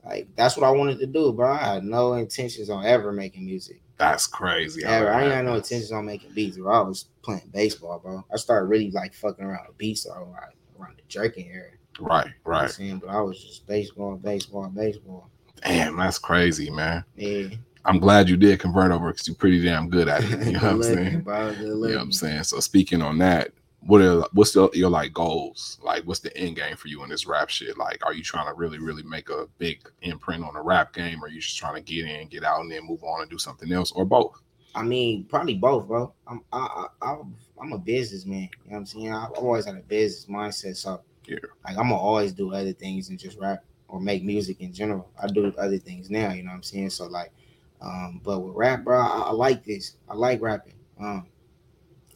like 0.04 0.28
that's 0.36 0.56
what 0.56 0.66
I 0.66 0.70
wanted 0.70 0.98
to 1.00 1.06
do, 1.06 1.32
bro. 1.32 1.50
I 1.50 1.74
had 1.74 1.84
no 1.84 2.12
intentions 2.14 2.68
on 2.68 2.84
ever 2.84 3.12
making 3.12 3.46
music. 3.46 3.80
that's 3.96 4.26
crazy. 4.26 4.84
Ever. 4.84 5.10
I 5.10 5.24
ain't 5.24 5.32
had 5.32 5.46
no 5.46 5.54
intentions 5.54 5.92
on 5.92 6.04
making 6.04 6.32
beats, 6.32 6.58
bro. 6.58 6.72
I 6.72 6.86
was 6.86 7.06
playing 7.22 7.50
baseball, 7.52 7.98
bro. 7.98 8.24
I 8.30 8.36
started 8.36 8.66
really 8.66 8.90
like 8.90 9.14
fucking 9.14 9.42
around 9.44 9.68
with 9.68 9.78
beats 9.78 10.06
around, 10.06 10.34
around 10.78 10.96
the 10.96 11.02
jerking 11.08 11.50
era. 11.50 11.70
Right, 11.98 12.26
You 12.26 12.32
know 12.32 12.50
right. 12.50 12.70
saying? 12.70 12.98
But 12.98 13.10
I 13.10 13.20
was 13.20 13.42
just 13.42 13.66
baseball, 13.66 14.16
baseball, 14.16 14.68
baseball. 14.68 15.30
Damn, 15.62 15.96
that's 15.96 16.18
crazy, 16.18 16.70
man. 16.70 17.04
Yeah. 17.16 17.48
I'm 17.84 17.98
glad 18.00 18.28
you 18.28 18.36
did 18.36 18.58
convert 18.58 18.90
over 18.90 19.12
because 19.12 19.28
you're 19.28 19.36
pretty 19.36 19.62
damn 19.62 19.88
good 19.88 20.08
at 20.08 20.24
it. 20.24 20.46
You 20.46 20.52
know 20.52 20.58
what 20.58 20.72
I'm 20.72 20.82
saying? 20.82 21.12
You 21.12 21.22
know 21.22 21.76
what 21.78 22.00
I'm 22.00 22.12
saying? 22.12 22.42
So 22.42 22.60
speaking 22.60 23.00
on 23.00 23.18
that, 23.18 23.52
what 23.80 24.02
are 24.02 24.24
what's 24.32 24.52
the, 24.52 24.68
your 24.72 24.90
like 24.90 25.12
goals? 25.12 25.78
Like 25.82 26.02
what's 26.02 26.20
the 26.20 26.36
end 26.36 26.56
game 26.56 26.76
for 26.76 26.88
you 26.88 27.04
in 27.04 27.08
this 27.08 27.26
rap 27.26 27.48
shit? 27.48 27.78
Like 27.78 28.04
are 28.04 28.12
you 28.12 28.24
trying 28.24 28.48
to 28.48 28.54
really, 28.54 28.78
really 28.78 29.04
make 29.04 29.30
a 29.30 29.46
big 29.58 29.88
imprint 30.02 30.44
on 30.44 30.54
the 30.54 30.60
rap 30.60 30.92
game 30.92 31.22
or 31.22 31.26
are 31.26 31.30
you 31.30 31.40
just 31.40 31.56
trying 31.56 31.76
to 31.76 31.80
get 31.80 32.06
in, 32.06 32.26
get 32.28 32.42
out 32.42 32.60
and 32.60 32.70
then 32.70 32.84
move 32.84 33.04
on 33.04 33.22
and 33.22 33.30
do 33.30 33.38
something 33.38 33.70
else 33.72 33.92
or 33.92 34.04
both? 34.04 34.40
I 34.74 34.82
mean, 34.82 35.24
probably 35.24 35.54
both, 35.54 35.86
bro. 35.86 36.12
I'm 36.26 36.42
I, 36.52 36.86
I, 37.02 37.06
I 37.08 37.16
I'm 37.60 37.72
a 37.72 37.78
businessman. 37.78 38.42
You 38.42 38.48
know 38.48 38.50
what 38.64 38.76
I'm 38.78 38.86
saying? 38.86 39.12
I've 39.12 39.30
always 39.32 39.64
had 39.64 39.76
a 39.76 39.80
business 39.80 40.26
mindset, 40.26 40.76
so 40.76 41.00
Yeah. 41.26 41.38
like 41.64 41.76
I'm 41.76 41.88
gonna 41.88 41.96
always 41.96 42.32
do 42.32 42.52
other 42.54 42.72
things 42.72 43.08
and 43.08 43.18
just 43.18 43.38
rap 43.38 43.64
or 43.88 44.00
make 44.00 44.24
music 44.24 44.60
in 44.60 44.72
general. 44.72 45.08
I 45.20 45.28
do 45.28 45.52
other 45.58 45.78
things 45.78 46.10
now. 46.10 46.32
You 46.32 46.42
know 46.42 46.50
what 46.50 46.56
I'm 46.56 46.62
saying? 46.62 46.90
So 46.90 47.06
like, 47.06 47.32
um, 47.80 48.20
but 48.24 48.40
with 48.40 48.54
rap, 48.54 48.84
bro, 48.84 48.98
I, 48.98 49.24
I 49.26 49.30
like 49.30 49.64
this. 49.64 49.96
I 50.08 50.14
like 50.14 50.40
rapping. 50.40 50.74
Um, 50.98 51.26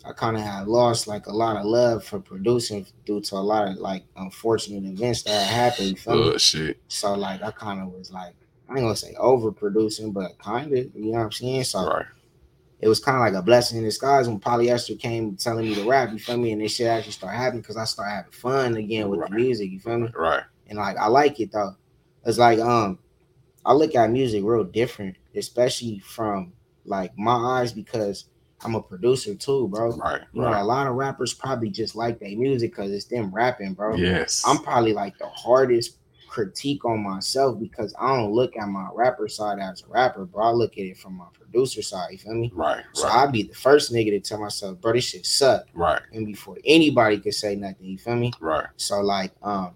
I 0.05 0.13
kind 0.13 0.37
of 0.37 0.43
had 0.43 0.67
lost 0.67 1.07
like 1.07 1.27
a 1.27 1.33
lot 1.33 1.57
of 1.57 1.67
love 1.67 2.05
for 2.05 2.19
producing 2.21 2.87
due 3.05 3.21
to 3.21 3.37
a 3.37 3.39
lot 3.39 3.69
of 3.69 3.77
like 3.77 4.05
unfortunate 4.17 4.85
events 4.85 5.23
that 5.25 5.47
happened. 5.47 5.99
Feel 5.99 6.33
me? 6.33 6.39
Shit. 6.39 6.79
So 6.89 7.15
like, 7.15 7.43
I 7.43 7.51
kind 7.51 7.81
of 7.81 7.89
was 7.93 8.11
like, 8.11 8.35
I 8.69 8.75
ain't 8.75 8.83
gonna 8.83 8.97
say 8.97 9.15
overproducing, 9.15 10.13
but 10.13 10.39
kind 10.39 10.73
of. 10.73 10.95
You 10.95 11.13
know 11.13 11.19
what 11.19 11.25
I'm 11.25 11.33
saying? 11.33 11.65
So 11.65 11.87
Right. 11.87 12.07
It 12.81 12.89
was 12.89 12.99
kind 13.01 13.17
of 13.17 13.21
like 13.21 13.35
a 13.35 13.45
blessing 13.45 13.79
in 13.79 13.85
disguise 13.85 14.29
when 14.29 14.41
polyester 14.41 14.99
came 14.99 15.37
telling 15.37 15.67
me 15.69 15.75
to 15.75 15.85
rap, 15.89 16.13
you 16.13 16.19
feel 16.19 16.37
me? 16.39 16.53
And 16.53 16.61
this 16.61 16.75
shit 16.75 16.87
actually 16.87 17.13
started 17.13 17.37
happening 17.37 17.61
because 17.63 17.77
I 17.77 17.85
started 17.85 18.15
having 18.15 18.33
fun 18.33 18.77
again 18.77 19.09
with 19.09 19.21
Right. 19.21 19.31
the 19.31 19.37
music, 19.37 19.71
you 19.71 19.79
feel 19.81 19.99
me? 19.99 20.09
Right. 20.15 20.43
And 20.69 20.79
like 20.79 20.97
I 20.97 21.07
like 21.09 21.39
it 21.41 21.53
though. 21.53 21.77
It's 22.25 22.39
like 22.39 22.59
um 22.59 22.99
I 23.65 23.75
look 23.75 23.95
at 23.95 24.11
music 24.11 24.43
real 24.45 24.65
different, 24.65 25.17
especially 25.35 25.99
from 25.99 26.55
like 26.87 27.13
my 27.19 27.35
eyes 27.61 27.73
because 27.73 28.25
I'm 28.65 28.75
a 28.75 28.83
producer 28.83 29.35
too, 29.35 29.69
bro. 29.69 29.91
Right. 29.97 30.23
You 30.33 30.43
know, 30.43 30.49
a 30.49 30.65
lot 30.65 30.87
of 30.87 30.95
rappers 30.95 31.35
probably 31.35 31.71
just 31.71 31.95
like 31.95 32.19
their 32.19 32.37
music 32.37 32.73
because 32.73 32.91
it's 32.93 33.07
them 33.07 33.31
rapping, 33.35 33.75
bro. 33.75 33.97
Yes. 33.97 34.43
I'm 34.47 34.59
probably 34.63 34.93
like 34.93 35.17
the 35.19 35.29
hardest 35.29 35.97
critique 36.31 36.85
on 36.85 37.03
myself 37.03 37.59
because 37.59 37.93
I 38.01 38.17
don't 38.17 38.31
look 38.31 38.57
at 38.57 38.69
my 38.69 38.89
rapper 38.95 39.27
side 39.27 39.59
as 39.59 39.83
a 39.83 39.89
rapper, 39.89 40.25
bro. 40.25 40.45
I 40.45 40.51
look 40.53 40.75
at 40.75 40.85
it 40.85 40.97
from 40.97 41.15
my 41.15 41.27
producer 41.33 41.83
side, 41.83 42.13
you 42.13 42.19
feel 42.19 42.35
me? 42.35 42.53
right. 42.55 42.85
So 42.93 43.09
Right. 43.09 43.17
I'd 43.17 43.33
be 43.33 43.43
the 43.43 43.55
first 43.55 43.93
nigga 43.93 44.11
to 44.11 44.21
tell 44.21 44.39
myself, 44.39 44.81
bro, 44.81 44.93
this 44.93 45.07
shit 45.07 45.27
suck. 45.27 45.67
Right. 45.75 46.01
And 46.13 46.25
before 46.25 46.57
anybody 46.65 47.19
could 47.19 47.35
say 47.35 47.57
nothing, 47.57 47.85
you 47.87 47.99
feel 47.99 48.15
me? 48.15 48.31
Right. 48.39 48.67
So 48.77 49.01
like, 49.01 49.33
um, 49.43 49.75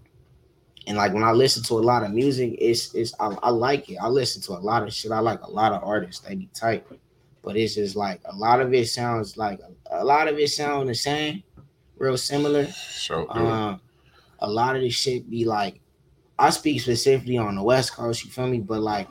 and 0.87 0.95
like 0.95 1.13
when 1.13 1.23
I 1.23 1.31
listen 1.31 1.61
to 1.63 1.73
a 1.73 1.83
lot 1.83 2.03
of 2.03 2.11
music, 2.11 2.55
it's 2.57 2.93
it's 2.95 3.13
I, 3.19 3.35
I 3.43 3.49
like 3.49 3.89
it. 3.89 3.97
I 4.01 4.07
listen 4.07 4.41
to 4.43 4.53
a 4.53 4.61
lot 4.63 4.83
of 4.83 4.93
shit. 4.93 5.11
I 5.11 5.19
like 5.19 5.41
a 5.41 5.51
lot 5.51 5.73
of 5.73 5.83
artists. 5.83 6.21
They 6.21 6.35
be 6.35 6.47
tight, 6.53 6.85
but 7.43 7.57
it's 7.57 7.75
just 7.75 7.97
like 7.97 8.21
a 8.23 8.35
lot 8.35 8.61
of 8.61 8.73
it 8.73 8.87
sounds 8.87 9.35
like 9.35 9.59
a, 9.91 10.05
lot 10.05 10.29
of 10.29 10.39
it 10.39 10.49
sound 10.49 10.87
the 10.87 10.95
same, 10.95 11.43
real 11.97 12.17
similar. 12.17 12.67
Sure. 12.67 13.25
do. 13.33 13.39
Um, 13.39 13.81
a 14.39 14.49
lot 14.49 14.75
of 14.77 14.81
this 14.83 14.93
shit 14.93 15.29
be 15.29 15.43
like, 15.43 15.81
I 16.37 16.49
speak 16.49 16.81
specifically 16.81 17.37
on 17.37 17.55
the 17.55 17.63
West 17.63 17.93
Coast. 17.93 18.25
You 18.25 18.31
feel 18.31 18.47
me? 18.47 18.59
But 18.59 18.81
like, 18.81 19.07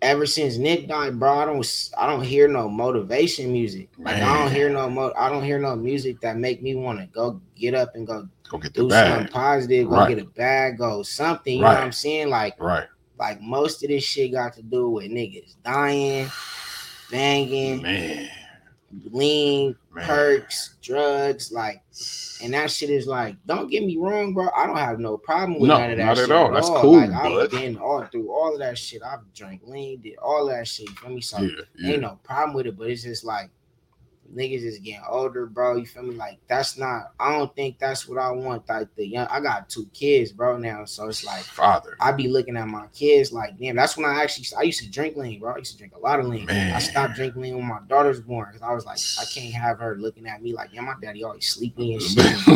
ever 0.00 0.26
since 0.26 0.56
Nick 0.56 0.88
died, 0.88 1.18
bro, 1.18 1.32
I 1.38 1.44
don't 1.44 1.90
I 1.96 2.06
don't 2.08 2.22
hear 2.24 2.48
no 2.48 2.68
motivation 2.68 3.52
music. 3.52 3.88
Like 3.98 4.16
I 4.16 4.38
don't 4.42 4.52
hear 4.52 4.68
no 4.68 4.90
mo- 4.90 5.12
I 5.16 5.28
don't 5.28 5.44
hear 5.44 5.58
no 5.60 5.76
music 5.76 6.20
that 6.22 6.36
make 6.38 6.62
me 6.62 6.74
want 6.74 6.98
to 6.98 7.06
go 7.06 7.40
get 7.56 7.74
up 7.74 7.94
and 7.94 8.06
go 8.06 8.28
Go 8.48 8.58
get 8.58 8.72
do 8.74 8.90
something 8.90 9.28
positive, 9.28 9.88
go 9.88 9.96
Right. 9.96 10.08
get 10.14 10.24
a 10.24 10.28
bag, 10.28 10.78
go 10.78 11.02
something. 11.02 11.54
You 11.54 11.62
know 11.62 11.68
what 11.68 11.78
I'm 11.78 11.92
saying? 11.92 12.28
Like 12.30 12.60
Right. 12.60 12.86
like 13.18 13.40
most 13.40 13.82
of 13.84 13.88
this 13.90 14.02
shit 14.04 14.32
got 14.32 14.54
to 14.54 14.62
do 14.62 14.90
with 14.90 15.10
niggas 15.10 15.54
dying, 15.64 16.28
banging, 17.10 17.82
Man. 17.82 18.28
Lean, 19.10 19.76
Man. 19.94 20.06
perks, 20.06 20.76
drugs, 20.82 21.50
like 21.52 21.82
and 22.42 22.52
that 22.54 22.70
shit 22.70 22.90
is 22.90 23.06
like, 23.06 23.36
don't 23.46 23.70
get 23.70 23.84
me 23.84 23.96
wrong, 23.96 24.34
bro. 24.34 24.48
I 24.56 24.66
don't 24.66 24.76
have 24.76 24.98
no 24.98 25.16
problem 25.16 25.60
with 25.60 25.68
No, 25.68 25.78
none 25.78 25.90
of 25.92 25.96
that 25.98 26.04
not 26.04 26.18
at 26.18 26.24
shit. 26.24 26.30
all. 26.32 26.50
That's 26.52 26.68
cool, 26.68 26.92
Like 26.92 27.10
I've 27.10 27.50
been 27.50 27.76
all 27.78 28.04
through 28.06 28.30
all 28.32 28.52
of 28.52 28.58
that 28.60 28.76
shit. 28.78 29.02
I've 29.02 29.20
drank 29.34 29.62
lean, 29.64 30.00
did 30.00 30.16
all 30.18 30.46
that 30.48 30.66
shit. 30.66 30.88
You 30.88 30.94
feel 30.96 31.10
me? 31.10 31.20
So 31.20 31.38
Yeah. 31.40 31.48
Yeah. 31.76 31.92
ain't 31.92 32.00
no 32.02 32.18
problem 32.22 32.54
with 32.54 32.66
it, 32.66 32.76
but 32.76 32.88
it's 32.88 33.02
just 33.02 33.24
like 33.24 33.50
niggas 34.34 34.62
is 34.62 34.78
getting 34.78 35.02
older, 35.08 35.46
bro. 35.46 35.76
You 35.76 35.86
feel 35.86 36.02
me? 36.02 36.14
Like 36.14 36.38
that's 36.48 36.78
not. 36.78 37.12
I 37.20 37.32
don't 37.36 37.54
think 37.54 37.78
that's 37.78 38.08
what 38.08 38.18
I 38.18 38.30
want. 38.30 38.68
Like 38.68 38.94
the 38.96 39.06
young. 39.06 39.26
I 39.28 39.40
got 39.40 39.68
two 39.68 39.86
kids, 39.92 40.32
bro. 40.32 40.56
Now, 40.56 40.84
so 40.84 41.08
it's 41.08 41.24
like 41.24 41.42
Father. 41.42 41.96
I 42.00 42.12
be 42.12 42.28
looking 42.28 42.56
at 42.56 42.66
my 42.68 42.86
kids 42.88 43.32
like, 43.32 43.58
damn. 43.58 43.76
That's 43.76 43.96
when 43.96 44.06
I 44.06 44.22
actually. 44.22 44.46
I 44.58 44.62
used 44.62 44.80
to 44.82 44.90
drink 44.90 45.16
lean, 45.16 45.40
bro. 45.40 45.54
I 45.54 45.58
used 45.58 45.72
to 45.72 45.78
drink 45.78 45.94
a 45.94 45.98
lot 45.98 46.20
of 46.20 46.26
lean. 46.26 46.46
Man. 46.46 46.74
I 46.74 46.78
stopped 46.78 47.14
drinking 47.14 47.42
lean 47.42 47.56
when 47.56 47.66
my 47.66 47.80
daughter 47.88 48.08
was 48.08 48.20
born 48.20 48.48
because 48.52 48.62
I 48.62 48.72
was 48.74 48.84
like, 48.86 48.98
I 49.20 49.24
can't 49.30 49.54
have 49.54 49.78
her 49.78 49.96
looking 49.96 50.26
at 50.26 50.42
me 50.42 50.52
like, 50.52 50.70
yeah, 50.72 50.80
my 50.80 50.94
daddy 51.00 51.24
always 51.24 51.46
sleeping 51.48 51.92
and 51.94 52.02
shit. 52.02 52.16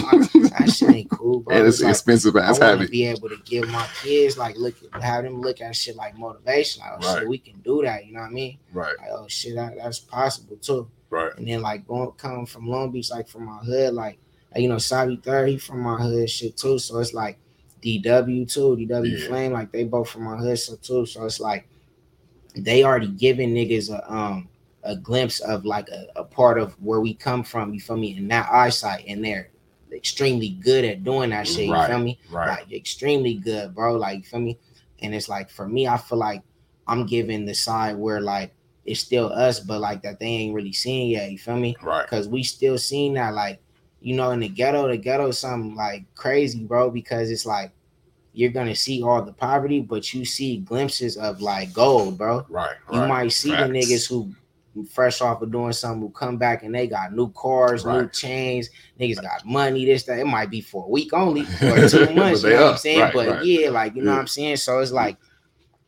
that 0.50 0.72
shit 0.74 0.90
ain't 0.90 1.10
cool, 1.10 1.40
bro. 1.40 1.56
and 1.56 1.66
it's 1.66 1.80
It's 1.80 1.88
expensive 1.90 2.36
I 2.36 2.40
ass 2.40 2.48
want 2.52 2.60
to 2.60 2.66
habit. 2.66 2.90
be 2.90 3.06
able 3.06 3.28
to 3.28 3.36
give 3.44 3.68
my 3.68 3.86
kids 4.02 4.38
like 4.38 4.56
look, 4.56 4.74
have 5.00 5.24
them 5.24 5.40
look 5.40 5.60
at 5.60 5.74
shit 5.76 5.96
like 5.96 6.16
motivation. 6.16 6.80
Like, 6.82 6.92
oh, 7.02 7.06
Right. 7.12 7.18
shit, 7.20 7.28
we 7.28 7.38
can 7.38 7.60
do 7.60 7.82
that. 7.82 8.06
You 8.06 8.14
know 8.14 8.20
what 8.20 8.30
I 8.30 8.32
mean? 8.32 8.58
Right, 8.72 8.94
Like, 8.98 9.08
oh 9.12 9.26
shit, 9.28 9.54
that, 9.56 9.74
that's 9.76 9.98
possible 9.98 10.56
too. 10.56 10.88
Right. 11.11 11.33
And 11.37 11.47
then 11.47 11.62
like 11.62 11.87
going 11.87 12.11
come 12.12 12.47
from 12.47 12.69
Long 12.69 12.90
Beach, 12.90 13.11
like 13.11 13.29
from 13.29 13.45
my 13.45 13.59
hood, 13.59 13.95
like 13.95 14.19
you 14.55 14.69
know, 14.69 14.79
Savvy 14.79 15.16
Third, 15.16 15.49
he 15.51 15.59
from 15.59 15.81
my 15.81 15.97
hood 16.01 16.29
shit 16.31 16.57
too. 16.57 16.79
So 16.79 16.99
it's 16.99 17.12
like 17.14 17.38
DW 17.83 18.47
too, 18.51 18.77
DW 18.77 19.19
Yeah. 19.19 19.27
Flame, 19.27 19.53
like 19.53 19.71
they 19.73 19.85
both 19.85 20.09
from 20.09 20.25
my 20.25 20.37
hood 20.37 20.59
so 20.59 20.77
too. 20.77 21.07
So 21.07 21.25
it's 21.25 21.40
like 21.40 21.69
they 22.55 22.85
already 22.85 23.09
giving 23.09 23.55
niggas 23.55 23.90
a 23.90 24.12
um 24.12 24.49
a 24.83 24.97
glimpse 24.97 25.40
of 25.40 25.64
like 25.64 25.88
a, 25.88 26.07
a 26.16 26.25
part 26.25 26.59
of 26.59 26.73
where 26.81 27.01
we 27.01 27.12
come 27.12 27.42
from, 27.42 27.75
you 27.75 27.81
feel 27.81 27.97
me, 27.97 28.16
And 28.16 28.31
that 28.31 28.49
eyesight, 28.53 29.05
and 29.09 29.25
they're 29.25 29.51
extremely 29.92 30.51
good 30.51 30.85
at 30.85 31.03
doing 31.03 31.31
that 31.31 31.47
shit, 31.49 31.66
you 31.66 31.73
Right. 31.73 31.88
feel 31.88 31.99
me? 31.99 32.19
Right. 32.31 32.61
Like 32.61 32.73
extremely 32.73 33.35
good, 33.35 33.75
bro. 33.75 33.97
Like 33.97 34.19
you 34.19 34.23
feel 34.25 34.40
me? 34.40 34.59
And 35.03 35.14
it's 35.14 35.29
like 35.29 35.51
for 35.51 35.69
me, 35.69 35.87
I 35.88 35.97
feel 35.97 36.19
like 36.19 36.42
I'm 36.87 37.05
giving 37.05 37.47
the 37.47 37.55
side 37.55 37.97
where 37.97 38.21
like 38.21 38.55
it's 38.87 39.01
still 39.01 39.33
us, 39.33 39.61
but 39.61 39.81
like 39.81 40.03
that 40.03 40.18
they 40.18 40.27
ain't 40.27 40.55
really 40.55 40.72
seen 40.72 41.11
yet. 41.11 41.31
You 41.31 41.38
feel 41.38 41.57
me? 41.57 41.77
Right. 41.83 42.05
Because 42.05 42.29
we 42.29 42.42
still 42.42 42.79
seen 42.79 43.14
that 43.14 43.35
like 43.35 43.61
you 44.01 44.14
know 44.14 44.31
in 44.31 44.40
the 44.40 44.49
ghetto, 44.49 44.88
the 44.88 44.96
ghetto 44.96 45.31
something 45.31 45.75
like 45.75 46.05
crazy, 46.14 46.64
bro. 46.64 46.90
Because 46.90 47.31
it's 47.31 47.46
like 47.46 47.72
you're 48.33 48.51
gonna 48.51 48.75
see 48.75 49.03
all 49.03 49.22
the 49.22 49.33
poverty, 49.33 49.81
but 49.81 50.12
you 50.14 50.25
see 50.25 50.59
glimpses 50.59 51.16
of 51.16 51.40
like 51.40 51.72
gold, 51.72 52.18
bro. 52.18 52.46
Right. 52.49 52.77
You 52.92 53.01
right. 53.01 53.09
might 53.09 53.33
see 53.33 53.51
Facts. 53.51 53.66
the 53.66 53.72
niggas 53.72 54.09
who 54.09 54.33
fresh 54.90 55.22
off 55.22 55.40
of 55.40 55.51
doing 55.51 55.72
something 55.72 56.03
who 56.03 56.11
come 56.11 56.37
back 56.37 56.62
and 56.62 56.75
they 56.75 56.87
got 56.87 57.14
new 57.14 57.31
cars, 57.33 57.87
new 57.87 58.07
chains, 58.11 58.68
niggas 59.01 59.22
got 59.22 59.44
money, 59.46 59.87
this, 59.87 60.03
that. 60.05 60.18
It 60.18 60.27
might 60.27 60.51
be 60.51 60.61
for 60.61 60.85
a 60.85 60.88
week 60.88 61.14
only 61.14 61.40
or 61.62 61.88
two 61.88 62.12
months, 62.14 62.42
you 62.42 62.51
know 62.51 62.62
what. 62.64 62.72
I'm 62.72 62.77
saying? 62.77 63.01
Right, 63.01 63.14
but 63.14 63.29
right. 63.29 63.44
yeah, 63.44 63.70
like 63.70 63.96
you 63.96 64.03
know 64.03 64.11
Yeah. 64.11 64.16
what 64.16 64.20
I'm 64.20 64.27
saying? 64.27 64.57
So 64.57 64.79
it's 64.81 64.92
like 64.92 65.16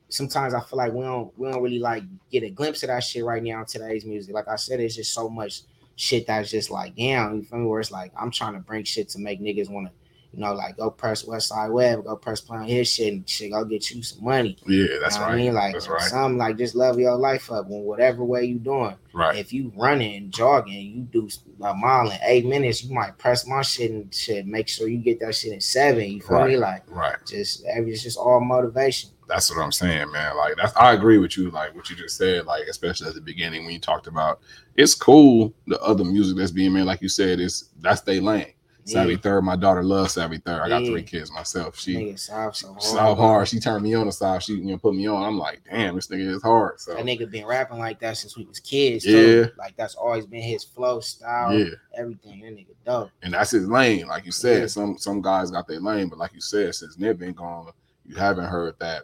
sometimes 0.09 0.55
I 0.55 0.61
feel 0.61 0.79
like 0.79 0.93
we 0.93 1.03
don't 1.05 1.37
we 1.39 1.51
don't 1.51 1.63
really 1.63 1.79
like 1.79 2.03
get 2.31 2.43
a 2.43 2.51
glimpse 2.51 2.83
of 2.83 2.89
that 2.89 3.05
shit 3.05 3.25
right 3.25 3.43
now 3.43 3.61
in 3.61 3.67
today's 3.67 4.05
music. 4.05 4.35
Like 4.35 4.49
I 4.49 4.57
said, 4.57 4.81
it's 4.81 4.97
just 4.97 5.13
so 5.13 5.29
much 5.29 5.63
shit 5.97 6.27
that's 6.27 6.51
just 6.51 6.71
like 6.71 6.97
damn, 6.97 7.37
you 7.37 7.43
feel 7.43 7.59
me? 7.59 7.67
Where 7.67 7.81
it's 7.81 7.91
like 7.91 8.13
I'm 8.19 8.31
trying 8.31 8.55
to 8.55 8.61
bring 8.61 8.85
shit 8.85 9.09
to 9.11 9.19
make 9.19 9.41
niggas 9.41 9.69
want 9.69 9.89
to, 9.89 9.93
you 10.33 10.41
know, 10.41 10.55
like 10.55 10.77
go 10.77 10.91
press 10.91 11.25
Westside 11.25 11.73
Web, 11.73 12.05
go 12.05 12.17
press 12.17 12.41
play 12.41 12.59
on 12.59 12.65
his 12.69 12.93
shit 12.93 13.13
and 13.13 13.29
shit, 13.29 13.51
go 13.53 13.65
get 13.65 13.91
you 13.91 14.03
some 14.03 14.25
money. 14.25 14.57
Yeah, 14.67 14.87
that's 15.01 15.17
you 15.17 15.21
know 15.21 15.27
what 15.27 15.33
right. 15.33 15.33
I 15.33 15.37
mean, 15.37 15.55
like 15.55 15.73
that's 15.75 15.89
right. 15.89 16.01
something 16.03 16.39
like 16.39 16.57
just 16.57 16.75
level 16.75 17.01
your 17.01 17.17
life 17.17 17.51
up 17.51 17.67
in 17.67 17.83
whatever 17.83 18.25
way 18.25 18.45
you 18.45 18.59
doing. 18.59 18.95
Right. 19.13 19.37
If 19.37 19.53
you 19.53 19.73
running 19.77 20.17
and 20.17 20.33
jogging, 20.33 20.75
you 20.75 21.03
do 21.03 21.29
a 21.63 21.75
mile 21.75 22.11
in 22.11 22.19
eight 22.23 22.47
minutes, 22.47 22.85
you 22.85 22.95
might 22.95 23.19
press 23.19 23.47
my 23.47 23.63
shit 23.63 23.91
and 23.91 24.15
shit. 24.15 24.47
Make 24.47 24.69
sure 24.69 24.87
you 24.89 24.99
get 24.99 25.19
that 25.21 25.35
shit 25.35 25.53
in 25.53 25.61
seven. 25.61 26.05
You 26.09 26.21
feel 26.21 26.45
me? 26.47 26.57
Like 26.57 26.85
Right. 26.89 27.17
just 27.27 27.65
every 27.67 27.93
it's 27.93 28.03
just 28.03 28.17
all 28.19 28.41
motivation. 28.41 29.11
That's 29.29 29.55
what 29.55 29.63
I'm 29.63 29.73
saying, 29.73 30.11
man. 30.11 30.37
Like 30.37 30.55
that's 30.57 30.75
I 30.77 30.93
agree 30.95 31.19
with 31.19 31.37
you, 31.37 31.51
like 31.51 31.75
what 31.75 31.91
you 31.91 31.97
just 31.97 32.17
said, 32.17 32.47
like 32.47 32.67
especially 32.67 33.09
at 33.09 33.15
the 33.15 33.21
beginning 33.21 33.65
when 33.65 33.75
you 33.75 33.81
talked 33.81 34.07
about 34.07 34.41
it's 34.75 34.95
cool 34.95 35.53
the 35.67 35.79
other 35.83 36.05
music 36.05 36.37
that's 36.39 36.51
being 36.51 36.73
made, 36.73 36.85
like 36.85 37.03
you 37.03 37.09
said, 37.09 37.39
is 37.41 37.71
that's 37.81 38.01
they 38.01 38.21
lane. 38.21 38.53
Savvy 38.85 39.13
Yeah. 39.13 39.19
Third, 39.19 39.43
my 39.43 39.55
daughter 39.55 39.83
loves 39.85 40.15
Savvy 40.15 40.39
Third. 40.39 40.63
I 40.63 40.69
got 40.71 40.83
Yeah. 40.83 40.91
three 40.93 41.03
kids 41.03 41.31
myself. 41.31 41.79
She 41.79 41.95
Nigga 41.95 42.19
so 42.19 42.33
hard. 42.33 42.57
so 42.83 43.15
hard. 43.15 43.47
She 43.49 43.61
turned 43.61 43.83
me 43.83 43.93
on 43.93 44.07
the 44.07 44.13
side. 44.13 44.43
She 44.43 44.55
you 44.55 44.65
know 44.65 44.79
put 44.79 44.95
me 44.95 45.07
on. 45.07 45.23
I'm 45.23 45.37
like, 45.39 45.61
damn, 45.71 45.95
this 45.95 46.07
nigga 46.07 46.27
is 46.35 46.43
hard. 46.43 46.81
So 46.81 46.95
That 46.95 47.05
nigga 47.05 47.31
been 47.31 47.45
rapping 47.45 47.79
like 47.79 48.01
that 48.01 48.17
since 48.17 48.35
we 48.35 48.47
was 48.47 48.61
kids. 48.61 49.05
Yeah. 49.05 49.13
Too. 49.21 49.51
Like 49.59 49.77
that's 49.77 49.95
always 49.95 50.25
been 50.25 50.41
his 50.41 50.65
flow, 50.65 51.01
style, 51.01 51.53
yeah, 51.53 51.75
everything. 51.99 52.41
That 52.41 52.55
nigga 52.57 52.73
dope. 52.87 53.11
and 53.23 53.35
that's 53.35 53.51
his 53.51 53.69
lane. 53.69 54.07
Like 54.07 54.25
you 54.25 54.33
said, 54.33 54.61
Yeah. 54.63 54.67
some 54.69 54.97
some 54.97 55.21
guys 55.21 55.51
got 55.51 55.69
their 55.69 55.81
lane, 55.81 56.09
but 56.09 56.19
like 56.19 56.33
you 56.33 56.41
said, 56.41 56.75
since 56.75 56.97
Nip 56.99 57.19
been 57.19 57.35
gone, 57.35 57.71
you 58.07 58.15
haven't 58.15 58.47
heard 58.47 58.75
that 58.79 59.03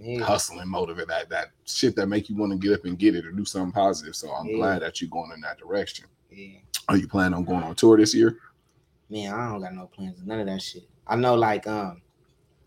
Yeah. 0.00 0.22
hustling 0.24 0.68
motive, 0.68 0.98
that 1.08 1.28
that 1.28 1.48
shit 1.64 1.96
that 1.96 2.06
make 2.06 2.28
you 2.30 2.36
want 2.36 2.52
to 2.52 2.58
get 2.58 2.78
up 2.78 2.84
and 2.84 2.98
get 2.98 3.14
it 3.16 3.26
or 3.26 3.32
do 3.32 3.44
something 3.44 3.72
positive. 3.72 4.14
So 4.14 4.30
I'm 4.32 4.46
Yeah. 4.46 4.56
glad 4.56 4.82
that 4.82 5.00
you're 5.00 5.10
going 5.10 5.32
in 5.34 5.40
that 5.42 5.58
direction. 5.58 6.06
yeah. 6.30 6.58
Are 6.88 6.96
you 6.96 7.06
planning 7.08 7.34
on 7.34 7.44
going 7.44 7.62
on 7.62 7.74
tour 7.74 7.96
this 7.98 8.14
year? 8.14 8.38
Man, 9.10 9.32
I 9.34 9.50
don't 9.50 9.60
got 9.60 9.74
no 9.74 9.86
plans, 9.86 10.18
none 10.24 10.40
of 10.40 10.46
that 10.46 10.62
shit. 10.62 10.84
I 11.06 11.16
know, 11.16 11.34
like, 11.34 11.66
um, 11.66 12.00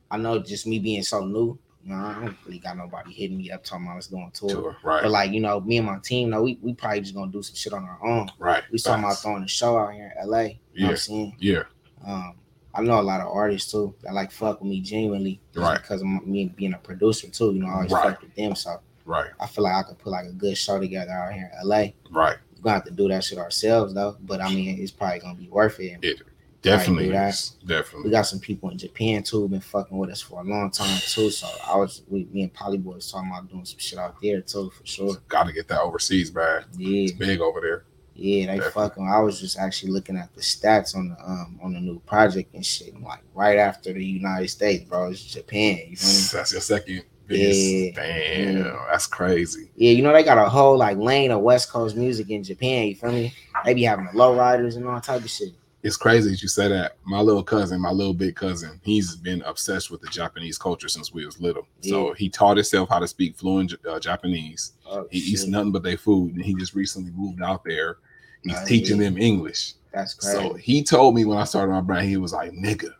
I 0.09 0.17
know 0.17 0.39
just 0.39 0.67
me 0.67 0.77
being 0.79 1.03
so 1.03 1.23
new, 1.25 1.57
you 1.83 1.89
know, 1.91 1.95
I 1.95 2.13
don't 2.15 2.37
really 2.45 2.59
got 2.59 2.77
nobody 2.77 3.11
hitting 3.13 3.37
me 3.37 3.49
up 3.51 3.63
talking 3.63 3.85
about 3.85 3.95
let's 3.95 4.07
go 4.07 4.17
on 4.17 4.31
tour. 4.31 4.49
Tour, 4.49 4.77
right? 4.83 5.01
But 5.03 5.11
like, 5.11 5.31
you 5.31 5.39
know, 5.39 5.59
me 5.61 5.77
and 5.77 5.85
my 5.87 5.99
team, 6.03 6.29
no, 6.31 6.41
we, 6.43 6.59
we 6.61 6.73
probably 6.73 7.01
just 7.01 7.15
gonna 7.15 7.31
do 7.31 7.41
some 7.41 7.55
shit 7.55 7.73
on 7.73 7.83
our 7.85 8.05
own. 8.05 8.29
right. 8.39 8.63
We 8.71 8.77
talking 8.79 9.03
about 9.03 9.17
throwing 9.19 9.43
a 9.43 9.47
show 9.47 9.77
out 9.77 9.93
here 9.93 10.13
in 10.21 10.27
LA. 10.29 10.39
You 10.41 10.47
know 10.47 10.57
Yeah. 10.75 10.85
what 10.85 10.91
I'm 10.91 10.97
saying? 10.97 11.35
Yeah, 11.39 11.63
Um, 12.05 12.35
I 12.73 12.81
know 12.81 12.99
a 12.99 13.01
lot 13.01 13.21
of 13.21 13.27
artists 13.27 13.71
too 13.71 13.93
that 14.03 14.13
like 14.13 14.31
fuck 14.31 14.61
with 14.61 14.69
me 14.69 14.81
genuinely, 14.81 15.41
Right. 15.55 15.81
Because 15.81 16.01
of 16.01 16.07
me 16.25 16.45
being 16.55 16.73
a 16.73 16.77
producer 16.77 17.27
too, 17.29 17.53
you 17.53 17.61
know, 17.61 17.67
I 17.67 17.73
always 17.75 17.91
Right. 17.91 18.03
fuck 18.11 18.21
with 18.21 18.35
them. 18.35 18.55
So 18.55 18.79
right, 19.05 19.29
I 19.39 19.47
feel 19.47 19.63
like 19.65 19.73
I 19.75 19.83
could 19.83 19.97
put 19.99 20.11
like 20.11 20.25
a 20.25 20.31
good 20.33 20.57
show 20.57 20.79
together 20.79 21.11
out 21.11 21.33
here 21.33 21.51
in 21.61 21.67
LA. 21.67 21.93
right. 22.11 22.37
We're 22.57 22.63
gonna 22.63 22.75
have 22.75 22.83
to 22.85 22.91
do 22.91 23.07
that 23.07 23.23
shit 23.23 23.37
ourselves 23.39 23.93
though, 23.93 24.15
but 24.21 24.39
I 24.39 24.53
mean, 24.53 24.79
it's 24.79 24.91
probably 24.91 25.19
gonna 25.19 25.33
be 25.35 25.49
worth 25.49 25.79
it. 25.79 25.97
It 26.03 26.21
definitely 26.61 27.09
is. 27.09 27.55
We 28.03 28.11
got 28.11 28.27
some 28.27 28.39
people 28.39 28.69
in 28.69 28.77
Japan 28.77 29.23
too, 29.23 29.47
been 29.49 29.59
fucking 29.61 29.97
with 29.97 30.11
us 30.11 30.21
for 30.21 30.41
a 30.41 30.43
long 30.43 30.69
time 30.69 30.99
too. 30.99 31.31
So 31.31 31.47
I 31.67 31.75
was, 31.75 32.03
we, 32.07 32.25
me 32.31 32.43
and 32.43 32.53
Polly 32.53 32.77
Boy 32.77 32.93
was 32.93 33.11
talking 33.11 33.29
about 33.31 33.49
doing 33.49 33.65
some 33.65 33.79
shit 33.79 33.97
out 33.97 34.15
there 34.21 34.41
too, 34.41 34.69
for 34.69 34.85
sure. 34.85 35.15
Got 35.27 35.47
to 35.47 35.53
get 35.53 35.67
that 35.69 35.81
overseas 35.81 36.31
man. 36.33 36.65
Yeah, 36.77 37.03
It's 37.05 37.13
big 37.13 37.41
over 37.41 37.59
there. 37.61 37.83
Yeah, 38.15 38.45
they 38.47 38.57
Definitely. 38.59 38.71
fucking. 38.71 39.07
I 39.11 39.19
was 39.21 39.39
just 39.39 39.57
actually 39.57 39.91
looking 39.91 40.17
at 40.17 40.33
the 40.35 40.41
stats 40.41 40.95
on 40.95 41.09
the 41.09 41.15
um 41.23 41.59
on 41.63 41.73
the 41.73 41.79
new 41.79 41.99
project 42.01 42.53
and 42.53 42.65
shit. 42.65 42.93
and, 42.93 43.03
Like 43.03 43.21
right 43.33 43.57
after 43.57 43.93
the 43.93 44.03
United 44.05 44.49
States, 44.49 44.83
bro, 44.83 45.09
it's 45.11 45.23
Japan. 45.23 45.79
You 45.87 45.95
feel 45.97 46.09
me? 46.09 46.19
That's 46.33 46.51
your 46.51 46.61
second 46.61 47.03
biggest. 47.27 47.59
Yeah. 47.61 47.91
Damn, 47.95 48.57
Yeah. 48.57 48.85
that's 48.91 49.07
crazy. 49.07 49.69
Yeah, 49.75 49.91
you 49.91 50.03
know 50.03 50.11
they 50.13 50.23
got 50.23 50.37
a 50.37 50.49
whole 50.49 50.77
like 50.77 50.97
lane 50.97 51.31
of 51.31 51.41
West 51.41 51.69
Coast 51.71 51.95
music 51.95 52.29
in 52.29 52.43
Japan. 52.43 52.87
You 52.87 52.95
feel 52.95 53.11
me? 53.11 53.33
They 53.65 53.73
be 53.73 53.83
having 53.83 54.05
the 54.05 54.11
lowriders 54.11 54.75
and 54.75 54.85
all 54.87 54.99
type 55.01 55.23
of 55.23 55.29
shit. 55.29 55.53
It's 55.83 55.97
crazy 55.97 56.29
that 56.29 56.41
you 56.43 56.47
say 56.47 56.67
that. 56.67 56.97
My 57.05 57.19
little 57.21 57.43
cousin, 57.43 57.81
my 57.81 57.91
little 57.91 58.13
big 58.13 58.35
cousin, 58.35 58.79
he's 58.83 59.15
been 59.15 59.41
obsessed 59.43 59.89
with 59.89 60.01
the 60.01 60.07
Japanese 60.09 60.57
culture 60.57 60.87
since 60.87 61.11
we 61.11 61.25
was 61.25 61.41
little. 61.41 61.65
So 61.81 62.13
he 62.13 62.29
taught 62.29 62.57
himself 62.57 62.89
how 62.89 62.99
to 62.99 63.07
speak 63.07 63.35
fluent 63.35 63.73
uh, 63.89 63.99
Japanese. 63.99 64.73
Oh, 64.85 65.07
He 65.09 65.17
eats 65.19 65.45
nothing 65.47 65.71
but 65.71 65.81
their 65.83 65.97
food, 65.97 66.35
and 66.35 66.45
he 66.45 66.53
just 66.55 66.75
recently 66.75 67.11
moved 67.11 67.41
out 67.41 67.63
there. 67.63 67.97
He's 68.43 68.53
Oh, 68.55 68.65
teaching 68.65 68.97
yeah. 69.01 69.09
them 69.09 69.17
English. 69.17 69.73
That's 69.93 70.13
crazy. 70.13 70.37
So 70.37 70.53
he 70.53 70.83
told 70.83 71.15
me 71.15 71.25
when 71.25 71.37
I 71.37 71.43
started 71.45 71.71
my 71.71 71.81
brand, 71.81 72.07
he 72.07 72.17
was 72.17 72.31
like, 72.33 72.51
"Nigga, 72.51 72.91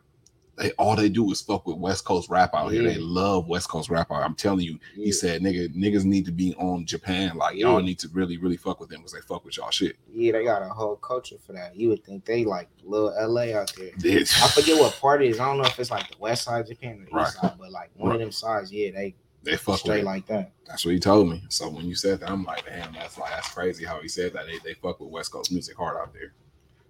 they 0.62 0.71
all 0.74 0.95
they 0.95 1.10
do 1.10 1.30
is 1.32 1.41
fuck 1.41 1.65
with 1.67 1.78
West 1.78 2.06
Coast 2.06 2.30
rap 2.30 2.52
out 2.54 2.71
here. 2.71 2.84
Yeah. 2.84 2.93
They 2.93 2.97
love 3.00 3.47
West 3.47 3.67
Coast 3.69 3.89
rap 3.89 4.12
out. 4.12 4.24
I'm 4.24 4.36
telling 4.36 4.62
you." 4.65 4.80
yeah. 4.95 5.06
He 5.06 5.12
said, 5.12 5.41
"Nigga, 5.41 5.67
niggas 5.76 6.06
need 6.06 6.26
to 6.26 6.32
be 6.32 6.54
on 6.56 6.86
Japan. 6.86 7.36
Like 7.36 7.58
y'all 7.58 7.80
Yeah. 7.80 7.86
need 7.86 8.00
to 8.00 8.08
really, 8.13 8.38
really 8.38 8.58
fuck 8.58 8.80
with 8.80 8.89
them 8.89 9.00
because 9.00 9.13
they 9.13 9.21
fuck 9.21 9.43
with 9.43 9.58
y'all 9.58 9.71
shit." 9.71 9.97
yeah, 10.13 10.32
they 10.34 10.43
got 10.43 10.62
a 10.62 10.69
whole 10.69 10.95
culture 10.97 11.38
for 11.45 11.54
that. 11.54 11.76
You 11.76 11.89
would 11.89 12.04
think 12.04 12.24
they 12.26 12.45
like 12.45 12.69
little 12.84 13.13
LA 13.19 13.54
out 13.58 13.74
there. 13.78 13.88
It's- 14.04 14.41
I 14.41 14.47
forget 14.47 14.80
what 14.80 14.93
part 14.93 15.21
it 15.24 15.30
is. 15.32 15.39
I 15.39 15.45
don't 15.45 15.58
know 15.58 15.63
if 15.65 15.80
it's 15.80 15.91
like 15.91 16.10
the 16.10 16.17
west 16.19 16.43
side 16.43 16.62
of 16.62 16.67
Japan 16.67 17.02
or 17.02 17.06
the 17.06 17.12
Right. 17.12 17.28
east 17.28 17.41
side, 17.41 17.56
but 17.60 17.71
like 17.71 17.89
one 17.97 18.13
of 18.13 18.19
them 18.19 18.32
sides, 18.32 18.71
yeah, 18.71 18.91
they 18.91 19.15
they 19.43 19.58
fuck 19.58 19.80
straight 19.80 20.02
it. 20.02 20.06
like 20.06 20.28
that. 20.28 20.52
That's 20.67 20.86
what 20.86 20.93
he 20.93 21.00
told 21.00 21.28
me. 21.28 21.43
So 21.50 21.67
when 21.67 21.86
you 21.88 21.95
said 21.95 22.19
that, 22.19 22.30
I'm 22.30 22.43
like, 22.43 22.63
damn, 22.65 22.93
that's 22.93 23.17
like 23.17 23.32
that's 23.32 23.50
crazy 23.52 23.84
how 23.84 24.00
he 24.00 24.08
said 24.08 24.34
that. 24.34 24.45
They, 24.45 24.60
they 24.63 24.76
fuck 24.76 25.00
with 25.00 25.10
West 25.10 25.32
Coast 25.32 25.52
music 25.52 25.76
hard 25.78 25.97
out 25.97 26.13
there. 26.13 26.34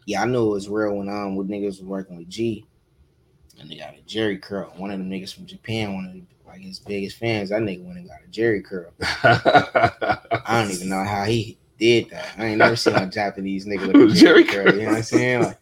Yeah, 0.06 0.24
I 0.24 0.26
knew 0.26 0.48
it 0.48 0.54
was 0.54 0.68
real 0.68 0.98
when 0.98 1.08
um 1.08 1.36
with 1.38 1.48
niggas 1.48 1.66
was 1.80 1.84
working 1.84 2.18
with 2.18 2.28
G, 2.28 2.66
and 3.60 3.70
they 3.70 3.78
got 3.78 3.96
a 3.96 4.02
Jerry 4.06 4.38
curl. 4.38 4.74
One 4.78 4.92
of 4.92 5.00
them 5.00 5.10
niggas 5.10 5.34
from 5.34 5.46
Japan, 5.46 5.94
one 5.94 6.06
of 6.06 6.14
the, 6.14 6.24
like 6.48 6.62
his 6.62 6.80
biggest 6.80 7.18
fans. 7.18 7.50
That 7.50 7.62
nigga 7.62 7.84
went 7.84 8.00
and 8.00 8.08
got 8.08 8.24
a 8.26 8.30
Jerry 8.30 8.62
curl. 8.62 8.92
I 9.02 10.62
don't 10.62 10.72
even 10.72 10.90
know 10.90 11.04
how 11.04 11.26
he 11.26 11.58
did 11.80 12.10
that. 12.12 12.34
I 12.38 12.46
ain't 12.48 12.58
never 12.60 12.76
seen 12.76 12.96
a 12.96 13.10
Japanese 13.10 13.66
nigga 13.66 13.88
with 13.88 14.12
a 14.12 14.16
Jerry 14.16 14.44
Jerry 14.44 14.44
curl. 14.44 14.74
You 14.76 14.82
know 14.84 14.90
what 14.90 14.98
I'm 14.98 15.04
saying? 15.04 15.44
Like, 15.44 15.60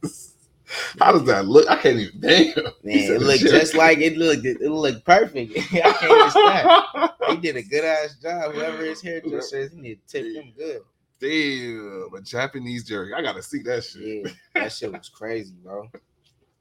How 0.99 1.11
does 1.11 1.25
that 1.25 1.45
look? 1.45 1.69
I 1.69 1.75
can't 1.77 1.97
even 1.97 2.19
damn. 2.19 2.53
man, 2.55 2.73
it 2.83 3.21
looked 3.21 3.41
just 3.41 3.75
like 3.75 3.99
it 3.99 4.17
looked. 4.17 4.45
It 4.45 4.61
looked 4.61 5.05
perfect. 5.05 5.57
I 5.57 5.91
can't 5.93 6.31
stop. 6.31 7.17
He 7.29 7.37
did 7.37 7.55
a 7.55 7.63
good 7.63 7.83
ass 7.83 8.15
job. 8.21 8.53
Whoever 8.53 8.83
his 8.83 9.01
hairdresser 9.01 9.57
is, 9.57 9.71
he 9.71 9.81
need 9.81 9.99
to 10.07 10.21
tip 10.21 10.35
him 10.35 10.53
good. 10.57 10.81
Damn, 11.19 12.09
a 12.15 12.21
Japanese 12.21 12.85
Jerry. 12.85 13.13
I 13.13 13.21
gotta 13.21 13.41
see 13.41 13.61
that 13.63 13.83
shit. 13.83 14.25
Yeah, 14.25 14.31
that 14.61 14.71
shit 14.71 14.91
was 14.91 15.09
crazy, 15.09 15.53
bro. 15.63 15.89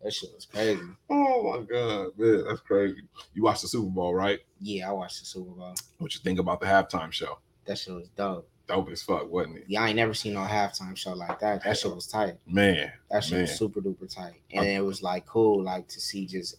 That 0.02 0.12
shit 0.12 0.30
was 0.34 0.46
crazy. 0.46 0.80
Oh 1.10 1.42
my 1.58 1.64
god, 1.64 2.10
man, 2.16 2.44
that's 2.46 2.60
crazy. 2.60 3.00
You 3.34 3.42
watched 3.42 3.62
the 3.62 3.68
Super 3.68 3.90
Bowl, 3.90 4.14
right? 4.14 4.38
Yeah, 4.60 4.88
I 4.90 4.92
watched 4.92 5.20
the 5.20 5.26
Super 5.26 5.50
Bowl. 5.50 5.74
What 5.98 6.14
you 6.14 6.20
think 6.22 6.38
about 6.38 6.60
the 6.60 6.66
halftime 6.66 7.10
show? 7.12 7.38
That 7.66 7.78
shit 7.78 7.94
was 7.94 8.08
dope. 8.10 8.48
dope 8.68 8.90
as 8.90 9.02
fuck, 9.02 9.28
wasn't 9.30 9.58
it? 9.58 9.64
Yeah, 9.66 9.82
I 9.82 9.88
ain't 9.88 9.96
never 9.96 10.14
seen 10.14 10.34
no 10.34 10.40
halftime 10.40 10.96
show 10.96 11.12
like 11.14 11.40
that. 11.40 11.64
That 11.64 11.76
shit 11.76 11.94
was 11.94 12.06
tight. 12.06 12.36
Man, 12.46 12.92
That 13.10 13.24
shit 13.24 13.32
Man. 13.32 13.40
was 13.42 13.58
super 13.58 13.80
duper 13.80 14.12
tight. 14.12 14.40
And 14.52 14.64
it 14.66 14.84
was 14.84 15.02
like 15.02 15.26
cool, 15.26 15.62
like 15.62 15.88
to 15.88 16.00
see 16.00 16.26
just 16.26 16.56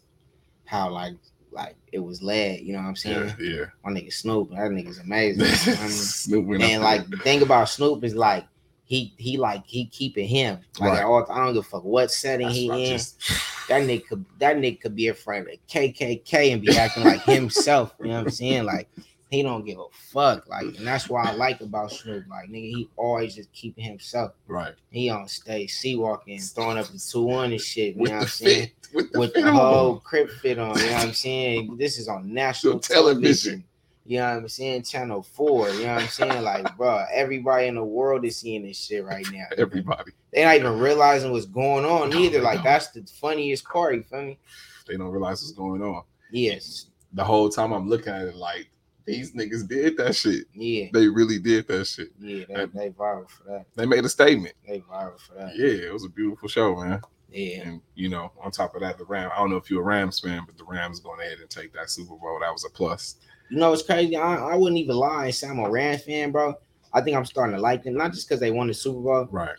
how 0.65 0.89
like 0.89 1.15
like 1.51 1.75
it 1.91 1.99
was 1.99 2.21
led. 2.21 2.59
You 2.59 2.73
know 2.73 2.79
what 2.79 2.89
I'm 2.89 2.95
saying? 2.95 3.33
yeah, 3.39 3.49
yeah. 3.49 3.65
My 3.83 3.91
nigga 3.91 4.13
Snoop, 4.13 4.49
that 4.51 4.69
nigga's 4.69 4.99
amazing. 4.99 5.41
you 5.65 5.73
know 5.73 5.79
I 5.79 5.83
mean? 5.83 5.89
Snoop 5.91 6.61
and 6.61 6.83
like 6.83 7.09
the 7.09 7.17
thing 7.17 7.41
about 7.41 7.69
Snoop 7.69 8.03
is 8.03 8.15
like 8.15 8.45
he 8.89 9.13
he 9.17 9.37
like 9.37 9.63
he 9.67 9.85
keeping 9.85 10.27
him 10.27 10.59
like 10.79 10.93
Right. 10.93 11.03
all, 11.03 11.25
I 11.31 11.45
don't 11.45 11.53
give 11.53 11.61
a 11.63 11.69
fuck 11.69 11.83
what 11.83 12.11
setting 12.11 12.47
That's 12.47 12.57
he 12.57 12.65
in. 12.91 12.97
just- 12.97 13.21
That 13.69 13.83
nigga 13.83 14.07
could 14.07 14.25
that 14.39 14.57
nigga 14.57 14.81
could 14.81 14.95
be 14.95 15.09
a 15.09 15.13
friend 15.13 15.47
of 15.47 15.53
KKK 15.67 16.53
and 16.53 16.59
be 16.59 16.75
acting 16.75 17.03
like 17.03 17.21
himself. 17.21 17.93
You 17.99 18.07
know 18.07 18.13
what 18.15 18.19
I'm 18.21 18.29
saying? 18.31 18.65
Like 18.65 18.89
he 19.29 19.43
don't 19.43 19.63
give 19.63 19.77
a 19.77 19.85
fuck. 20.11 20.49
Like 20.49 20.63
and 20.75 20.87
that's 20.87 21.07
what 21.07 21.27
I 21.27 21.33
like 21.35 21.61
about 21.61 21.91
Snoop. 21.91 22.25
Like 22.27 22.49
nigga, 22.49 22.67
he 22.75 22.89
always 22.95 23.35
just 23.35 23.53
keeping 23.53 23.83
himself. 23.83 24.31
right 24.47 24.73
He 24.89 25.11
on 25.11 25.27
stage, 25.27 25.71
sea 25.71 25.95
walking, 25.97 26.39
throwing 26.39 26.79
up 26.79 26.87
the 26.87 26.97
two 26.97 27.21
one 27.21 27.51
and 27.51 27.61
shit. 27.61 27.93
You 27.93 28.01
with 28.01 28.09
know 28.09 28.15
what 28.17 28.21
I'm 28.23 28.27
saying? 28.29 28.71
fit, 28.81 28.95
with 28.95 29.11
the 29.11 29.19
with 29.19 29.33
the 29.35 29.43
on. 29.47 29.53
whole 29.53 29.99
crib 29.99 30.31
fit 30.31 30.57
on. 30.57 30.75
You 30.79 30.87
know 30.87 30.93
what 30.93 31.03
I'm 31.05 31.13
saying? 31.13 31.77
This 31.77 31.99
is 31.99 32.07
on 32.07 32.33
national 32.33 32.79
television. 32.79 33.21
television. 33.21 33.63
You 34.09 34.17
know 34.17 34.25
what 34.33 34.37
I'm 34.37 34.47
saying? 34.49 34.81
Channel 34.85 35.21
four. 35.21 35.69
You 35.69 35.83
know 35.85 35.93
what 35.93 36.01
I'm 36.01 36.07
saying? 36.07 36.41
Like, 36.43 36.75
bro, 36.77 37.05
everybody 37.13 37.67
in 37.67 37.75
the 37.75 37.83
world 37.83 38.25
is 38.25 38.37
seeing 38.37 38.63
this 38.63 38.83
shit 38.83 39.05
right 39.05 39.23
now. 39.31 39.45
Everybody, 39.59 40.13
They 40.33 40.43
not 40.43 40.55
even 40.55 40.79
realizing 40.79 41.31
what's 41.31 41.45
going 41.45 41.85
on 41.85 42.09
No, 42.09 42.17
either. 42.17 42.41
Like, 42.41 42.55
don't. 42.55 42.63
that's 42.63 42.87
the 42.87 43.03
funniest 43.21 43.65
part. 43.65 43.93
You 43.93 44.01
feel 44.01 44.23
me? 44.23 44.39
they 44.87 44.97
don't 44.97 45.11
realize 45.11 45.43
what's 45.43 45.51
going 45.51 45.83
on. 45.83 46.01
Yes. 46.31 46.87
The 47.13 47.23
whole 47.23 47.49
time 47.49 47.71
I'm 47.71 47.87
looking 47.87 48.11
at 48.11 48.23
it, 48.23 48.35
like 48.35 48.71
these 49.05 49.33
niggas 49.33 49.67
did 49.67 49.95
that 49.97 50.15
shit. 50.15 50.45
Yeah. 50.55 50.87
They 50.91 51.07
really 51.07 51.37
did 51.37 51.67
that 51.67 51.85
shit. 51.85 52.07
Yeah. 52.19 52.45
They, 52.47 52.65
they 52.65 52.89
viral 52.89 53.29
for 53.29 53.43
that. 53.43 53.65
They 53.75 53.85
made 53.85 54.05
a 54.05 54.09
statement. 54.09 54.55
They 54.67 54.79
viral 54.79 55.19
for 55.19 55.35
that. 55.35 55.55
Yeah, 55.55 55.85
it 55.87 55.93
was 55.93 56.05
a 56.05 56.09
beautiful 56.09 56.49
show, 56.49 56.75
man. 56.75 57.01
Yeah. 57.31 57.61
And 57.61 57.81
you 57.93 58.09
know, 58.09 58.31
on 58.41 58.49
top 58.49 58.73
of 58.73 58.81
that, 58.81 58.97
the 58.97 59.05
Rams. 59.05 59.33
I 59.35 59.37
don't 59.39 59.51
know 59.51 59.57
if 59.57 59.69
you're 59.69 59.83
a 59.83 59.85
Rams 59.85 60.19
fan, 60.19 60.45
but 60.47 60.57
the 60.57 60.63
Rams 60.63 60.99
going 60.99 61.19
ahead 61.21 61.37
and 61.39 61.47
take 61.47 61.73
that 61.73 61.91
Super 61.91 62.15
Bowl. 62.15 62.39
That 62.41 62.51
was 62.51 62.65
a 62.65 62.71
plus. 62.71 63.17
You 63.49 63.57
know 63.57 63.71
what's 63.71 63.83
crazy? 63.83 64.15
I, 64.15 64.35
I 64.35 64.55
wouldn't 64.55 64.79
even 64.79 64.95
lie 64.95 65.25
and 65.25 65.35
say 65.35 65.47
I'm 65.47 65.59
a 65.59 65.69
Rams 65.69 66.03
fan, 66.03 66.31
bro. 66.31 66.53
I 66.93 67.01
think 67.01 67.15
I'm 67.17 67.25
starting 67.25 67.55
to 67.55 67.61
like 67.61 67.83
them, 67.83 67.95
not 67.95 68.13
just 68.13 68.27
because 68.27 68.39
they 68.39 68.51
won 68.51 68.67
the 68.67 68.73
Super 68.73 68.99
Bowl, 68.99 69.27
Right. 69.31 69.55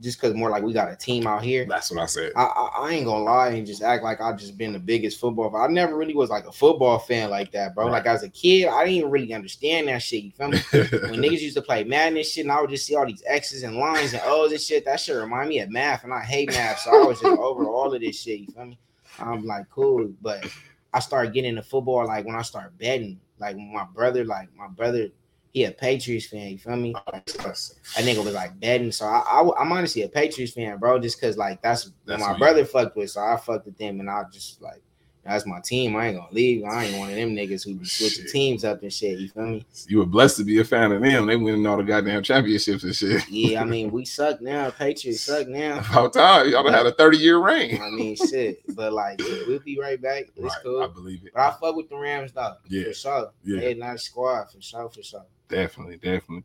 just 0.00 0.20
because 0.20 0.34
more 0.36 0.50
like 0.50 0.62
we 0.62 0.72
got 0.74 0.90
a 0.92 0.96
team 0.96 1.26
out 1.26 1.42
here. 1.42 1.64
That's 1.66 1.90
what 1.90 2.00
I 2.02 2.06
said. 2.06 2.32
I, 2.36 2.42
I, 2.44 2.70
I 2.86 2.90
ain't 2.92 3.06
gonna 3.06 3.24
lie 3.24 3.48
and 3.50 3.66
just 3.66 3.82
act 3.82 4.02
like 4.04 4.20
I've 4.20 4.38
just 4.38 4.58
been 4.58 4.72
the 4.74 4.78
biggest 4.78 5.18
football. 5.18 5.50
fan. 5.50 5.60
I 5.62 5.66
never 5.68 5.96
really 5.96 6.14
was 6.14 6.28
like 6.30 6.46
a 6.46 6.52
football 6.52 6.98
fan 6.98 7.30
like 7.30 7.52
that, 7.52 7.74
bro. 7.74 7.84
Right. 7.86 7.92
Like 7.92 8.06
as 8.06 8.22
a 8.22 8.28
kid, 8.28 8.68
I 8.68 8.84
didn't 8.84 8.98
even 8.98 9.10
really 9.10 9.32
understand 9.32 9.88
that 9.88 10.02
shit. 10.02 10.24
You 10.24 10.30
feel 10.32 10.48
me? 10.48 10.58
when 10.72 11.20
niggas 11.22 11.40
used 11.40 11.56
to 11.56 11.62
play 11.62 11.84
Madden 11.84 12.16
and 12.18 12.26
shit, 12.26 12.44
and 12.44 12.52
I 12.52 12.60
would 12.60 12.68
just 12.70 12.84
see 12.86 12.94
all 12.96 13.06
these 13.06 13.22
X's 13.26 13.62
and 13.62 13.76
lines 13.76 14.12
and 14.12 14.22
O's 14.26 14.52
and 14.52 14.60
shit. 14.60 14.84
That 14.84 15.00
shit 15.00 15.16
remind 15.16 15.48
me 15.48 15.60
of 15.60 15.70
math, 15.70 16.04
and 16.04 16.12
I 16.12 16.20
hate 16.20 16.50
math, 16.50 16.80
so 16.80 16.90
I 17.02 17.06
was 17.06 17.20
just 17.20 17.38
over 17.38 17.66
all 17.66 17.94
of 17.94 18.00
this 18.00 18.20
shit. 18.20 18.40
You 18.40 18.46
feel 18.48 18.66
me? 18.66 18.78
I'm 19.18 19.46
like, 19.46 19.70
cool, 19.70 20.10
but 20.20 20.44
I 20.92 21.00
started 21.00 21.32
getting 21.32 21.50
into 21.50 21.62
football 21.62 22.06
like 22.06 22.26
when 22.26 22.34
I 22.36 22.42
started 22.42 22.76
betting. 22.78 23.20
Like 23.38 23.56
my 23.56 23.84
brother, 23.94 24.24
like 24.24 24.48
my 24.54 24.68
brother, 24.68 25.08
he 25.52 25.64
a 25.64 25.70
Patriots 25.70 26.26
fan. 26.26 26.50
You 26.50 26.58
feel 26.58 26.76
me? 26.76 26.94
Oh, 26.94 27.12
that 27.12 27.24
nigga 27.26 28.24
was 28.24 28.34
like 28.34 28.58
betting, 28.60 28.92
so 28.92 29.06
I, 29.06 29.18
I 29.20 29.62
am 29.62 29.72
honestly 29.72 30.02
a 30.02 30.08
Patriots 30.08 30.52
fan, 30.52 30.78
bro. 30.78 30.98
Just 30.98 31.20
cause 31.20 31.36
like 31.36 31.62
that's, 31.62 31.90
That's 32.06 32.20
what 32.20 32.32
my 32.32 32.38
brother 32.38 32.64
fucked 32.64 32.96
with, 32.96 33.10
so 33.10 33.20
I 33.22 33.36
fucked 33.36 33.66
with 33.66 33.78
them, 33.78 34.00
and 34.00 34.08
I 34.08 34.22
just 34.32 34.62
like 34.62 34.82
that's 35.24 35.46
my 35.46 35.60
team. 35.60 35.96
I 35.96 36.08
ain't 36.08 36.16
gonna 36.18 36.32
leave. 36.32 36.64
I 36.64 36.84
ain't 36.84 36.98
one 36.98 37.08
of 37.10 37.16
them 37.16 37.30
niggas 37.34 37.64
who 37.64 37.74
be 37.74 37.84
switching 37.86 38.26
teams 38.26 38.64
up 38.64 38.82
and 38.82 38.92
shit. 38.92 39.18
You 39.18 39.28
feel 39.28 39.46
me? 39.46 39.64
you 39.88 39.98
were 39.98 40.06
blessed 40.06 40.36
to 40.38 40.44
be 40.44 40.58
a 40.60 40.64
fan 40.64 40.92
of 40.92 41.00
them. 41.00 41.26
They 41.26 41.36
winning 41.36 41.66
all 41.66 41.76
the 41.78 41.82
goddamn 41.82 42.22
championships 42.22 42.84
and 42.84 42.94
shit. 42.94 43.28
Yeah, 43.28 43.62
I 43.62 43.64
mean 43.64 43.90
we 43.90 44.04
suck 44.04 44.40
now. 44.40 44.70
Patriots 44.70 45.22
suck 45.22 45.48
now. 45.48 45.78
About 45.78 46.12
time. 46.12 46.50
Y'all 46.50 46.62
done 46.62 46.74
had 46.74 46.86
a 46.86 46.92
30 46.92 47.16
year 47.18 47.38
reign. 47.38 47.80
I 47.80 47.90
mean 47.90 48.16
shit, 48.16 48.60
but 48.74 48.92
like 48.92 49.18
we'll 49.18 49.60
be 49.60 49.78
right 49.80 50.00
back. 50.00 50.24
It's 50.36 50.44
Right. 50.64 50.84
I 50.84 50.86
believe 50.88 51.24
it. 51.24 51.32
But 51.34 51.40
I 51.42 51.50
fuck 51.60 51.74
with 51.76 51.88
the 51.88 51.96
Rams 51.96 52.32
though. 52.32 52.56
Yeah. 52.68 52.84
for 52.84 52.94
sure. 52.94 53.30
Yeah. 53.44 53.60
They 53.60 53.72
a 53.72 53.74
nice 53.76 54.02
squad 54.02 54.50
for 54.52 54.60
sure, 54.60 54.88
for 54.90 55.02
sure. 55.02 55.24
Definitely, 55.48 55.96
definitely. 55.96 56.44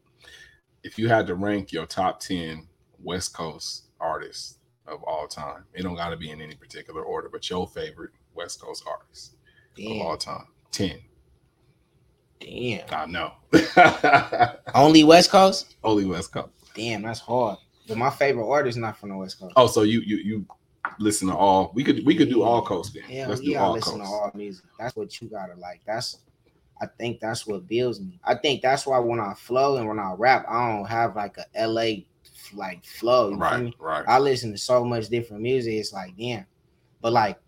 If 0.84 0.98
you 0.98 1.10
had 1.10 1.28
to 1.28 1.36
rank 1.36 1.72
your 1.74 1.86
top 1.86 2.20
10 2.22 2.66
West 3.04 3.34
Coast 3.34 3.84
artists 4.00 4.58
of 4.88 5.04
all 5.04 5.28
time, 5.28 5.64
it 5.74 5.84
don't 5.84 5.96
got 5.96 6.10
to 6.10 6.18
be 6.18 6.32
in 6.32 6.42
any 6.42 6.56
particular 6.56 7.02
order, 7.02 7.30
but 7.30 7.50
your 7.50 7.68
favorite 7.68 8.12
West 8.36 8.62
Coast 8.62 8.84
artists 8.88 9.32
of 9.78 10.02
all 10.02 10.18
time. 10.18 10.46
10. 10.72 11.00
damn. 12.40 12.82
I 12.92 13.06
know. 13.06 13.34
Only 14.76 15.04
West 15.04 15.32
Coast? 15.32 15.76
Only 15.84 16.06
West 16.06 16.32
Coast. 16.32 16.50
Damn, 16.76 17.02
that's 17.02 17.20
hard. 17.20 17.58
But 17.88 17.98
my 17.98 18.10
favorite 18.10 18.48
artist 18.48 18.78
is 18.78 18.82
not 18.82 18.98
from 18.98 19.10
the 19.10 19.18
West 19.18 19.40
Coast. 19.40 19.54
Oh, 19.56 19.68
so 19.68 19.82
you 19.82 20.02
you 20.02 20.18
you 20.18 20.46
listen 21.00 21.28
to 21.28 21.36
all 21.36 21.72
we 21.74 21.84
could 21.84 22.06
we 22.06 22.16
could 22.16 22.30
do 22.30 22.44
all 22.44 22.62
coast 22.62 22.94
then. 22.94 23.04
Hell 23.04 23.30
Let's 23.30 23.42
do 23.42 23.52
yeah, 23.52 23.62
I 23.62 23.66
all 23.66 23.74
listen 23.74 24.00
coast. 24.00 24.10
to 24.10 24.16
all 24.16 24.32
music. 24.36 24.66
That's 24.78 24.96
what 24.96 25.20
you 25.20 25.28
gotta 25.28 25.56
like. 25.56 25.82
That's 25.86 26.20
I 26.82 26.86
think 26.86 27.20
that's 27.20 27.46
what 27.46 27.68
builds 27.68 28.00
me. 28.00 28.20
I 28.24 28.36
think 28.36 28.62
that's 28.62 28.86
why 28.86 29.00
when 29.00 29.20
I 29.20 29.34
flow 29.34 29.78
and 29.78 29.88
when 29.88 30.00
I 30.00 30.14
rap, 30.14 30.46
I 30.48 30.72
don't 30.72 30.86
have 30.86 31.16
like 31.16 31.38
a 31.38 31.68
LA 31.68 32.04
like 32.54 32.86
flow. 32.86 33.34
Right, 33.36 33.74
right. 33.80 34.06
I 34.08 34.20
listen 34.20 34.52
to 34.52 34.58
so 34.58 34.86
much 34.86 35.10
different 35.10 35.42
music. 35.44 35.74
It's 35.74 35.92
like 35.94 36.16
damn. 36.16 36.46
But 37.02 37.14
like, 37.14 37.40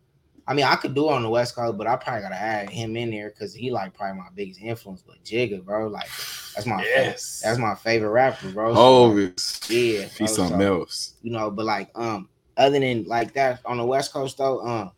I 0.48 0.54
mean, 0.54 0.66
I 0.66 0.76
could 0.76 0.94
do 0.96 1.10
it 1.10 1.14
on 1.14 1.24
the 1.24 1.30
West 1.30 1.56
Coast, 1.56 1.78
but 1.78 1.88
I 1.88 1.96
probably 1.96 2.22
gotta 2.24 2.36
add 2.36 2.70
him 2.70 2.98
in 2.98 3.12
there 3.12 3.30
because 3.30 3.54
he 3.54 3.72
like 3.72 3.94
probably 3.94 4.20
my 4.20 4.28
biggest 4.36 4.60
influence. 4.60 5.04
But 5.06 5.24
Jigga, 5.24 5.64
bro, 5.64 5.88
like 5.88 6.10
that's 6.56 6.66
my 6.66 6.82
yes. 6.84 7.42
that's 7.44 7.60
my 7.60 7.76
favorite 7.76 8.10
rapper, 8.10 8.50
bro. 8.50 8.74
So, 8.74 8.80
Oh, 8.80 9.04
like, 9.10 9.32
it's 9.34 9.70
yeah, 9.70 10.00
bro, 10.02 10.10
he's 10.18 10.36
something 10.36 10.60
so- 10.60 10.80
else. 10.80 11.14
you 11.22 11.32
know, 11.32 11.52
but 11.52 11.66
like 11.66 11.90
um 11.96 12.28
other 12.58 12.80
than 12.80 13.04
like 13.06 13.34
that 13.34 13.62
on 13.66 13.78
the 13.78 13.86
West 13.86 14.12
Coast 14.12 14.38
though, 14.40 14.62
um 14.62 14.92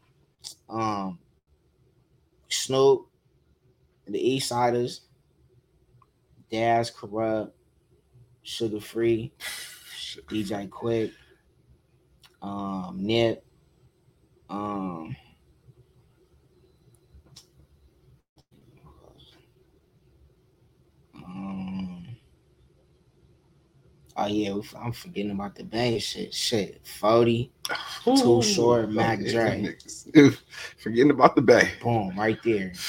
um 0.69 1.19
Snoop, 2.49 3.07
the 4.07 4.19
Eastsidaz, 4.19 5.01
Daz 6.51 6.89
Kurupt, 6.91 7.51
Suga 8.45 8.81
Free, 8.81 9.33
DJ 10.29 10.69
Quik, 10.69 11.11
um 12.41 12.97
Nip, 13.01 13.43
um 14.49 14.59
um, 14.59 15.15
Oh 24.16 24.28
yeah, 24.28 24.55
I'm 24.78 24.91
forgetting 24.91 25.32
about 25.32 25.55
the 25.55 25.64
bang 25.64 25.97
shit. 25.99 26.34
Shit, 26.34 26.86
forty, 26.86 27.51
Too 28.03 28.41
Short, 28.41 28.91
Mac 28.91 29.20
Dre. 29.20 29.76
Forgetting 30.78 31.11
about 31.11 31.36
the 31.36 31.41
bay. 31.41 31.72
boom, 31.82 32.18
right 32.18 32.38
there. 32.43 32.74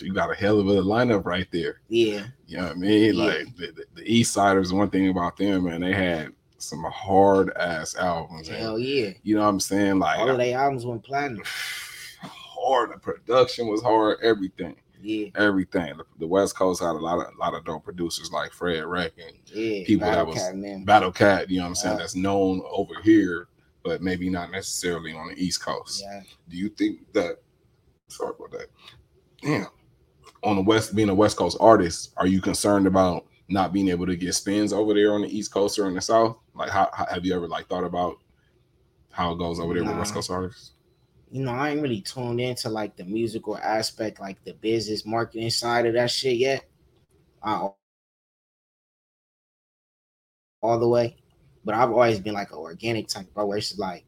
You 0.00 0.12
got 0.14 0.30
a 0.30 0.34
hell 0.36 0.60
of 0.60 0.68
a 0.68 0.74
lineup 0.74 1.24
right 1.24 1.48
there. 1.50 1.80
Yeah, 1.88 2.26
You 2.46 2.58
know 2.58 2.62
what 2.66 2.72
I 2.72 2.74
mean? 2.76 3.14
Yeah. 3.16 3.24
Like 3.24 3.56
the, 3.56 3.66
the, 3.72 3.84
the 3.96 4.02
Eastsidaz, 4.04 4.72
one 4.72 4.90
thing 4.90 5.08
about 5.08 5.36
them, 5.36 5.64
man, 5.64 5.80
they 5.80 5.92
had 5.92 6.30
some 6.58 6.84
hard 6.84 7.50
ass 7.56 7.96
albums. 7.96 8.46
hell 8.46 8.78
yeah. 8.78 9.10
you 9.24 9.34
know 9.34 9.42
what 9.42 9.48
I'm 9.48 9.58
saying? 9.58 9.98
Like 9.98 10.20
All 10.20 10.28
of 10.30 10.38
their 10.38 10.56
albums 10.56 10.86
went 10.86 11.02
platinum. 11.02 11.42
hard. 12.22 12.92
The 12.92 12.98
production 12.98 13.66
was 13.66 13.82
hard. 13.82 14.18
Everything, 14.22 14.76
Yeah, 15.02 15.28
everything. 15.36 15.96
The, 15.96 16.04
the 16.18 16.26
West 16.26 16.56
Coast 16.56 16.80
had 16.82 16.90
a 16.90 16.92
lot 16.92 17.18
of 17.18 17.32
a 17.34 17.38
lot 17.38 17.54
of 17.54 17.64
dope 17.64 17.84
producers 17.84 18.32
like 18.32 18.52
Fred 18.52 18.84
Wreck 18.84 19.12
and 19.18 19.36
yeah. 19.46 19.84
People 19.86 20.10
that 20.10 20.26
was 20.26 20.36
Cat, 20.36 20.56
man. 20.56 20.84
Battle 20.84 21.12
Cat. 21.12 21.50
You 21.50 21.58
know 21.58 21.64
what 21.64 21.68
I'm 21.68 21.74
saying? 21.76 21.94
Yeah. 21.94 22.00
That's 22.00 22.14
known 22.16 22.62
over 22.70 22.94
here, 23.02 23.48
but 23.84 24.02
maybe 24.02 24.28
not 24.28 24.50
necessarily 24.50 25.12
on 25.12 25.28
the 25.28 25.34
East 25.34 25.62
Coast. 25.62 26.02
Yeah. 26.04 26.22
Do 26.48 26.56
you 26.56 26.68
think 26.68 27.12
that? 27.12 27.36
Sorry 28.08 28.32
about 28.38 28.52
that. 28.52 28.66
Damn. 29.42 29.66
On 30.42 30.56
the 30.56 30.62
West, 30.62 30.94
being 30.94 31.08
a 31.10 31.14
West 31.14 31.36
Coast 31.36 31.56
artist, 31.60 32.12
are 32.16 32.26
you 32.26 32.40
concerned 32.40 32.86
about 32.86 33.26
not 33.48 33.72
being 33.72 33.88
able 33.88 34.06
to 34.06 34.16
get 34.16 34.34
spins 34.34 34.72
over 34.72 34.94
there 34.94 35.12
on 35.12 35.22
the 35.22 35.36
East 35.36 35.52
Coast 35.52 35.78
or 35.78 35.88
in 35.88 35.94
the 35.94 36.00
South? 36.00 36.36
Like, 36.54 36.70
how, 36.70 36.90
how 36.92 37.06
have 37.06 37.24
you 37.24 37.34
ever 37.34 37.48
like 37.48 37.66
thought 37.68 37.84
about 37.84 38.16
how 39.10 39.32
it 39.32 39.38
goes 39.38 39.58
over 39.60 39.74
there 39.74 39.82
with 39.82 39.92
Nah. 39.92 39.98
West 39.98 40.14
Coast 40.14 40.30
artists? 40.30 40.72
You 41.30 41.42
know, 41.42 41.52
I 41.52 41.70
ain't 41.70 41.82
really 41.82 42.00
tuned 42.00 42.40
into 42.40 42.68
like 42.68 42.96
the 42.96 43.04
musical 43.04 43.58
aspect, 43.58 44.20
like 44.20 44.42
the 44.44 44.54
business 44.54 45.04
marketing 45.04 45.50
side 45.50 45.86
of 45.86 45.94
that 45.94 46.10
shit 46.10 46.36
yet. 46.36 46.64
Uh, 47.42 47.68
all 50.62 50.78
the 50.78 50.88
way. 50.88 51.16
But 51.64 51.74
I've 51.74 51.90
always 51.90 52.18
been 52.18 52.34
like 52.34 52.50
an 52.50 52.58
organic 52.58 53.08
type, 53.08 53.32
bro, 53.34 53.46
where 53.46 53.58
it's 53.58 53.78
like, 53.78 54.04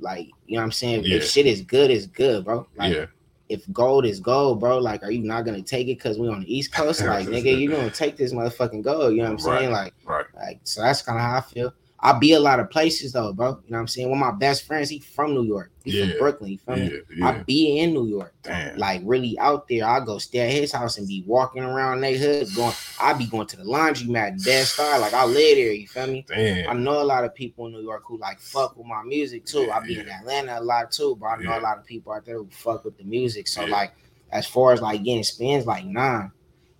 like, 0.00 0.28
you 0.46 0.56
know 0.56 0.60
what 0.60 0.64
I'm 0.64 0.72
saying? 0.72 1.04
Yeah. 1.04 1.16
If 1.16 1.26
shit 1.26 1.46
is 1.46 1.60
good, 1.60 1.90
it's 1.90 2.06
good, 2.06 2.44
bro. 2.44 2.66
Like, 2.76 2.94
yeah, 2.94 3.06
if 3.48 3.70
gold 3.72 4.06
is 4.06 4.20
gold, 4.20 4.60
bro, 4.60 4.78
like, 4.78 5.02
are 5.02 5.10
you 5.10 5.22
not 5.22 5.44
gonna 5.44 5.62
take 5.62 5.88
it 5.88 5.98
because 5.98 6.18
we 6.18 6.28
on 6.28 6.40
the 6.40 6.54
East 6.54 6.72
Coast? 6.72 7.02
Like, 7.02 7.26
nigga, 7.26 7.58
you 7.58 7.70
gonna 7.70 7.90
take 7.90 8.16
this 8.16 8.32
motherfucking 8.32 8.82
gold. 8.82 9.12
You 9.12 9.18
know 9.18 9.24
what 9.24 9.32
I'm 9.32 9.38
saying? 9.38 9.70
Like, 9.70 9.94
right. 10.04 10.26
like, 10.34 10.60
so 10.64 10.82
that's 10.82 11.02
kind 11.02 11.18
of 11.18 11.24
how 11.24 11.36
I 11.38 11.40
feel. 11.42 11.74
I 11.98 12.12
be 12.18 12.32
a 12.32 12.40
lot 12.40 12.60
of 12.60 12.70
places 12.70 13.12
though, 13.12 13.32
bro. 13.32 13.48
You 13.48 13.52
know 13.52 13.60
what 13.68 13.78
I'm 13.78 13.88
saying? 13.88 14.10
One 14.10 14.20
of 14.22 14.32
my 14.34 14.38
best 14.38 14.66
friends, 14.66 14.90
he 14.90 14.98
from 14.98 15.32
New 15.32 15.44
York. 15.44 15.72
He 15.82 15.98
Yeah. 15.98 16.10
from 16.10 16.18
Brooklyn. 16.18 16.50
You 16.50 16.58
feel 16.58 16.78
Yeah, 16.78 16.90
yeah. 17.16 17.26
I 17.28 17.42
be 17.42 17.78
in 17.78 17.94
New 17.94 18.06
York. 18.06 18.34
Damn. 18.42 18.76
Like 18.76 19.00
really 19.04 19.38
out 19.38 19.66
there. 19.68 19.86
I 19.86 20.00
go 20.00 20.18
stay 20.18 20.40
at 20.40 20.50
his 20.50 20.72
house 20.72 20.98
and 20.98 21.08
be 21.08 21.24
walking 21.26 21.62
around 21.62 22.00
neighborhood 22.02 22.48
going. 22.54 22.74
I 23.00 23.14
be 23.14 23.26
going 23.26 23.46
to 23.48 23.56
the 23.56 23.64
laundromat, 23.64 24.44
Dead 24.44 24.66
Star. 24.66 24.98
Like 24.98 25.14
I 25.14 25.24
live 25.24 25.56
there. 25.56 25.72
You 25.72 25.88
feel 25.88 26.06
me? 26.06 26.26
I 26.68 26.72
know 26.74 27.00
a 27.00 27.04
lot 27.04 27.24
of 27.24 27.34
people 27.34 27.66
in 27.66 27.72
New 27.72 27.80
York 27.80 28.02
who 28.06 28.18
like 28.18 28.40
fuck 28.40 28.76
with 28.76 28.86
my 28.86 29.02
music 29.02 29.46
too. 29.46 29.70
I 29.72 29.80
be 29.80 29.98
in 29.98 30.08
Atlanta 30.08 30.58
a 30.58 30.62
lot 30.62 30.92
too, 30.92 31.16
but 31.18 31.26
I 31.26 31.36
know 31.38 31.58
a 31.58 31.60
lot 31.60 31.78
of 31.78 31.86
people 31.86 32.12
out 32.12 32.26
there 32.26 32.36
who 32.36 32.48
fuck 32.50 32.84
with 32.84 32.98
the 32.98 33.04
music. 33.04 33.48
So 33.48 33.64
like, 33.64 33.92
as 34.32 34.46
far 34.46 34.72
as 34.72 34.82
like 34.82 35.02
getting 35.02 35.22
spins, 35.22 35.66
like 35.66 35.86
nah, 35.86 36.28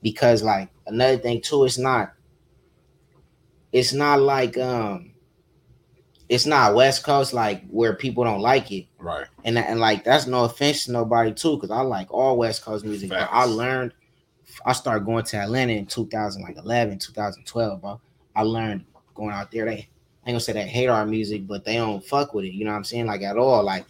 because 0.02 0.42
like 0.42 0.68
another 0.86 1.16
thing 1.16 1.40
too, 1.40 1.64
it's 1.64 1.78
not, 1.78 2.12
it's 3.76 3.92
not 3.92 4.20
like 4.20 4.56
um, 4.58 5.12
it's 6.28 6.46
not 6.46 6.74
West 6.74 7.04
Coast 7.04 7.32
like 7.32 7.64
where 7.68 7.94
people 7.94 8.24
don't 8.24 8.40
like 8.40 8.72
it, 8.72 8.86
Right. 8.98 9.26
and 9.44 9.58
and 9.58 9.78
like 9.80 10.04
that's 10.04 10.26
no 10.26 10.44
offense 10.44 10.84
to 10.86 10.92
nobody 10.92 11.32
too, 11.32 11.56
because 11.56 11.70
I 11.70 11.82
like 11.82 12.12
all 12.12 12.36
West 12.36 12.62
Coast 12.64 12.84
music. 12.84 13.10
But 13.10 13.28
I 13.30 13.44
learned, 13.44 13.92
I 14.64 14.72
started 14.72 15.04
going 15.04 15.24
to 15.24 15.36
Atlanta 15.36 15.72
in 15.74 15.86
2011, 15.86 16.98
2012, 16.98 17.80
bro. 17.80 18.00
I 18.34 18.42
learned 18.42 18.84
going 19.14 19.30
out 19.34 19.50
there. 19.52 19.66
They 19.66 19.70
I 19.72 20.30
ain't 20.30 20.34
gonna 20.34 20.40
say 20.40 20.52
they 20.52 20.66
hate 20.66 20.88
our 20.88 21.06
music, 21.06 21.46
but 21.46 21.64
they 21.64 21.76
don't 21.76 22.04
fuck 22.04 22.34
with 22.34 22.44
it. 22.46 22.52
You 22.54 22.64
know 22.64 22.72
what 22.72 22.78
I'm 22.78 22.84
saying? 22.84 23.06
Like 23.06 23.22
at 23.22 23.36
all. 23.36 23.62
Like 23.62 23.86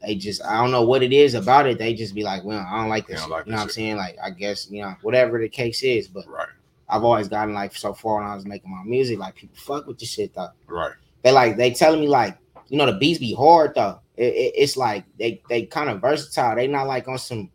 they 0.00 0.14
just 0.14 0.44
I 0.44 0.58
don't 0.62 0.70
know 0.70 0.82
what 0.82 1.02
it 1.02 1.12
is 1.12 1.34
about 1.34 1.66
it. 1.66 1.78
They 1.78 1.94
just 1.94 2.14
be 2.14 2.22
like, 2.22 2.44
well, 2.44 2.64
I 2.70 2.80
don't 2.80 2.88
like 2.88 3.06
this. 3.08 3.20
don't 3.20 3.30
like 3.30 3.46
you 3.46 3.52
know 3.52 3.58
what 3.58 3.64
I'm 3.64 3.68
saying? 3.70 3.96
Like 3.96 4.16
I 4.22 4.30
guess 4.30 4.70
you 4.70 4.82
know 4.82 4.94
whatever 5.02 5.40
the 5.40 5.48
case 5.48 5.82
is, 5.82 6.06
but 6.08 6.26
Right. 6.28 6.46
I've 6.90 7.04
always 7.04 7.28
gotten 7.28 7.54
like 7.54 7.74
so 7.76 7.92
far 7.94 8.16
when 8.16 8.26
I 8.26 8.34
was 8.34 8.44
making 8.46 8.70
my 8.70 8.82
music, 8.84 9.18
like 9.18 9.34
people 9.36 9.56
fuck 9.56 9.86
with 9.86 9.98
this 9.98 10.10
shit 10.12 10.34
though. 10.34 10.48
Right. 10.66 10.92
They 11.22 11.32
like 11.32 11.56
they 11.56 11.70
telling 11.72 12.00
me 12.00 12.08
like 12.08 12.36
you 12.68 12.76
know 12.78 12.86
the 12.86 12.98
beats 12.98 13.18
be 13.18 13.34
hard 13.34 13.74
though. 13.74 14.00
It, 14.16 14.34
it- 14.34 14.54
it's 14.56 14.76
like 14.76 15.04
they 15.18 15.42
they 15.48 15.66
kind 15.66 15.88
of 15.90 16.00
versatile. 16.00 16.56
They 16.56 16.66
not 16.66 16.86
like 16.86 17.08
on 17.08 17.18
some 17.18 17.50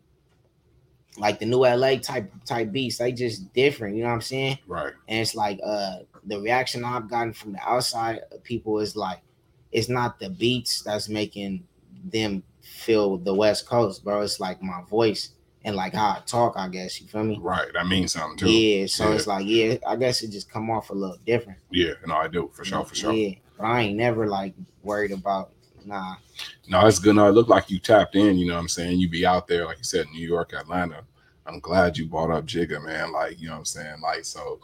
like 1.18 1.38
the 1.38 1.46
new 1.46 1.58
LA 1.66 1.96
type 1.96 2.30
type 2.44 2.72
beats. 2.72 2.98
They 2.98 3.12
just 3.12 3.52
different. 3.54 3.96
You 3.96 4.02
know 4.02 4.08
what 4.08 4.14
I'm 4.16 4.20
saying? 4.22 4.58
Right. 4.66 4.92
and 5.08 5.20
it's 5.20 5.34
like 5.34 5.58
uh 5.64 5.96
the 6.24 6.40
reaction 6.40 6.84
I've 6.84 7.08
gotten 7.08 7.32
from 7.32 7.52
the 7.52 7.60
outside 7.60 8.20
people 8.42 8.78
is 8.80 8.96
like 8.96 9.20
it's 9.72 9.88
not 9.88 10.18
the 10.18 10.28
beats 10.30 10.82
that's 10.82 11.08
making 11.08 11.64
them 12.04 12.42
feel 12.62 13.16
the 13.18 13.32
West 13.34 13.66
Coast, 13.66 14.04
bro. 14.04 14.20
It's 14.22 14.40
like 14.40 14.62
my 14.62 14.82
voice 14.90 15.30
and 15.66 15.74
like 15.74 15.94
how 15.94 16.10
I 16.10 16.22
talk, 16.24 16.54
I 16.56 16.68
guess. 16.68 17.00
You 17.00 17.08
feel 17.08 17.24
me? 17.24 17.38
Right. 17.42 17.66
That 17.74 17.88
means 17.88 18.12
something 18.12 18.38
too. 18.38 18.50
Yeah, 18.50 18.86
so 18.86 19.08
Yeah. 19.08 19.14
it's 19.16 19.26
like, 19.26 19.46
yeah, 19.46 19.74
I 19.86 19.96
guess 19.96 20.22
it 20.22 20.30
just 20.30 20.48
come 20.48 20.70
off 20.70 20.90
a 20.90 20.94
little 20.94 21.18
different. 21.26 21.58
Yeah. 21.70 21.94
No, 22.06 22.14
I 22.14 22.28
do 22.28 22.48
for 22.54 22.64
sure. 22.64 22.84
For 22.84 22.94
sure. 22.94 23.12
Yeah. 23.12 23.34
But 23.58 23.64
I 23.64 23.80
ain't 23.82 23.96
never 23.96 24.28
like 24.28 24.54
worried 24.84 25.10
about 25.10 25.50
nah. 25.84 26.14
No, 26.68 26.86
it's 26.86 27.00
good. 27.00 27.16
No, 27.16 27.28
it 27.28 27.32
looked 27.32 27.50
like 27.50 27.68
you 27.68 27.80
tapped 27.80 28.14
in. 28.14 28.38
You 28.38 28.46
know 28.46 28.54
what 28.54 28.60
I'm 28.60 28.68
saying? 28.68 28.98
You 29.00 29.08
be 29.08 29.26
out 29.26 29.48
there, 29.48 29.66
like 29.66 29.78
you 29.78 29.84
said, 29.84 30.06
New 30.14 30.26
York, 30.26 30.52
Atlanta. 30.52 31.02
I'm 31.46 31.58
glad 31.58 31.98
you 31.98 32.06
brought 32.06 32.30
up 32.30 32.44
Jigga, 32.46 32.82
man. 32.84 33.12
Like, 33.12 33.40
you 33.40 33.46
know 33.48 33.54
what 33.54 33.58
I'm 33.60 33.64
saying? 33.64 34.00
Like, 34.00 34.24
so 34.24 34.60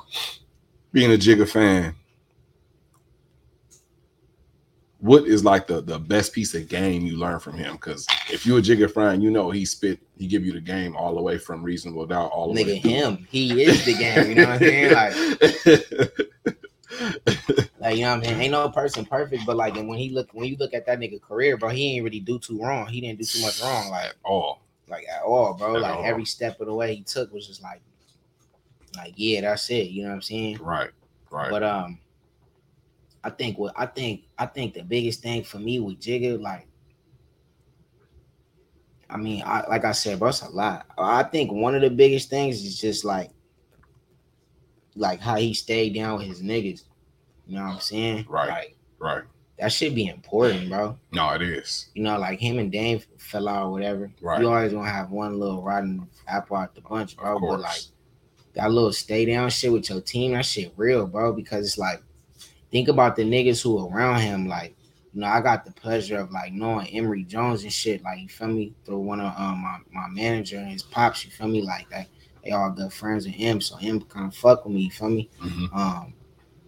being 0.92 1.12
a 1.12 1.16
Jigga 1.16 1.48
fan, 1.48 1.96
what 5.02 5.26
is 5.26 5.44
like 5.44 5.66
the 5.66 5.80
the 5.80 5.98
best 5.98 6.32
piece 6.32 6.54
of 6.54 6.68
game 6.68 7.04
you 7.04 7.18
learn 7.18 7.40
from 7.40 7.58
him? 7.58 7.72
Because 7.72 8.06
if 8.30 8.46
you're 8.46 8.60
a 8.60 8.62
Jigga 8.62 8.90
fan, 8.90 9.20
you 9.20 9.30
know 9.30 9.50
he 9.50 9.64
spit, 9.64 9.98
he 10.16 10.26
give 10.26 10.46
you 10.46 10.52
the 10.52 10.60
game 10.60 10.96
all 10.96 11.14
the 11.14 11.20
way 11.20 11.38
from 11.38 11.62
reasonable 11.62 12.06
doubt 12.06 12.30
all 12.30 12.54
the 12.54 12.62
way. 12.62 12.78
Nigga, 12.78 12.82
through. 12.82 12.90
him. 12.90 13.26
He 13.28 13.62
is 13.62 13.84
the 13.84 13.94
game. 13.94 14.28
You 14.28 14.34
know 14.36 14.44
what 14.44 14.52
I'm 14.52 14.58
saying? 14.60 14.92
Like 14.92 15.14
Like 17.82 17.96
you 17.96 18.02
know 18.02 18.10
what 18.10 18.18
I'm 18.18 18.24
saying? 18.24 18.40
Ain't 18.40 18.52
no 18.52 18.68
person 18.68 19.04
perfect, 19.04 19.44
but 19.44 19.56
like 19.56 19.76
and 19.76 19.88
when 19.88 19.98
he 19.98 20.10
look 20.10 20.28
when 20.32 20.46
you 20.46 20.56
look 20.56 20.72
at 20.72 20.86
that 20.86 21.00
nigga 21.00 21.20
career, 21.20 21.56
bro, 21.56 21.70
he 21.70 21.96
ain't 21.96 22.04
really 22.04 22.20
do 22.20 22.38
too 22.38 22.62
wrong. 22.62 22.86
He 22.86 23.00
didn't 23.00 23.18
do 23.18 23.24
too 23.24 23.42
much 23.42 23.60
wrong, 23.60 23.90
like 23.90 24.14
all. 24.22 24.62
like 24.88 25.04
at 25.12 25.22
all, 25.22 25.54
bro. 25.54 25.74
At 25.74 25.82
like 25.82 25.96
all. 25.96 26.04
every 26.04 26.24
step 26.24 26.60
of 26.60 26.68
the 26.68 26.74
way 26.74 26.94
he 26.94 27.02
took 27.02 27.32
was 27.32 27.48
just 27.48 27.60
like, 27.60 27.80
like 28.96 29.14
yeah, 29.16 29.40
that's 29.40 29.68
it. 29.70 29.88
You 29.88 30.04
know 30.04 30.10
what 30.10 30.14
I'm 30.14 30.22
saying? 30.22 30.58
Right. 30.58 30.90
Right. 31.32 31.50
But 31.50 31.64
um, 31.64 31.98
I 33.24 33.30
think 33.30 33.58
what 33.58 33.72
I 33.76 33.86
think 33.86 34.24
I 34.38 34.46
think 34.46 34.74
the 34.74 34.82
biggest 34.82 35.22
thing 35.22 35.44
for 35.44 35.58
me 35.58 35.78
with 35.78 36.00
Jigga, 36.00 36.40
like, 36.40 36.66
I 39.08 39.16
mean, 39.16 39.42
I 39.44 39.64
like 39.68 39.84
I 39.84 39.92
said, 39.92 40.18
bro, 40.18 40.30
it's 40.30 40.42
a 40.42 40.48
lot. 40.48 40.86
I 40.98 41.22
think 41.22 41.52
one 41.52 41.74
of 41.74 41.82
the 41.82 41.90
biggest 41.90 42.30
things 42.30 42.64
is 42.64 42.80
just 42.80 43.04
like, 43.04 43.30
like 44.96 45.20
how 45.20 45.36
he 45.36 45.54
stayed 45.54 45.94
down 45.94 46.18
with 46.18 46.26
his 46.26 46.42
niggas. 46.42 46.82
You 47.46 47.56
know 47.56 47.64
what 47.64 47.74
I'm 47.74 47.80
saying? 47.80 48.26
Right. 48.28 48.48
Like 48.48 48.76
right. 48.98 49.22
that 49.58 49.72
should 49.72 49.94
be 49.94 50.08
important, 50.08 50.68
bro. 50.68 50.98
No, 51.12 51.30
it 51.30 51.42
is. 51.42 51.90
You 51.94 52.02
know, 52.02 52.18
like 52.18 52.40
him 52.40 52.58
and 52.58 52.72
Dame 52.72 53.00
fell 53.18 53.48
out 53.48 53.66
or 53.66 53.72
whatever. 53.72 54.10
Right. 54.20 54.40
You 54.40 54.48
always 54.48 54.72
gonna 54.72 54.90
have 54.90 55.10
one 55.10 55.38
little 55.38 55.62
rotten 55.62 56.08
apple 56.26 56.56
out 56.56 56.74
the 56.74 56.80
bunch, 56.80 57.16
bro. 57.16 57.36
Of 57.36 57.42
But 57.42 57.60
like 57.60 57.82
that 58.54 58.72
little 58.72 58.92
stay 58.92 59.24
down 59.26 59.48
shit 59.50 59.72
with 59.72 59.88
your 59.90 60.00
team, 60.00 60.32
that 60.32 60.44
shit 60.44 60.72
real, 60.76 61.06
bro. 61.06 61.32
Because 61.32 61.66
it's 61.66 61.78
like, 61.78 62.02
think 62.72 62.88
about 62.88 63.14
the 63.14 63.22
niggas 63.22 63.62
who 63.62 63.86
around 63.86 64.20
him. 64.22 64.48
Like, 64.48 64.74
you 65.14 65.20
know, 65.20 65.28
I 65.28 65.40
got 65.40 65.64
the 65.64 65.72
pleasure 65.72 66.18
of 66.18 66.32
like 66.32 66.52
knowing 66.52 66.88
Emory 66.88 67.22
Jones 67.22 67.62
and 67.62 67.72
shit. 67.72 68.02
Like, 68.02 68.20
you 68.20 68.28
feel 68.28 68.48
me? 68.48 68.72
Through 68.84 68.98
one 68.98 69.20
of 69.20 69.32
um 69.38 69.58
my, 69.58 69.78
my 69.92 70.08
manager 70.08 70.56
and 70.58 70.72
his 70.72 70.82
pops. 70.82 71.24
You 71.24 71.30
feel 71.30 71.48
me? 71.48 71.62
Like 71.62 71.88
that. 71.90 72.08
They 72.44 72.50
all 72.50 72.70
good 72.70 72.92
friends 72.92 73.24
with 73.24 73.34
him, 73.36 73.60
so 73.60 73.76
him 73.76 74.00
kind 74.00 74.26
of 74.26 74.34
fuck 74.34 74.64
with 74.64 74.74
me. 74.74 74.80
You 74.82 74.90
feel 74.90 75.10
me? 75.10 75.28
Mhm. 75.40 75.76
Um, 75.76 76.14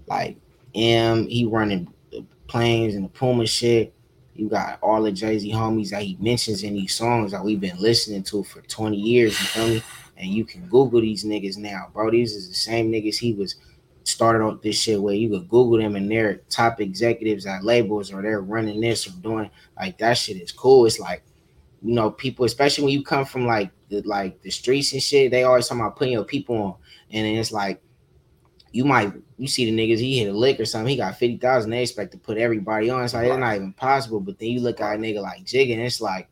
like 0.07 0.37
M, 0.75 1.27
he 1.27 1.47
running 1.47 1.89
the 2.13 2.25
planes 2.47 2.95
and 2.95 3.05
the 3.05 3.09
Puma 3.09 3.47
shit. 3.47 3.93
You 4.35 4.49
got 4.49 4.79
all 4.83 5.03
the 5.03 5.13
Jay 5.13 5.39
Z 5.39 5.51
homies 5.53 5.91
that 5.91 6.03
he 6.03 6.17
mentions 6.21 6.63
in 6.63 6.75
these 6.75 6.95
songs 6.95 7.33
that 7.33 7.45
we've 7.45 7.61
been 7.61 7.79
listening 7.79 8.23
to 8.25 8.43
for 8.45 8.61
20 8.63 8.97
years. 8.97 9.39
You 9.41 9.47
feel 9.47 9.69
me? 9.69 9.83
And 10.17 10.31
you 10.31 10.45
can 10.45 10.67
Google 10.69 11.01
these 11.01 11.25
niggas 11.25 11.57
now, 11.57 11.89
bro. 11.93 12.11
These 12.11 12.35
is 12.35 12.49
the 12.49 12.55
same 12.55 12.91
niggas 12.91 13.17
he 13.17 13.33
was 13.33 13.57
started 14.05 14.45
on 14.45 14.61
this 14.63 14.81
shit 14.81 15.01
where 15.01 15.15
you 15.15 15.31
could 15.31 15.49
Google 15.49 15.79
them 15.79 15.97
and 15.97 16.11
they're 16.11 16.37
top 16.51 16.81
executives 16.81 17.47
at 17.47 17.65
labels 17.65 18.13
or 18.13 18.23
they're 18.23 18.43
running 18.43 18.81
this 18.81 19.07
or 19.07 19.11
doing 19.23 19.51
like 19.77 19.99
that 19.99 20.15
shit 20.15 20.37
is 20.37 20.53
cool. 20.53 20.87
It's 20.87 21.01
like, 21.01 21.25
you 21.83 21.95
know, 21.95 22.11
people, 22.11 22.45
especially 22.45 22.85
when 22.85 22.93
you 22.93 23.03
come 23.03 23.25
from 23.25 23.47
like 23.47 23.71
the 23.89 24.03
like 24.03 24.41
the 24.43 24.51
streets 24.51 24.93
and 24.93 25.03
shit, 25.03 25.31
they 25.31 25.43
always 25.43 25.67
talking 25.67 25.81
about 25.81 25.97
putting 25.97 26.13
your 26.13 26.25
people 26.25 26.57
on. 26.57 26.75
And 27.11 27.27
then 27.27 27.37
it's 27.37 27.53
like 27.53 27.83
you 28.73 28.85
might 28.85 29.13
you 29.39 29.49
see 29.49 29.71
the 29.71 29.77
niggas 29.77 29.99
he 29.99 30.19
hit 30.19 30.33
a 30.33 30.37
lick 30.37 30.61
or 30.61 30.65
something, 30.65 30.91
he 30.91 30.97
got 30.97 31.17
fifty 31.17 31.39
thousand, 31.39 31.71
they 31.71 31.83
expect 31.83 32.13
to 32.13 32.19
put 32.19 32.39
everybody 32.39 32.91
on. 32.91 33.05
It's 33.05 33.15
like 33.15 33.27
it's 33.27 33.39
not 33.39 33.57
even 33.57 33.73
possible. 33.73 34.21
But 34.21 34.39
then 34.39 34.51
you 34.51 34.61
look 34.61 34.81
at 34.81 34.97
a 34.97 34.99
nigga 34.99 35.23
like 35.23 35.45
Jig 35.45 35.71
and 35.71 35.81
it's 35.81 36.01
like, 36.01 36.29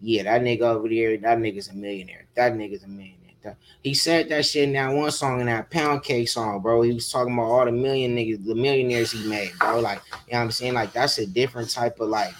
yeah, 0.00 0.24
that 0.24 0.42
nigga 0.42 0.62
over 0.62 0.88
there, 0.88 1.16
that 1.18 1.38
nigga's 1.38 1.68
a 1.68 1.74
millionaire. 1.74 2.26
That 2.34 2.54
nigga's 2.54 2.82
a 2.82 2.88
millionaire. 2.88 3.19
That- 3.42 3.56
he 3.82 3.94
said 3.94 4.28
that 4.28 4.44
shit 4.44 4.64
in 4.64 4.72
that 4.74 4.92
one 4.92 5.10
song 5.10 5.40
in 5.40 5.46
that 5.46 5.70
pound 5.70 6.02
cake 6.02 6.28
song, 6.28 6.60
bro. 6.60 6.82
He 6.82 6.92
was 6.92 7.10
talking 7.10 7.32
about 7.32 7.44
all 7.44 7.64
the 7.64 7.72
million 7.72 8.14
niggas, 8.16 8.44
the 8.44 8.54
millionaires 8.54 9.12
he 9.12 9.26
made, 9.28 9.52
bro. 9.58 9.80
Like, 9.80 10.00
you 10.26 10.32
know 10.32 10.38
what 10.38 10.44
I'm 10.44 10.50
saying? 10.50 10.74
Like, 10.74 10.92
that's 10.92 11.18
a 11.18 11.26
different 11.26 11.70
type 11.70 12.00
of 12.00 12.08
like 12.08 12.32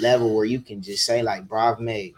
level 0.00 0.34
where 0.34 0.44
you 0.46 0.60
can 0.60 0.80
just 0.82 1.04
say, 1.04 1.22
like, 1.22 1.46
bro, 1.48 1.60
I've 1.60 1.80
made 1.80 2.14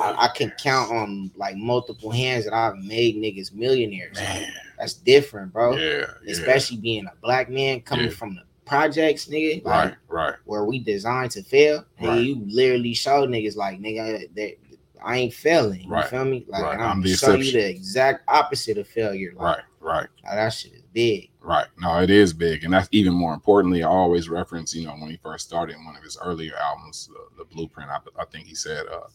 I, 0.00 0.14
I 0.24 0.28
can 0.28 0.50
count 0.58 0.90
on 0.90 1.30
like 1.36 1.56
multiple 1.56 2.10
hands 2.10 2.44
that 2.46 2.54
I've 2.54 2.76
made 2.78 3.16
niggas 3.16 3.52
millionaires. 3.54 4.16
Man. 4.16 4.50
that's 4.78 4.94
different, 4.94 5.52
bro. 5.52 5.76
Yeah. 5.76 6.06
yeah. 6.24 6.32
Especially 6.32 6.78
being 6.78 7.04
a 7.06 7.12
black 7.22 7.50
man 7.50 7.82
coming 7.82 8.06
Yeah. 8.06 8.10
from 8.12 8.34
the 8.36 8.42
projects, 8.64 9.26
nigga. 9.26 9.62
Like, 9.62 9.84
Right. 9.84 9.94
Right. 10.08 10.34
where 10.46 10.64
we 10.64 10.78
designed 10.78 11.32
to 11.32 11.42
fail, 11.42 11.84
and 11.98 12.08
Right. 12.08 12.20
you 12.22 12.42
literally 12.46 12.94
show 12.94 13.26
niggas 13.26 13.56
like 13.56 13.78
nigga 13.78 14.26
that 14.34 14.54
I 15.04 15.18
ain't 15.18 15.34
failing. 15.34 15.82
You 15.82 15.90
Right. 15.90 16.08
feel 16.08 16.24
me? 16.24 16.44
Like 16.48 16.62
Right. 16.62 16.74
I'm 16.80 16.90
I'm 16.92 17.02
the 17.02 17.14
show 17.14 17.34
you 17.34 17.52
the 17.52 17.68
exact 17.68 18.24
opposite 18.28 18.78
of 18.78 18.88
failure. 18.88 19.32
Like, 19.36 19.58
Right. 19.58 19.64
Right. 19.80 20.08
like, 20.24 20.34
that 20.34 20.48
shit 20.50 20.72
is 20.72 20.82
big. 20.92 21.30
Right. 21.40 21.66
No, 21.78 22.00
it 22.00 22.08
is 22.10 22.32
big. 22.32 22.64
And 22.64 22.72
that's 22.72 22.88
even 22.90 23.12
more 23.12 23.34
importantly, 23.34 23.82
I 23.82 23.88
always 23.88 24.28
reference, 24.30 24.74
you 24.74 24.86
know, 24.86 24.94
when 24.94 25.10
he 25.10 25.18
first 25.18 25.46
started 25.46 25.76
in 25.76 25.84
one 25.84 25.94
of 25.96 26.02
his 26.02 26.16
earlier 26.22 26.56
albums, 26.56 27.08
the, 27.12 27.44
the 27.44 27.54
Blueprint, 27.54 27.90
I, 27.90 27.98
I 28.18 28.24
think 28.24 28.46
he 28.46 28.54
said 28.54 28.86
uh 28.86 29.08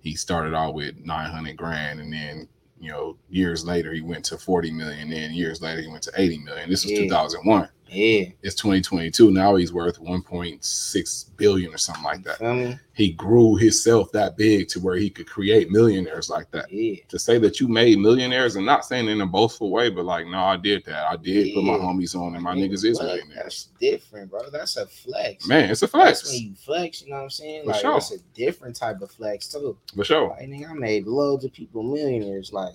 he 0.00 0.14
started 0.14 0.54
out 0.54 0.74
with 0.74 0.96
900 1.04 1.56
grand 1.56 1.98
and 2.00 2.12
then, 2.12 2.48
you 2.80 2.92
know, 2.92 3.16
years 3.28 3.64
later 3.64 3.92
he 3.92 4.00
went 4.00 4.24
to 4.26 4.38
40 4.38 4.70
million. 4.70 5.10
Then 5.10 5.32
years 5.32 5.60
later 5.60 5.80
he 5.82 5.88
went 5.88 6.04
to 6.04 6.12
80 6.14 6.38
million. 6.38 6.70
This 6.70 6.84
was 6.84 6.92
Yeah. 6.92 7.00
2001. 7.00 7.68
Yeah. 7.90 8.26
It's 8.42 8.54
2022. 8.56 9.30
Now 9.30 9.56
he's 9.56 9.72
worth 9.72 9.98
1.6 10.00 11.36
billion 11.36 11.72
or 11.74 11.78
something 11.78 12.04
like 12.04 12.22
that. 12.24 12.78
He 12.94 13.12
grew 13.12 13.54
himself 13.56 14.10
that 14.12 14.36
big 14.36 14.68
to 14.68 14.80
where 14.80 14.96
he 14.96 15.08
could 15.08 15.28
create 15.28 15.70
millionaires 15.70 16.28
like 16.28 16.50
that. 16.50 16.70
Yeah. 16.72 16.96
to 17.08 17.18
say 17.18 17.38
that 17.38 17.60
you 17.60 17.68
made 17.68 17.98
millionaires 17.98 18.56
and 18.56 18.66
not 18.66 18.84
saying 18.84 19.08
in 19.08 19.20
a 19.20 19.26
boastful 19.26 19.70
way, 19.70 19.88
but 19.88 20.04
like, 20.04 20.26
no, 20.26 20.38
I 20.38 20.56
did 20.56 20.84
that. 20.86 21.08
I 21.08 21.16
did 21.16 21.54
put 21.54 21.62
my 21.64 21.74
homies 21.74 22.14
on 22.14 22.34
and 22.34 22.42
my 22.42 22.54
Nigga, 22.54 22.70
niggas 22.70 22.84
is 22.84 23.00
millionaires. 23.00 23.34
That's 23.34 23.64
different, 23.80 24.30
bro. 24.30 24.50
That's 24.50 24.76
a 24.76 24.86
flex. 24.86 25.46
Man, 25.46 25.70
it's 25.70 25.82
a 25.82 25.86
That's 25.86 25.92
flex. 26.22 26.30
when 26.32 26.42
you 26.42 26.54
flex, 26.56 27.02
you 27.02 27.10
know 27.10 27.16
what 27.16 27.22
I'm 27.22 27.30
saying? 27.30 27.62
For 27.64 27.70
Like 27.70 27.80
sure. 27.80 27.92
that's 27.94 28.12
a 28.12 28.18
different 28.34 28.74
type 28.76 29.00
of 29.00 29.10
flex 29.10 29.48
too. 29.48 29.78
For 29.94 30.04
sure. 30.04 30.28
Like 30.30 30.48
nigga, 30.48 30.70
I 30.70 30.74
made 30.74 31.06
loads 31.06 31.44
of 31.44 31.52
people 31.52 31.82
millionaires. 31.82 32.52
Like 32.52 32.74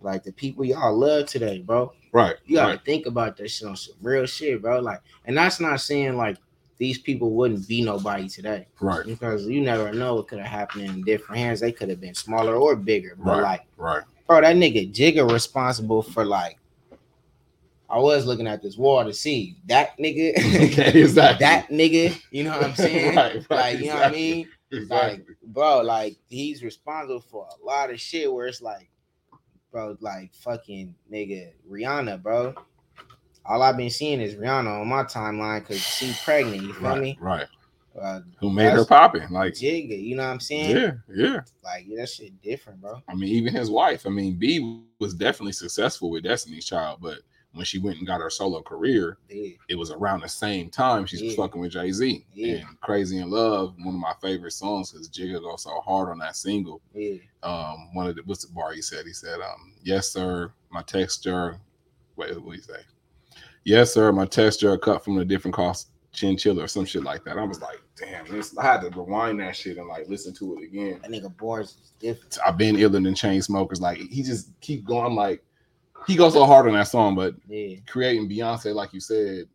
Like 0.00 0.22
the 0.22 0.32
people 0.32 0.64
y'all 0.64 0.96
love 0.96 1.26
today, 1.26 1.58
bro. 1.58 1.92
Right. 2.12 2.36
You 2.46 2.56
gotta 2.56 2.72
right. 2.76 2.84
think 2.84 3.06
about 3.06 3.36
that 3.36 3.48
shit 3.50 3.68
on 3.68 3.76
some 3.76 3.94
real 4.00 4.26
shit, 4.26 4.62
bro. 4.62 4.80
Like, 4.80 5.00
and 5.24 5.36
that's 5.36 5.60
not 5.60 5.80
saying 5.80 6.16
like 6.16 6.36
these 6.78 6.98
people 6.98 7.32
wouldn't 7.32 7.66
be 7.66 7.82
nobody 7.82 8.28
today 8.28 8.68
Right. 8.80 9.04
because 9.04 9.46
you 9.46 9.60
never 9.60 9.92
know 9.92 10.14
what 10.14 10.28
could 10.28 10.38
have 10.38 10.46
happened 10.46 10.84
in 10.84 11.02
different 11.02 11.40
hands. 11.40 11.58
They 11.60 11.72
could 11.72 11.88
have 11.88 12.00
been 12.00 12.14
smaller 12.14 12.54
or 12.54 12.76
bigger, 12.76 13.16
but 13.18 13.32
Right. 13.38 13.42
like, 13.42 13.62
Right. 13.76 14.02
bro, 14.28 14.40
that 14.40 14.54
nigga 14.56 14.92
Jigga 14.94 15.28
responsible 15.30 16.02
for 16.02 16.24
like. 16.24 16.58
I 17.90 17.98
was 17.98 18.26
looking 18.26 18.46
at 18.46 18.62
this 18.62 18.76
wall 18.76 19.02
to 19.04 19.14
see 19.14 19.56
that 19.66 19.96
nigga, 19.98 20.32
Okay, 20.72 21.00
exactly. 21.00 21.44
that 21.46 21.68
nigga. 21.70 22.20
You 22.30 22.44
know 22.44 22.50
what 22.52 22.64
I'm 22.64 22.74
saying? 22.76 23.16
right, 23.16 23.34
right, 23.36 23.50
Like, 23.50 23.78
you 23.80 23.86
know 23.86 23.94
what 23.94 24.04
I 24.04 24.10
mean? 24.12 24.48
Exactly. 24.70 25.18
Like, 25.18 25.26
bro, 25.42 25.80
like 25.80 26.16
he's 26.28 26.62
responsible 26.62 27.20
for 27.20 27.46
a 27.60 27.64
lot 27.64 27.90
of 27.90 27.98
shit 27.98 28.30
where 28.32 28.46
it's 28.46 28.60
like, 28.60 28.90
bro, 29.70 29.96
like 30.00 30.34
fucking 30.34 30.94
nigga 31.12 31.52
Rihanna, 31.70 32.22
bro. 32.22 32.54
All 33.44 33.62
I've 33.62 33.76
been 33.76 33.90
seeing 33.90 34.20
is 34.20 34.34
Rihanna 34.34 34.80
on 34.80 34.88
my 34.88 35.04
timeline 35.04 35.60
because 35.60 35.80
she's 35.80 36.20
pregnant. 36.22 36.62
You 36.62 36.74
feel 36.74 36.88
right, 36.88 37.00
me? 37.00 37.18
right. 37.20 37.46
Uh, 37.98 38.20
Who 38.40 38.50
made 38.50 38.72
her 38.72 38.84
popping? 38.84 39.28
Like, 39.30 39.54
Jigga, 39.54 40.00
you 40.00 40.14
know 40.14 40.24
what 40.24 40.30
I'm 40.30 40.40
saying? 40.40 40.76
yeah, 40.76 40.92
yeah. 41.12 41.40
Like 41.64 41.84
yeah, 41.86 42.02
that 42.02 42.08
shit 42.08 42.40
different, 42.42 42.80
bro. 42.80 43.02
I 43.08 43.14
mean, 43.14 43.30
even 43.30 43.54
his 43.54 43.70
wife. 43.70 44.06
I 44.06 44.10
mean, 44.10 44.34
B 44.34 44.82
was 45.00 45.14
definitely 45.14 45.52
successful 45.52 46.10
with 46.10 46.24
Destiny's 46.24 46.66
Child, 46.66 46.98
but 47.00 47.18
when 47.58 47.64
she 47.66 47.78
went 47.80 47.98
and 47.98 48.06
got 48.06 48.20
her 48.20 48.30
solo 48.30 48.62
career, 48.62 49.18
Yeah, 49.28 49.50
it 49.68 49.74
was 49.74 49.90
around 49.90 50.20
the 50.22 50.28
same 50.28 50.70
time 50.70 51.04
she 51.06 51.16
was 51.16 51.34
Yeah. 51.34 51.42
fucking 51.42 51.60
with 51.60 51.72
Jay 51.72 51.90
Z. 51.90 52.24
Yeah. 52.32 52.54
And 52.58 52.80
Crazy 52.80 53.18
in 53.18 53.28
Love, 53.30 53.74
one 53.80 53.96
of 53.96 54.00
my 54.00 54.14
favorite 54.22 54.52
songs, 54.52 54.92
because 54.92 55.08
Jigga 55.10 55.40
goes 55.42 55.64
so 55.64 55.80
hard 55.80 56.08
on 56.08 56.18
that 56.20 56.36
single. 56.36 56.80
yeah, 56.94 57.16
Um, 57.42 57.92
one 57.94 58.06
of 58.06 58.14
the 58.16 58.22
what's 58.26 58.46
the 58.46 58.52
bar 58.54 58.72
he 58.72 58.80
said? 58.80 59.04
He 59.06 59.12
said, 59.12 59.40
um, 59.40 59.74
yes, 59.82 60.08
sir, 60.08 60.52
my 60.70 60.82
texture. 60.82 61.58
Wait, 62.16 62.30
what 62.40 62.52
did 62.52 62.60
he 62.60 62.62
say? 62.62 62.80
Yes, 63.64 63.92
sir, 63.92 64.12
my 64.12 64.24
texture 64.24 64.78
cut 64.78 65.04
from 65.04 65.18
a 65.18 65.24
different 65.24 65.54
cost 65.54 65.88
chinchilla 66.12 66.62
or 66.64 66.68
some 66.68 66.84
shit 66.84 67.02
like 67.04 67.22
that. 67.24 67.36
I 67.38 67.44
was 67.44 67.60
like, 67.60 67.80
damn, 67.96 68.26
this, 68.26 68.56
I 68.56 68.62
had 68.64 68.80
to 68.82 68.90
rewind 68.90 69.40
that 69.40 69.54
shit 69.56 69.76
and 69.78 69.88
like 69.88 70.08
listen 70.08 70.32
to 70.34 70.56
it 70.56 70.62
again. 70.64 71.00
that 71.02 71.10
nigga 71.10 71.36
bars 71.36 71.76
is 71.82 71.92
different. 71.98 72.38
I've 72.46 72.56
been 72.56 72.76
iller 72.78 73.00
than 73.00 73.14
chain 73.14 73.42
smokers. 73.42 73.80
Like 73.80 73.98
he 73.98 74.22
just 74.22 74.50
keep 74.60 74.84
going. 74.84 75.04
I'm 75.06 75.14
like, 75.16 75.42
he 76.06 76.16
goes 76.16 76.32
so 76.34 76.44
hard 76.46 76.66
on 76.66 76.74
that 76.74 76.88
song, 76.88 77.14
but 77.14 77.34
Yeah, 77.48 77.76
creating 77.86 78.28
Beyonce, 78.28 78.74
like 78.74 78.92
you 78.92 79.00
said, 79.00 79.46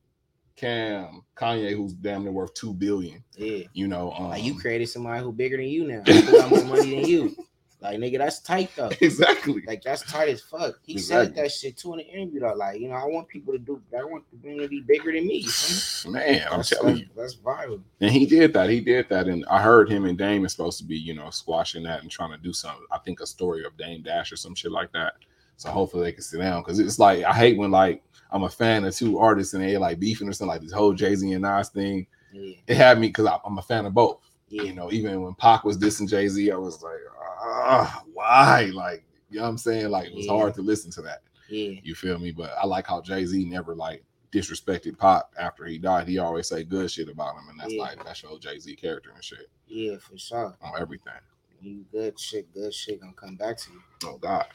Cam, 0.55 1.23
Kanye, 1.35 1.75
who's 1.75 1.93
damn 1.93 2.23
near 2.23 2.31
worth 2.31 2.53
two 2.53 2.73
billion. 2.73 3.23
yeah. 3.35 3.63
You 3.73 3.87
know, 3.87 4.11
um, 4.13 4.29
Like 4.29 4.43
you 4.43 4.57
created 4.57 4.87
somebody 4.87 5.23
who 5.23 5.31
bigger 5.31 5.57
than 5.57 5.65
you 5.67 5.87
now. 5.87 6.01
Got 6.01 6.49
more 6.51 6.63
money 6.65 6.95
than 7.01 7.09
you. 7.09 7.35
Like 7.83 7.99
nigga, 7.99 8.17
that's 8.17 8.39
tight 8.39 8.69
though. 8.77 8.91
exactly. 9.01 9.61
Like 9.67 9.81
that's 9.83 10.09
tight 10.09 10.29
as 10.29 10.39
fuck. 10.41 10.75
He 10.85 10.97
said 10.97 11.35
that 11.35 11.51
shit 11.51 11.75
too 11.75 11.91
in 11.91 11.97
the 11.97 12.05
interview 12.05 12.39
though. 12.39 12.53
Like, 12.53 12.79
you 12.79 12.87
know, 12.87 12.93
I 12.95 13.03
want 13.03 13.27
people 13.27 13.51
to 13.51 13.59
do 13.59 13.81
I 13.99 14.05
want 14.05 14.23
them 14.41 14.57
to 14.59 14.69
be 14.69 14.79
bigger 14.79 15.11
than 15.11 15.27
me. 15.27 15.39
you 15.39 15.49
feel 15.49 16.13
me? 16.13 16.19
Man, 16.21 16.47
I'm 16.49 16.57
That's, 16.59 16.69
telling 16.69 16.95
you. 16.95 17.07
that's, 17.13 17.35
that's 17.35 17.43
viral. 17.43 17.81
And 17.99 18.09
he 18.09 18.25
did 18.25 18.53
that. 18.53 18.69
He 18.69 18.79
did 18.79 19.09
that. 19.09 19.27
And 19.27 19.43
I 19.51 19.61
heard 19.61 19.89
him 19.89 20.05
and 20.05 20.17
Dame 20.17 20.45
is 20.45 20.53
supposed 20.53 20.77
to 20.77 20.85
be, 20.85 20.95
you 20.95 21.13
know, 21.13 21.29
squashing 21.29 21.83
that 21.83 22.03
and 22.03 22.09
trying 22.09 22.31
to 22.31 22.37
do 22.37 22.53
something. 22.53 22.85
I 22.89 22.99
think 22.99 23.19
a 23.19 23.25
story 23.27 23.65
of 23.65 23.75
Dame 23.75 24.01
Dash 24.01 24.31
or 24.31 24.37
some 24.37 24.55
shit 24.55 24.71
like 24.71 24.93
that. 24.93 25.15
So 25.57 25.69
hopefully 25.69 26.03
they 26.03 26.11
can 26.11 26.23
sit 26.23 26.39
down. 26.39 26.63
Cause 26.63 26.79
it's 26.79 26.99
like 26.99 27.23
I 27.23 27.33
hate 27.33 27.57
when 27.57 27.71
like 27.71 28.03
I'm 28.31 28.43
a 28.43 28.49
fan 28.49 28.83
of 28.85 28.95
two 28.95 29.19
artists 29.19 29.53
and 29.53 29.63
they 29.63 29.77
like 29.77 29.99
beefing 29.99 30.27
or 30.27 30.33
something 30.33 30.49
like 30.53 30.61
this 30.61 30.71
whole 30.71 30.93
Jay-Z 30.93 31.31
and 31.31 31.41
Nas 31.43 31.69
thing. 31.69 32.07
Yeah, 32.31 32.55
It 32.67 32.77
had 32.77 32.99
me 32.99 33.07
because 33.07 33.27
I'm 33.45 33.57
a 33.59 33.61
fan 33.61 33.85
of 33.85 33.93
both. 33.93 34.19
yeah, 34.49 34.63
You 34.63 34.73
know, 34.73 34.91
even 34.91 35.21
when 35.21 35.35
Pac 35.35 35.63
was 35.63 35.77
dissing 35.77 36.09
Jay-Z, 36.09 36.51
I 36.51 36.55
was 36.55 36.81
like, 36.81 36.97
ah, 37.39 38.03
why? 38.11 38.71
Like, 38.73 39.03
you 39.29 39.37
know 39.37 39.43
what 39.43 39.49
I'm 39.49 39.57
saying? 39.59 39.89
Like 39.89 40.07
it 40.07 40.15
was 40.15 40.25
Yeah. 40.25 40.33
hard 40.33 40.53
to 40.55 40.61
listen 40.63 40.89
to 40.91 41.01
that. 41.03 41.21
yeah, 41.49 41.79
You 41.83 41.93
feel 41.95 42.17
me? 42.17 42.31
But 42.31 42.51
I 42.59 42.65
like 42.65 42.87
how 42.87 43.01
Jay-Z 43.01 43.45
never 43.45 43.75
like 43.75 44.03
disrespected 44.31 44.97
Pac 44.97 45.25
after 45.39 45.65
he 45.65 45.77
died. 45.77 46.07
He 46.07 46.17
always 46.17 46.47
say 46.47 46.63
good 46.63 46.89
shit 46.89 47.07
about 47.09 47.35
him. 47.35 47.49
And 47.51 47.59
that's 47.59 47.73
Yeah. 47.73 47.83
like 47.83 48.03
that's 48.03 48.23
your 48.23 48.39
Jay-Z 48.39 48.75
character 48.77 49.11
and 49.13 49.23
shit 49.23 49.47
yeah, 49.67 49.97
for 49.99 50.17
sure. 50.17 50.57
on 50.61 50.73
everything. 50.81 51.13
You 51.61 51.85
good 51.91 52.19
shit, 52.19 52.51
good 52.51 52.73
shit 52.73 52.99
gonna 52.99 53.13
come 53.13 53.35
back 53.35 53.57
to 53.59 53.71
you. 53.71 53.81
Oh 54.05 54.17
God. 54.17 54.47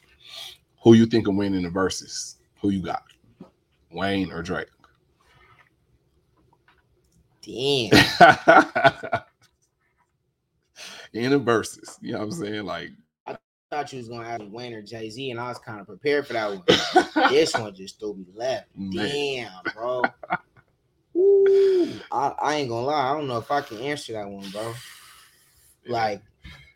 Who 0.88 0.94
you 0.94 1.04
think 1.04 1.28
of 1.28 1.34
winning 1.34 1.64
the 1.64 1.68
verses? 1.68 2.36
Who 2.62 2.70
you 2.70 2.80
got? 2.80 3.02
Wayne 3.92 4.32
or 4.32 4.42
Drake? 4.42 4.70
Damn. 7.42 7.92
In 11.12 11.32
the 11.32 11.38
verses. 11.38 11.98
You 12.00 12.12
know 12.12 12.20
what 12.20 12.24
I'm 12.24 12.32
saying? 12.32 12.64
Like 12.64 12.92
I 13.26 13.36
thought 13.70 13.92
you 13.92 13.98
was 13.98 14.08
gonna 14.08 14.26
have 14.26 14.50
Wayne 14.50 14.72
or 14.72 14.80
Jay 14.80 15.10
Z, 15.10 15.30
and 15.30 15.38
I 15.38 15.48
was 15.48 15.58
kind 15.58 15.78
of 15.78 15.86
prepared 15.86 16.26
for 16.26 16.32
that 16.32 16.48
one. 16.48 16.62
this 17.28 17.54
one 17.54 17.74
just 17.74 18.00
threw 18.00 18.14
me 18.14 18.24
left. 18.34 18.68
Damn, 18.90 19.50
bro. 19.74 20.04
Ooh, 21.18 22.00
I, 22.10 22.34
I 22.40 22.54
ain't 22.54 22.70
gonna 22.70 22.86
lie. 22.86 23.10
I 23.10 23.12
don't 23.12 23.28
know 23.28 23.36
if 23.36 23.50
I 23.50 23.60
can 23.60 23.76
answer 23.76 24.14
that 24.14 24.26
one, 24.26 24.48
bro. 24.48 24.72
Like 25.86 26.22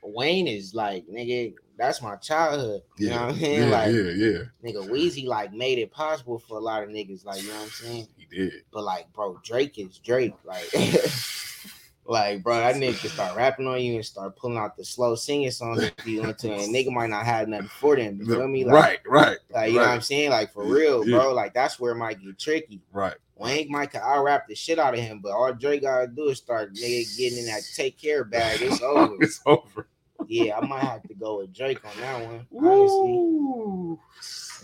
Wayne 0.02 0.48
is 0.48 0.74
like 0.74 1.06
nigga. 1.06 1.54
That's 1.78 2.02
my 2.02 2.16
childhood. 2.16 2.82
You 2.96 3.10
know 3.10 3.26
what 3.26 3.34
I'm 3.34 3.38
saying? 3.40 3.60
Yeah, 3.60 3.76
like 3.76 3.92
yeah, 3.92 4.10
yeah. 4.10 4.38
nigga, 4.64 4.88
Weezy 4.88 5.26
like 5.26 5.52
made 5.52 5.78
it 5.78 5.90
possible 5.90 6.38
for 6.38 6.58
a 6.58 6.60
lot 6.60 6.82
of 6.82 6.90
niggas. 6.90 7.24
Like 7.24 7.42
you 7.42 7.48
know 7.48 7.54
what 7.54 7.64
I'm 7.64 7.70
saying? 7.70 8.08
He 8.16 8.26
did. 8.26 8.52
But 8.72 8.84
like, 8.84 9.12
bro, 9.12 9.40
Drake 9.42 9.78
is 9.78 9.98
Drake. 9.98 10.34
Like, 10.44 10.68
like, 12.04 12.42
bro, 12.42 12.58
that 12.58 12.76
nigga 12.76 13.00
can 13.00 13.10
start 13.10 13.36
rapping 13.36 13.66
on 13.66 13.80
you 13.80 13.96
and 13.96 14.04
start 14.04 14.36
pulling 14.36 14.58
out 14.58 14.76
the 14.76 14.84
slow 14.84 15.14
singing 15.14 15.50
songs 15.50 15.82
if 15.82 16.06
you 16.06 16.22
want 16.22 16.38
to, 16.40 16.52
and 16.52 16.74
nigga 16.74 16.92
might 16.92 17.10
not 17.10 17.24
have 17.24 17.48
nothing 17.48 17.68
for 17.80 17.96
them. 17.96 18.18
You 18.20 18.26
feel 18.26 18.48
me? 18.48 18.64
Like, 18.64 18.74
right, 18.74 18.98
right, 19.06 19.38
like 19.50 19.70
you 19.70 19.76
know 19.76 19.82
what 19.86 19.90
I'm 19.90 20.00
saying? 20.02 20.30
Like 20.30 20.52
for 20.52 20.64
real, 20.64 21.06
Yeah. 21.08 21.18
bro. 21.18 21.32
Like 21.32 21.54
that's 21.54 21.80
where 21.80 21.92
it 21.92 21.96
might 21.96 22.20
get 22.22 22.38
tricky. 22.38 22.80
right. 22.92 23.14
Might 23.42 23.90
could 23.90 24.00
out 24.00 24.22
rap 24.22 24.46
the 24.48 24.54
shit 24.54 24.78
out 24.78 24.94
of 24.94 25.00
him, 25.00 25.20
but 25.22 25.32
all 25.32 25.52
Drake 25.52 25.82
gotta 25.82 26.06
do 26.06 26.28
is 26.28 26.38
start 26.38 26.74
nigga 26.74 27.16
getting 27.16 27.38
in 27.38 27.46
that 27.46 27.62
take 27.74 27.98
care 27.98 28.24
bag. 28.24 28.60
It's 28.62 28.80
over. 28.82 29.16
it's 29.20 29.40
over. 29.46 29.88
yeah, 30.26 30.56
I 30.58 30.66
might 30.66 30.84
have 30.84 31.02
to 31.04 31.14
go 31.14 31.38
with 31.38 31.52
Drake 31.52 31.84
on 31.84 31.92
that 32.00 32.24
one. 32.24 32.46
Honestly. 32.64 33.98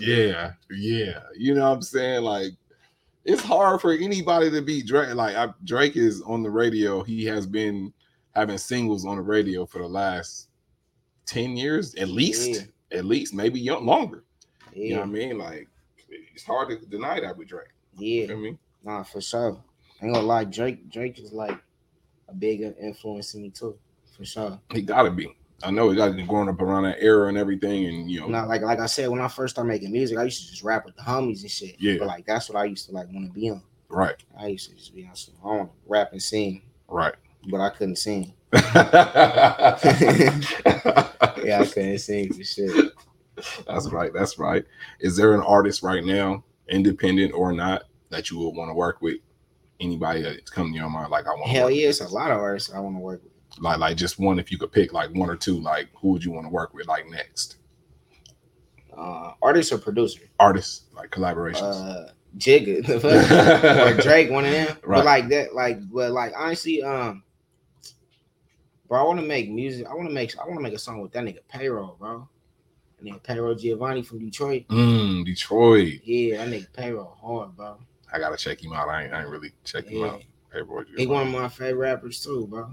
Yeah, 0.00 0.52
yeah. 0.70 1.20
You 1.36 1.54
know 1.54 1.68
what 1.68 1.76
I'm 1.76 1.82
saying? 1.82 2.22
Like, 2.22 2.52
it's 3.24 3.42
hard 3.42 3.80
for 3.80 3.92
anybody 3.92 4.50
to 4.50 4.62
beat 4.62 4.86
Drake. 4.86 5.14
Like, 5.14 5.36
I, 5.36 5.48
Drake 5.64 5.96
is 5.96 6.22
on 6.22 6.42
the 6.42 6.50
radio. 6.50 7.02
He 7.02 7.24
has 7.24 7.46
been 7.46 7.92
having 8.34 8.58
singles 8.58 9.04
on 9.04 9.16
the 9.16 9.22
radio 9.22 9.66
for 9.66 9.80
the 9.80 9.88
last 9.88 10.48
10 11.26 11.56
years, 11.56 11.94
at 11.96 12.08
least. 12.08 12.68
At 12.90 13.04
least, 13.04 13.34
maybe 13.34 13.60
young, 13.60 13.84
longer. 13.84 14.24
You 14.72 14.90
know 14.90 14.94
Yeah, 14.94 14.98
what 15.00 15.08
I 15.08 15.10
mean? 15.10 15.38
Like, 15.38 15.68
it's 16.34 16.44
hard 16.44 16.68
to 16.70 16.86
deny 16.86 17.20
that 17.20 17.36
with 17.36 17.48
Drake. 17.48 17.68
You 17.98 18.22
yeah. 18.22 18.32
I 18.32 18.36
me? 18.36 18.58
Nah, 18.84 19.02
for 19.02 19.20
sure. 19.20 19.58
I 20.00 20.04
ain't 20.04 20.14
gonna 20.14 20.26
lie, 20.26 20.44
Drake, 20.44 20.90
Drake 20.90 21.18
is 21.18 21.32
like 21.32 21.58
a 22.28 22.34
big 22.34 22.60
influence 22.80 23.34
in 23.34 23.42
me 23.42 23.50
too, 23.50 23.76
for 24.16 24.24
sure. 24.24 24.60
He 24.72 24.82
gotta 24.82 25.10
be. 25.10 25.34
I 25.62 25.72
know 25.72 25.90
he 25.90 25.96
got 25.96 26.06
to 26.06 26.12
be 26.12 26.22
growing 26.22 26.48
up 26.48 26.60
around 26.60 26.84
that 26.84 26.98
era 27.00 27.26
and 27.26 27.36
everything, 27.36 27.86
and 27.86 28.08
you 28.08 28.20
know, 28.20 28.28
Not 28.28 28.46
like 28.48 28.62
like 28.62 28.78
I 28.78 28.86
said, 28.86 29.08
when 29.08 29.20
I 29.20 29.26
first 29.26 29.56
started 29.56 29.68
making 29.68 29.90
music, 29.90 30.16
I 30.16 30.22
used 30.22 30.44
to 30.44 30.50
just 30.50 30.62
rap 30.62 30.84
with 30.84 30.94
the 30.94 31.02
homies 31.02 31.40
and 31.42 31.50
shit. 31.50 31.74
Yeah. 31.80 31.96
But 31.98 32.06
like 32.06 32.26
that's 32.26 32.48
what 32.48 32.56
I 32.56 32.64
used 32.64 32.86
to 32.86 32.92
like 32.92 33.08
want 33.12 33.26
to 33.26 33.32
be 33.32 33.50
on. 33.50 33.62
right, 33.88 34.14
I 34.38 34.46
used 34.48 34.70
to 34.70 34.76
just 34.76 34.94
be 34.94 35.04
on 35.04 35.16
some 35.16 35.34
I 35.42 35.48
want 35.48 35.70
rap 35.86 36.12
and 36.12 36.22
sing, 36.22 36.62
right. 36.86 37.14
but 37.50 37.60
I 37.60 37.70
couldn't 37.70 37.96
sing. 37.96 38.34
yeah, 38.52 39.78
Yeah, 41.44 41.60
I 41.60 41.66
couldn't 41.66 41.98
sing 41.98 42.32
for 42.32 42.44
shit. 42.44 42.92
That's 43.66 43.88
right. 43.90 44.12
That's 44.12 44.38
right. 44.38 44.64
Is 45.00 45.16
there 45.16 45.34
an 45.34 45.40
artist 45.40 45.82
right 45.82 46.04
now, 46.04 46.44
independent 46.68 47.32
or 47.34 47.52
not, 47.52 47.84
that 48.10 48.30
you 48.30 48.38
would 48.38 48.54
want 48.54 48.70
to 48.70 48.74
work 48.74 49.00
with? 49.00 49.18
Anybody 49.80 50.22
that's 50.22 50.50
coming 50.50 50.72
to 50.72 50.78
your 50.78 50.90
mind, 50.90 51.10
like 51.10 51.26
I 51.26 51.30
want. 51.30 51.48
Hell 51.48 51.70
yeah, 51.70 51.88
it's 51.88 52.00
a 52.00 52.08
lot 52.08 52.32
of 52.32 52.38
artists 52.38 52.72
I 52.72 52.80
want 52.80 52.96
to 52.96 53.00
work 53.00 53.22
with. 53.22 53.32
Like, 53.60 53.78
like 53.78 53.96
just 53.96 54.18
one. 54.18 54.38
If 54.38 54.50
you 54.50 54.58
could 54.58 54.72
pick, 54.72 54.92
like 54.92 55.14
one 55.14 55.30
or 55.30 55.36
two, 55.36 55.60
like 55.60 55.88
who 55.94 56.08
would 56.10 56.24
you 56.24 56.32
want 56.32 56.46
to 56.46 56.50
work 56.50 56.74
with, 56.74 56.88
like 56.88 57.08
next? 57.08 57.58
Uh, 58.96 59.32
artists 59.40 59.72
or 59.72 59.78
producer? 59.78 60.22
Artists, 60.40 60.86
like 60.92 61.10
collaborations. 61.10 62.08
Uh, 62.08 62.12
Jigga, 62.36 62.84
the 62.84 63.00
fuck? 63.00 63.96
or 64.00 64.02
Drake, 64.02 64.30
one 64.30 64.44
of 64.44 64.50
them. 64.50 64.76
Right. 64.82 64.98
But 64.98 65.04
like 65.04 65.28
that, 65.28 65.54
like, 65.54 65.78
but 65.90 66.10
like 66.10 66.32
honestly, 66.36 66.82
um, 66.82 67.22
bro, 68.88 69.00
I 69.00 69.02
want 69.04 69.20
to 69.20 69.26
make 69.26 69.50
music. 69.50 69.86
I 69.86 69.94
want 69.94 70.08
to 70.08 70.14
make. 70.14 70.36
I 70.38 70.44
want 70.44 70.56
to 70.56 70.62
make 70.62 70.74
a 70.74 70.78
song 70.78 71.00
with 71.00 71.12
that 71.12 71.24
nigga 71.24 71.38
Payroll, 71.48 71.96
bro. 71.98 72.28
And 72.98 73.08
then 73.08 73.20
Payroll 73.20 73.54
Giovanni 73.54 74.02
from 74.02 74.18
Detroit. 74.18 74.66
Mm, 74.68 75.24
Detroit. 75.24 76.00
Yeah, 76.02 76.42
I 76.42 76.46
nigga 76.46 76.72
Payroll 76.72 77.16
hard, 77.20 77.56
bro. 77.56 77.78
I 78.12 78.18
gotta 78.18 78.36
check 78.36 78.62
him 78.62 78.72
out. 78.72 78.88
I 78.88 79.04
ain't, 79.04 79.12
I 79.14 79.20
ain't 79.20 79.28
really 79.28 79.52
check 79.64 79.86
him 79.86 79.98
Yeah. 80.00 80.06
out. 80.06 80.22
Hey, 80.52 80.62
boy, 80.62 80.82
He 80.96 81.06
one 81.06 81.26
of 81.26 81.32
my 81.32 81.48
favorite 81.48 81.74
rappers 81.90 82.22
too, 82.22 82.46
bro. 82.46 82.70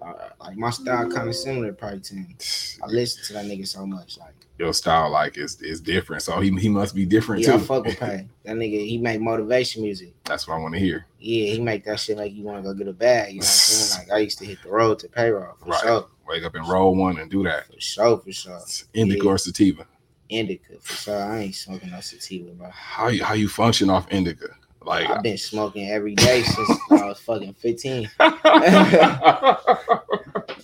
Uh, 0.00 0.12
like 0.40 0.56
my 0.56 0.70
style 0.70 1.10
kind 1.10 1.28
of 1.28 1.34
similar 1.34 1.72
probably 1.72 2.00
to 2.00 2.14
him. 2.14 2.36
I 2.82 2.86
listen 2.88 3.24
to 3.24 3.32
that 3.32 3.46
nigga 3.46 3.66
so 3.66 3.84
much. 3.86 4.16
Like, 4.18 4.34
your 4.58 4.72
style 4.72 5.10
like 5.10 5.36
is 5.38 5.60
is 5.62 5.80
different. 5.80 6.22
So 6.22 6.38
he 6.40 6.50
he 6.56 6.68
must 6.68 6.94
be 6.94 7.04
different 7.04 7.42
yeah, 7.42 7.54
I 7.54 7.58
too. 7.58 7.64
fuck 7.64 7.84
with 7.84 7.96
Pay. 8.00 8.28
That 8.44 8.56
nigga, 8.56 8.86
he 8.86 8.98
make 8.98 9.20
motivation 9.20 9.82
music. 9.82 10.14
That's 10.24 10.46
what 10.46 10.54
I 10.54 10.58
want 10.58 10.74
to 10.74 10.80
hear. 10.80 11.06
Yeah, 11.18 11.52
he 11.52 11.60
make 11.60 11.84
that 11.86 11.98
shit 11.98 12.16
make 12.16 12.32
you 12.34 12.44
want 12.44 12.62
to 12.62 12.68
go 12.68 12.74
get 12.74 12.86
a 12.86 12.92
bag. 12.92 13.30
You 13.34 13.40
know 13.40 13.44
what 13.46 13.46
I'm 13.46 13.50
saying? 13.50 14.02
Like 14.08 14.12
I 14.16 14.18
used 14.20 14.38
to 14.38 14.44
hit 14.44 14.62
the 14.62 14.68
road 14.70 14.98
to 15.00 15.08
payroll 15.08 15.54
for 15.58 15.70
Right. 15.70 15.80
sure, 15.80 16.08
Wake 16.28 16.44
up 16.44 16.54
and 16.54 16.68
roll 16.68 16.94
one 16.94 17.18
and 17.18 17.28
do 17.30 17.42
that. 17.44 17.66
for 17.72 17.80
sure, 17.80 18.18
for 18.18 18.30
sure. 18.32 18.60
Indica 18.94 19.24
Yeah. 19.24 19.30
or 19.32 19.38
sativa. 19.38 19.86
Indica 20.28 20.74
for 20.80 20.92
sure. 20.94 21.22
I 21.22 21.40
ain't 21.40 21.54
smoking 21.54 21.90
no 21.90 22.00
sativa, 22.00 22.50
bro. 22.52 22.70
How 22.70 23.08
you 23.08 23.24
how 23.24 23.34
you 23.34 23.48
function 23.48 23.90
off 23.90 24.06
indica? 24.10 24.48
Like 24.82 25.08
I've 25.08 25.22
been 25.22 25.38
smoking 25.38 25.90
every 25.90 26.14
day 26.14 26.42
since 26.42 26.70
I 26.90 27.06
was 27.06 27.20
fucking 27.20 27.54
15. 27.54 28.10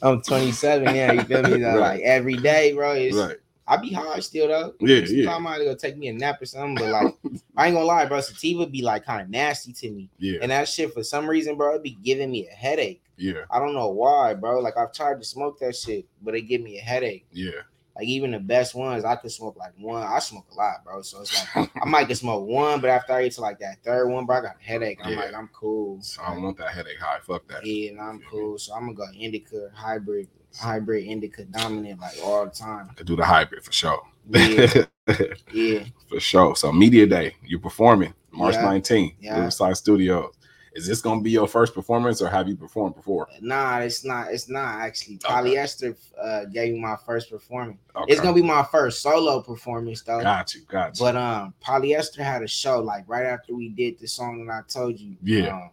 I'm 0.02 0.22
27 0.22 0.84
now. 0.84 1.12
You 1.12 1.22
feel 1.22 1.42
me? 1.42 1.58
Though? 1.58 1.78
Right. 1.78 1.78
Like 1.78 2.00
every 2.02 2.36
day, 2.36 2.72
bro. 2.72 2.92
It's, 2.92 3.16
right. 3.16 3.36
I 3.66 3.76
be 3.78 3.92
hard 3.92 4.22
still 4.22 4.48
though. 4.48 4.74
Yeah, 4.80 4.98
Sometimes 4.98 5.12
yeah, 5.12 5.34
I 5.34 5.38
might 5.38 5.58
go 5.58 5.74
take 5.74 5.96
me 5.96 6.08
a 6.08 6.12
nap 6.12 6.42
or 6.42 6.46
something, 6.46 6.74
but 6.74 6.90
like 6.90 7.14
I 7.56 7.66
ain't 7.66 7.74
gonna 7.74 7.86
lie, 7.86 8.04
bro. 8.04 8.20
Sativa 8.20 8.66
be 8.66 8.82
like 8.82 9.04
kind 9.04 9.22
of 9.22 9.30
nasty 9.30 9.72
to 9.72 9.90
me, 9.90 10.10
yeah, 10.18 10.40
and 10.42 10.50
that 10.50 10.68
shit 10.68 10.92
for 10.92 11.02
some 11.02 11.26
reason, 11.26 11.56
bro, 11.56 11.74
it 11.76 11.82
be 11.82 11.96
giving 12.02 12.30
me 12.30 12.46
a 12.46 12.52
headache. 12.52 13.02
yeah, 13.16 13.44
I 13.50 13.58
don't 13.58 13.74
know 13.74 13.88
why, 13.88 14.34
bro. 14.34 14.60
Like 14.60 14.76
I've 14.76 14.92
tried 14.92 15.18
to 15.18 15.24
smoke 15.24 15.58
that 15.60 15.74
shit, 15.74 16.04
but 16.22 16.34
it 16.34 16.42
give 16.42 16.60
me 16.60 16.78
a 16.78 16.82
headache. 16.82 17.26
yeah. 17.32 17.62
Like 17.96 18.06
even 18.08 18.32
the 18.32 18.40
best 18.40 18.74
ones, 18.74 19.04
I 19.04 19.14
could 19.14 19.30
smoke 19.30 19.56
like 19.56 19.72
one. 19.78 20.02
I 20.02 20.18
smoke 20.18 20.46
a 20.50 20.54
lot, 20.54 20.84
bro. 20.84 21.02
So 21.02 21.20
it's 21.20 21.32
like 21.56 21.70
I 21.80 21.84
might 21.86 22.06
can 22.06 22.16
smoke 22.16 22.44
one, 22.46 22.80
but 22.80 22.90
after 22.90 23.12
I 23.12 23.22
get 23.22 23.32
to 23.34 23.40
like 23.40 23.60
that 23.60 23.84
third 23.84 24.08
one, 24.08 24.26
bro, 24.26 24.38
I 24.38 24.40
got 24.40 24.56
a 24.60 24.64
headache. 24.64 24.98
I'm 25.04 25.12
Yeah. 25.12 25.18
like, 25.20 25.34
I'm 25.34 25.48
cool. 25.52 26.02
So 26.02 26.20
I 26.22 26.34
don't 26.34 26.42
want 26.42 26.58
that 26.58 26.70
headache 26.72 26.98
high. 26.98 27.18
Fuck 27.22 27.46
that. 27.48 27.64
Yeah, 27.64 27.90
and 27.90 28.00
I'm 28.00 28.20
cool. 28.28 28.58
So 28.58 28.74
I'm 28.74 28.80
gonna 28.92 28.94
go 28.94 29.06
indica 29.16 29.70
hybrid, 29.74 30.26
hybrid 30.58 31.04
indica 31.04 31.44
dominant 31.44 32.00
like 32.00 32.16
all 32.24 32.44
the 32.44 32.50
time. 32.50 32.90
Could 32.96 33.06
do 33.06 33.14
the 33.16 33.24
hybrid 33.24 33.62
for 33.64 33.70
sure. 33.72 34.02
Yeah, 34.28 34.86
yeah. 35.52 35.84
for 36.08 36.18
sure. 36.18 36.56
So 36.56 36.72
media 36.72 37.06
day, 37.06 37.36
you're 37.44 37.60
performing 37.60 38.12
March 38.32 38.54
Yeah. 38.54 38.64
19th, 38.64 39.14
Yeah. 39.20 39.36
Riverside 39.38 39.76
Studios. 39.76 40.34
Is 40.74 40.86
this 40.86 41.00
gonna 41.00 41.20
be 41.20 41.30
your 41.30 41.46
first 41.46 41.72
performance 41.72 42.20
or 42.20 42.28
have 42.28 42.48
you 42.48 42.56
performed 42.56 42.96
before? 42.96 43.28
Nah, 43.40 43.78
it's 43.78 44.04
not. 44.04 44.32
It's 44.32 44.48
not 44.48 44.80
actually. 44.80 45.20
Okay. 45.24 45.32
Polyester 45.32 45.96
uh, 46.20 46.46
gave 46.46 46.74
me 46.74 46.80
my 46.80 46.96
first 47.06 47.30
performance. 47.30 47.78
Okay. 47.94 48.12
It's 48.12 48.20
gonna 48.20 48.34
be 48.34 48.42
my 48.42 48.64
first 48.64 49.00
solo 49.00 49.40
performance 49.40 50.02
though. 50.02 50.20
got 50.20 50.52
you, 50.52 50.62
got 50.62 50.98
you. 50.98 51.04
But 51.04 51.16
um, 51.16 51.54
Polyester 51.64 52.18
had 52.24 52.42
a 52.42 52.48
show 52.48 52.80
like 52.80 53.04
right 53.08 53.24
after 53.24 53.54
we 53.54 53.68
did 53.68 54.00
the 54.00 54.08
song 54.08 54.44
that 54.46 54.52
I 54.52 54.60
told 54.66 54.98
you. 54.98 55.16
Yeah. 55.22 55.54
Um, 55.54 55.70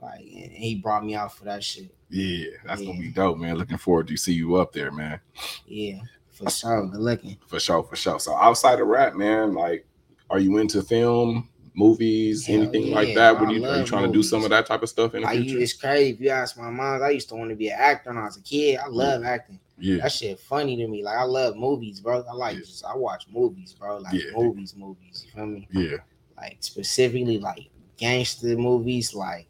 like 0.00 0.20
and 0.20 0.52
he 0.52 0.76
brought 0.76 1.04
me 1.04 1.14
out 1.16 1.34
for 1.34 1.44
that 1.44 1.64
shit. 1.64 1.92
yeah, 2.10 2.50
that's 2.64 2.82
gonna 2.82 2.98
be 2.98 3.10
dope, 3.10 3.38
man. 3.38 3.56
Looking 3.56 3.78
forward 3.78 4.06
to 4.08 4.16
see 4.16 4.34
you 4.34 4.56
up 4.56 4.72
there, 4.72 4.92
man. 4.92 5.18
Yeah, 5.66 6.00
for 6.30 6.50
sure. 6.50 6.86
Good 6.86 7.00
looking. 7.00 7.36
For 7.46 7.58
sure, 7.58 7.82
for 7.82 7.96
sure. 7.96 8.20
So 8.20 8.36
outside 8.36 8.80
of 8.80 8.86
rap, 8.86 9.14
man, 9.14 9.54
like, 9.54 9.86
are 10.30 10.38
you 10.38 10.58
into 10.58 10.82
film, 10.82 11.48
movies, 11.74 12.46
Hell 12.46 12.62
anything 12.62 12.86
yeah, 12.86 12.94
like 12.94 13.14
that? 13.14 13.36
are 13.36 13.52
you, 13.52 13.64
are 13.66 13.78
you 13.78 13.84
trying 13.84 14.06
to 14.06 14.12
do 14.12 14.22
some 14.22 14.44
of 14.44 14.50
that 14.50 14.66
type 14.66 14.82
of 14.82 14.88
stuff 14.88 15.14
in 15.14 15.22
the 15.22 15.28
I 15.28 15.36
future? 15.36 15.58
it's 15.60 15.72
crazy. 15.72 16.10
If 16.14 16.20
you 16.20 16.30
ask 16.30 16.56
my 16.56 16.70
mom, 16.70 17.02
I 17.02 17.10
used 17.10 17.28
to 17.30 17.34
want 17.34 17.50
to 17.50 17.56
be 17.56 17.68
an 17.68 17.78
actor 17.78 18.10
when 18.10 18.18
I 18.18 18.24
was 18.24 18.36
a 18.36 18.42
kid. 18.42 18.78
I 18.78 18.86
love 18.88 19.24
acting. 19.24 19.58
yeah, 19.78 19.98
That 20.02 20.12
shit 20.12 20.38
funny 20.38 20.76
to 20.76 20.86
me. 20.88 21.02
Like 21.02 21.18
I 21.18 21.24
love 21.24 21.56
movies, 21.56 22.00
bro. 22.00 22.22
I 22.28 22.32
like 22.32 22.54
Yeah. 22.56 22.60
just 22.60 22.84
I 22.84 22.94
watch 22.96 23.26
movies, 23.28 23.74
bro. 23.78 23.98
Like 23.98 24.14
Yeah. 24.14 24.30
movies, 24.36 24.74
movies. 24.76 25.26
You 25.26 25.32
feel 25.32 25.46
me? 25.46 25.68
yeah, 25.72 25.96
Like 26.36 26.58
specifically 26.60 27.38
like 27.38 27.68
gangster 27.96 28.56
movies, 28.56 29.14
like 29.14 29.48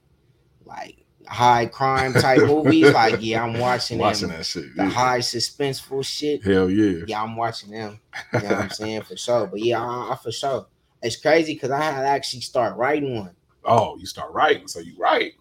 like 0.64 0.96
high 1.26 1.66
crime 1.66 2.12
type 2.14 2.42
movies. 2.46 2.92
Like 2.92 3.16
yeah, 3.20 3.42
I'm 3.44 3.58
watching, 3.58 3.98
watching 3.98 4.28
them. 4.28 4.38
that 4.38 4.44
shit. 4.46 4.74
The 4.76 4.84
yeah. 4.84 4.88
high 4.90 5.18
suspenseful 5.18 6.04
shit. 6.04 6.42
Hell 6.44 6.70
yeah. 6.70 7.04
Yeah, 7.06 7.22
I'm 7.22 7.36
watching 7.36 7.70
them. 7.70 8.00
You 8.32 8.40
know 8.40 8.48
what 8.48 8.58
I'm 8.58 8.70
saying 8.70 9.02
for 9.02 9.16
sure. 9.16 9.46
But 9.46 9.60
yeah, 9.60 9.82
I, 9.82 10.12
I 10.12 10.16
for 10.22 10.32
sure. 10.32 10.66
It's 11.04 11.16
crazy 11.16 11.52
because 11.52 11.70
I 11.70 11.82
had 11.82 12.00
to 12.00 12.06
actually 12.06 12.40
start 12.40 12.76
writing 12.78 13.18
one. 13.18 13.36
Oh, 13.62 13.96
you 13.98 14.06
start 14.06 14.32
writing, 14.32 14.66
so 14.66 14.80
you 14.80 14.94
write. 14.98 15.34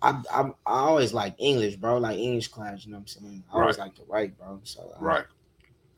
I, 0.00 0.22
I 0.32 0.42
I 0.42 0.52
always 0.64 1.12
like 1.12 1.34
English, 1.38 1.74
bro. 1.74 1.98
Like 1.98 2.18
English 2.18 2.48
class, 2.48 2.84
you 2.86 2.92
know 2.92 2.98
what 2.98 3.02
I'm 3.02 3.06
saying? 3.08 3.44
I 3.52 3.60
always 3.60 3.78
like 3.78 3.96
to 3.96 4.02
write, 4.08 4.38
bro. 4.38 4.60
So 4.62 4.92
uh, 4.96 5.04
Right. 5.04 5.24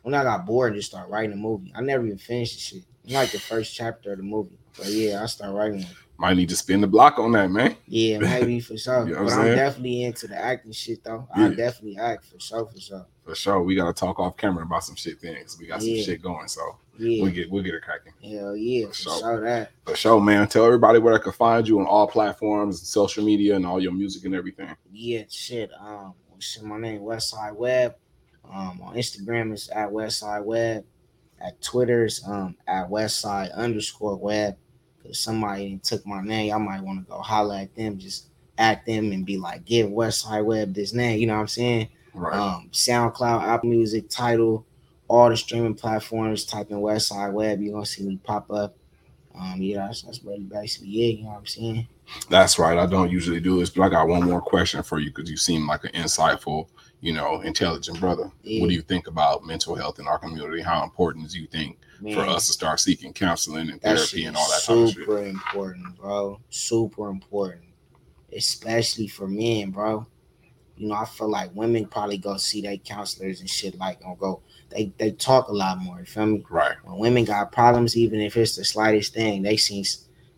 when 0.02 0.14
I 0.14 0.22
got 0.22 0.46
bored, 0.46 0.74
just 0.74 0.88
start 0.88 1.10
writing 1.10 1.32
a 1.34 1.36
movie. 1.36 1.70
I 1.76 1.82
never 1.82 2.06
even 2.06 2.16
finished 2.16 2.54
the 2.54 2.60
shit. 2.60 2.84
I'm 3.06 3.12
like 3.12 3.30
the 3.30 3.38
first 3.38 3.74
chapter 3.74 4.12
of 4.12 4.18
the 4.18 4.24
movie. 4.24 4.58
But 4.78 4.86
yeah, 4.86 5.22
I 5.22 5.26
start 5.26 5.54
writing 5.54 5.82
one. 5.82 5.92
Might 6.16 6.36
need 6.38 6.48
to 6.48 6.56
spin 6.56 6.80
the 6.80 6.86
block 6.86 7.18
on 7.18 7.32
that, 7.32 7.50
man. 7.50 7.76
Yeah, 7.86 8.18
maybe 8.20 8.58
for 8.60 8.78
sure. 8.78 9.06
You 9.06 9.16
know 9.16 9.24
but 9.24 9.34
I'm 9.34 9.40
I'm 9.50 9.54
definitely 9.54 10.04
into 10.04 10.28
the 10.28 10.36
acting 10.38 10.72
shit 10.72 11.04
though. 11.04 11.28
I 11.34 11.50
definitely 11.50 11.98
act 11.98 12.24
for 12.24 12.40
sure, 12.40 12.64
for 12.64 12.80
sure. 12.80 13.06
For 13.26 13.34
sure. 13.34 13.62
We 13.62 13.74
gotta 13.74 13.92
talk 13.92 14.18
off 14.18 14.38
camera 14.38 14.64
about 14.64 14.84
some 14.84 14.96
shit 14.96 15.20
things. 15.20 15.58
We 15.60 15.66
got 15.66 15.82
some 15.82 15.90
Yeah. 15.90 16.04
shit 16.04 16.22
going. 16.22 16.48
So 16.48 16.78
Yeah. 17.00 17.22
we'll 17.22 17.32
get 17.32 17.50
we'll 17.50 17.62
get 17.62 17.74
it 17.74 17.82
cracking. 17.82 18.12
Hell 18.22 18.56
yeah, 18.56 18.88
for 18.88 18.94
sure. 18.94 19.18
sure 19.20 19.44
that. 19.44 19.70
For 19.86 19.96
sure, 19.96 20.20
man. 20.20 20.46
Tell 20.48 20.64
everybody 20.64 20.98
where 20.98 21.14
I 21.14 21.18
can 21.18 21.32
find 21.32 21.66
you 21.66 21.80
on 21.80 21.86
all 21.86 22.06
platforms, 22.06 22.86
social 22.86 23.24
media, 23.24 23.56
and 23.56 23.66
all 23.66 23.80
your 23.80 23.92
music 23.92 24.24
and 24.24 24.34
everything. 24.34 24.74
Yeah, 24.92 25.22
shit. 25.28 25.70
Um, 25.80 26.14
shit, 26.38 26.62
my 26.62 26.78
name 26.78 27.00
Westside 27.00 27.56
Web. 27.56 27.94
Um, 28.52 28.80
on 28.82 28.94
Instagram 28.96 29.52
it's 29.52 29.70
at 29.70 29.90
Westside 29.90 30.44
Web. 30.44 30.84
At 31.40 31.60
Twitter's 31.62 32.22
um 32.26 32.56
at 32.66 32.90
Westside 32.90 33.54
underscore 33.54 34.16
Web. 34.16 34.56
Cause 35.02 35.18
somebody 35.18 35.80
took 35.82 36.06
my 36.06 36.20
name, 36.20 36.52
I 36.52 36.58
might 36.58 36.82
want 36.82 37.06
to 37.06 37.10
go 37.10 37.20
holler 37.20 37.56
at 37.56 37.74
them, 37.74 37.98
just 37.98 38.26
at 38.58 38.84
them 38.84 39.12
and 39.12 39.24
be 39.24 39.38
like, 39.38 39.64
give 39.64 39.88
Westside 39.88 40.44
Web 40.44 40.74
this 40.74 40.92
name. 40.92 41.18
You 41.18 41.26
know 41.26 41.34
what 41.34 41.40
I'm 41.40 41.48
saying? 41.48 41.88
Right. 42.12 42.36
Um, 42.36 42.68
SoundCloud, 42.72 43.42
Apple 43.42 43.70
Music, 43.70 44.08
Tidal, 44.10 44.66
all 45.10 45.28
the 45.28 45.36
streaming 45.36 45.74
platforms. 45.74 46.44
Type 46.44 46.70
in 46.70 46.76
Westside 46.78 47.32
Web, 47.32 47.60
you're 47.60 47.74
gonna 47.74 47.84
see 47.84 48.04
me 48.04 48.18
pop 48.22 48.50
up. 48.50 48.76
Um, 49.34 49.60
yeah, 49.60 49.86
that's, 49.86 50.02
that's 50.02 50.22
really 50.22 50.44
basically 50.44 50.88
it. 50.88 51.18
You 51.18 51.24
know 51.24 51.30
what 51.30 51.38
I'm 51.38 51.46
saying? 51.46 51.88
That's 52.28 52.58
right. 52.58 52.78
I 52.78 52.86
don't 52.86 53.10
usually 53.10 53.40
do 53.40 53.58
this, 53.58 53.70
but 53.70 53.82
I 53.82 53.88
got 53.88 54.08
one 54.08 54.24
more 54.24 54.40
question 54.40 54.82
for 54.82 54.98
you 55.00 55.10
because 55.10 55.30
you 55.30 55.36
seem 55.36 55.66
like 55.66 55.84
an 55.84 55.90
insightful, 55.92 56.68
you 57.00 57.12
know, 57.12 57.40
intelligent 57.40 57.98
brother. 58.00 58.30
Yeah. 58.42 58.60
What 58.60 58.68
do 58.68 58.74
you 58.74 58.82
think 58.82 59.08
about 59.08 59.44
mental 59.44 59.74
health 59.74 59.98
in 59.98 60.06
our 60.06 60.18
community? 60.18 60.62
How 60.62 60.82
important 60.84 61.30
do 61.30 61.40
you 61.40 61.46
think 61.46 61.78
Man, 62.00 62.14
for 62.14 62.22
us 62.22 62.46
to 62.46 62.52
start 62.52 62.80
seeking 62.80 63.12
counseling 63.12 63.70
and 63.70 63.80
therapy 63.82 64.26
and 64.26 64.36
all 64.36 64.48
that 64.48 64.62
type 64.64 64.76
of 64.76 64.88
shit? 64.90 64.96
super 64.98 65.22
important, 65.24 65.96
bro. 65.96 66.40
Super 66.50 67.08
important, 67.08 67.64
especially 68.36 69.08
for 69.08 69.26
men, 69.26 69.70
bro. 69.70 70.06
You 70.76 70.88
know, 70.88 70.94
I 70.94 71.04
feel 71.04 71.30
like 71.30 71.54
women 71.54 71.86
probably 71.86 72.18
go 72.18 72.36
see 72.36 72.62
their 72.62 72.76
counselors 72.78 73.40
and 73.40 73.50
shit 73.50 73.76
like 73.78 74.00
or 74.04 74.16
go. 74.16 74.42
They 74.70 74.92
they 74.98 75.12
talk 75.12 75.48
a 75.48 75.52
lot 75.52 75.78
more. 75.78 75.98
You 75.98 76.04
feel 76.04 76.26
me? 76.26 76.44
Right. 76.48 76.76
When 76.84 76.98
women 76.98 77.24
got 77.24 77.52
problems, 77.52 77.96
even 77.96 78.20
if 78.20 78.36
it's 78.36 78.56
the 78.56 78.64
slightest 78.64 79.14
thing, 79.14 79.42
they 79.42 79.56
see 79.56 79.84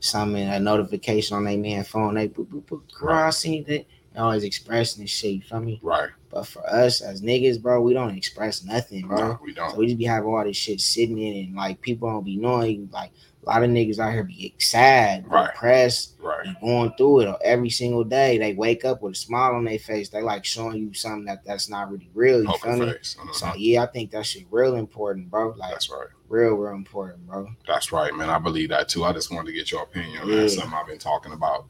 something 0.00 0.48
a 0.48 0.58
notification 0.58 1.36
on 1.36 1.44
their 1.44 1.58
man 1.58 1.84
phone. 1.84 2.14
They 2.14 2.28
boop, 2.28 2.46
boop, 2.46 2.64
boop, 2.64 2.82
girl, 2.98 3.14
I 3.14 3.30
seen 3.30 3.64
that. 3.64 3.86
They 4.12 4.20
always 4.20 4.44
expressing 4.44 5.04
this 5.04 5.10
shit. 5.10 5.32
You 5.32 5.42
feel 5.42 5.60
me? 5.60 5.80
Right. 5.82 6.10
But 6.30 6.46
for 6.46 6.66
us 6.68 7.00
as 7.00 7.22
niggas, 7.22 7.60
bro, 7.60 7.80
we 7.80 7.94
don't 7.94 8.16
express 8.16 8.64
nothing, 8.64 9.06
bro. 9.06 9.16
No, 9.16 9.38
we 9.42 9.52
don't. 9.52 9.76
we 9.76 9.86
just 9.86 9.98
be 9.98 10.04
having 10.04 10.30
all 10.30 10.44
this 10.44 10.56
shit 10.56 10.80
sitting 10.80 11.18
in 11.18 11.44
and 11.44 11.54
like 11.54 11.80
people 11.80 12.10
don't 12.10 12.24
be 12.24 12.36
knowing. 12.36 12.88
Like 12.92 13.12
a 13.44 13.48
lot 13.50 13.62
of 13.64 13.70
niggas 13.70 13.98
out 13.98 14.12
here 14.12 14.22
be 14.22 14.54
sad, 14.58 15.28
Right. 15.28 15.52
depressed, 15.52 16.14
Right. 16.20 16.46
going 16.60 16.92
through 16.96 17.20
it 17.20 17.36
every 17.44 17.70
single 17.70 18.04
day. 18.04 18.38
They 18.38 18.52
wake 18.54 18.84
up 18.84 19.02
with 19.02 19.14
a 19.14 19.16
smile 19.16 19.54
on 19.54 19.64
their 19.64 19.78
face. 19.78 20.08
They 20.08 20.22
like 20.22 20.44
showing 20.44 20.76
you 20.78 20.94
something 20.94 21.24
that 21.24 21.44
that's 21.44 21.68
not 21.68 21.90
really 21.90 22.08
real. 22.14 22.44
You 22.44 22.56
feel 22.62 22.76
me? 22.76 22.86
Mhm. 22.86 23.34
So 23.34 23.52
yeah, 23.56 23.82
I 23.82 23.86
think 23.86 24.10
that 24.12 24.26
shit 24.26 24.46
real 24.50 24.76
important, 24.76 25.30
bro. 25.30 25.54
Like 25.56 25.72
That's 25.72 25.90
right. 25.90 26.06
real, 26.28 26.54
real 26.54 26.74
important, 26.74 27.26
bro. 27.26 27.48
That's 27.66 27.90
right, 27.92 28.14
man. 28.14 28.30
I 28.30 28.38
believe 28.38 28.68
that 28.68 28.88
too. 28.88 29.04
I 29.04 29.12
just 29.12 29.32
wanted 29.32 29.46
to 29.48 29.52
get 29.52 29.72
your 29.72 29.82
opinion. 29.82 30.26
Yeah. 30.28 30.46
Something 30.46 30.72
I've 30.74 30.86
been 30.86 30.98
talking 30.98 31.32
about 31.32 31.66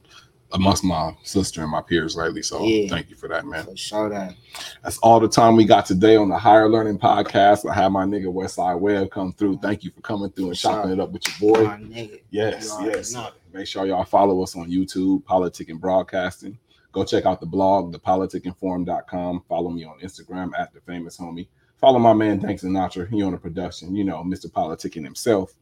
amongst 0.55 0.85
my 0.85 1.15
sister 1.23 1.63
and 1.63 1.71
my 1.71 1.81
peers 1.81 2.17
lately. 2.17 2.43
So 2.43 2.63
Yeah. 2.63 2.89
thank 2.89 3.09
you 3.11 3.17
for 3.17 3.29
that, 3.29 3.47
man. 3.47 3.65
For 3.65 3.77
sure 3.77 4.09
that. 4.11 4.35
That's 4.83 4.99
all 4.99 5.19
the 5.21 5.29
time 5.29 5.57
we 5.57 5.65
got 5.65 5.87
today 5.87 6.17
on 6.17 6.29
the 6.29 6.39
Higher 6.39 6.69
Learning 6.69 6.99
Podcast. 6.99 7.69
I 7.69 7.75
have 7.75 7.93
my 7.93 8.05
nigga 8.05 8.27
Westside 8.27 8.79
Web 8.79 9.11
come 9.11 9.33
through. 9.33 9.59
Thank 9.63 9.85
you 9.85 9.91
for 9.91 10.01
coming 10.03 10.31
through 10.31 10.49
and 10.49 10.57
For 10.57 10.61
sure. 10.61 10.73
chopping 10.73 10.93
it 10.93 11.01
up 11.01 11.11
with 11.13 11.23
your 11.41 11.55
boy. 11.55 12.21
Yes, 12.31 12.75
You 12.81 12.91
yes. 12.91 13.13
know. 13.15 13.29
Make 13.53 13.67
sure 13.67 13.87
y'all 13.87 14.05
follow 14.05 14.43
us 14.43 14.57
on 14.57 14.71
YouTube, 14.71 15.25
Politic 15.25 15.69
and 15.69 15.81
Broadcasting. 15.81 16.59
Go 16.93 17.05
check 17.05 17.25
out 17.27 17.41
the 17.41 17.47
blog, 17.47 17.95
thepoliticinform.com. 17.95 19.43
Follow 19.49 19.71
me 19.71 19.85
on 19.85 19.99
Instagram 20.01 20.51
at 20.59 20.73
the 20.73 20.81
famous 20.81 21.17
homie. 21.19 21.49
Follow 21.81 21.99
my 21.99 22.13
man 22.13 22.39
Dank 22.39 22.61
Sinatra. 22.61 23.09
He 23.09 23.23
on 23.23 23.33
the 23.33 23.39
production, 23.39 23.95
you 23.97 24.05
know, 24.05 24.23
Mr. 24.23 24.47
Politicking 24.51 25.05
himself. 25.05 25.55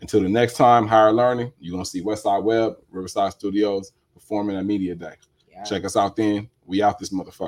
Until 0.00 0.22
the 0.22 0.28
next 0.28 0.56
time, 0.56 0.86
higher 0.86 1.12
learning, 1.12 1.52
you're 1.60 1.72
gonna 1.72 1.84
see 1.84 2.02
Westside 2.02 2.42
Web, 2.42 2.76
Riverside 2.90 3.32
Studios 3.32 3.92
performing 4.18 4.56
at 4.56 4.64
Media 4.64 4.94
Day. 4.94 5.14
Yeah. 5.50 5.64
Check 5.64 5.84
us 5.84 5.96
out 5.96 6.16
then. 6.16 6.48
We 6.66 6.82
out 6.82 6.98
this 6.98 7.10
motherfucker. 7.10 7.46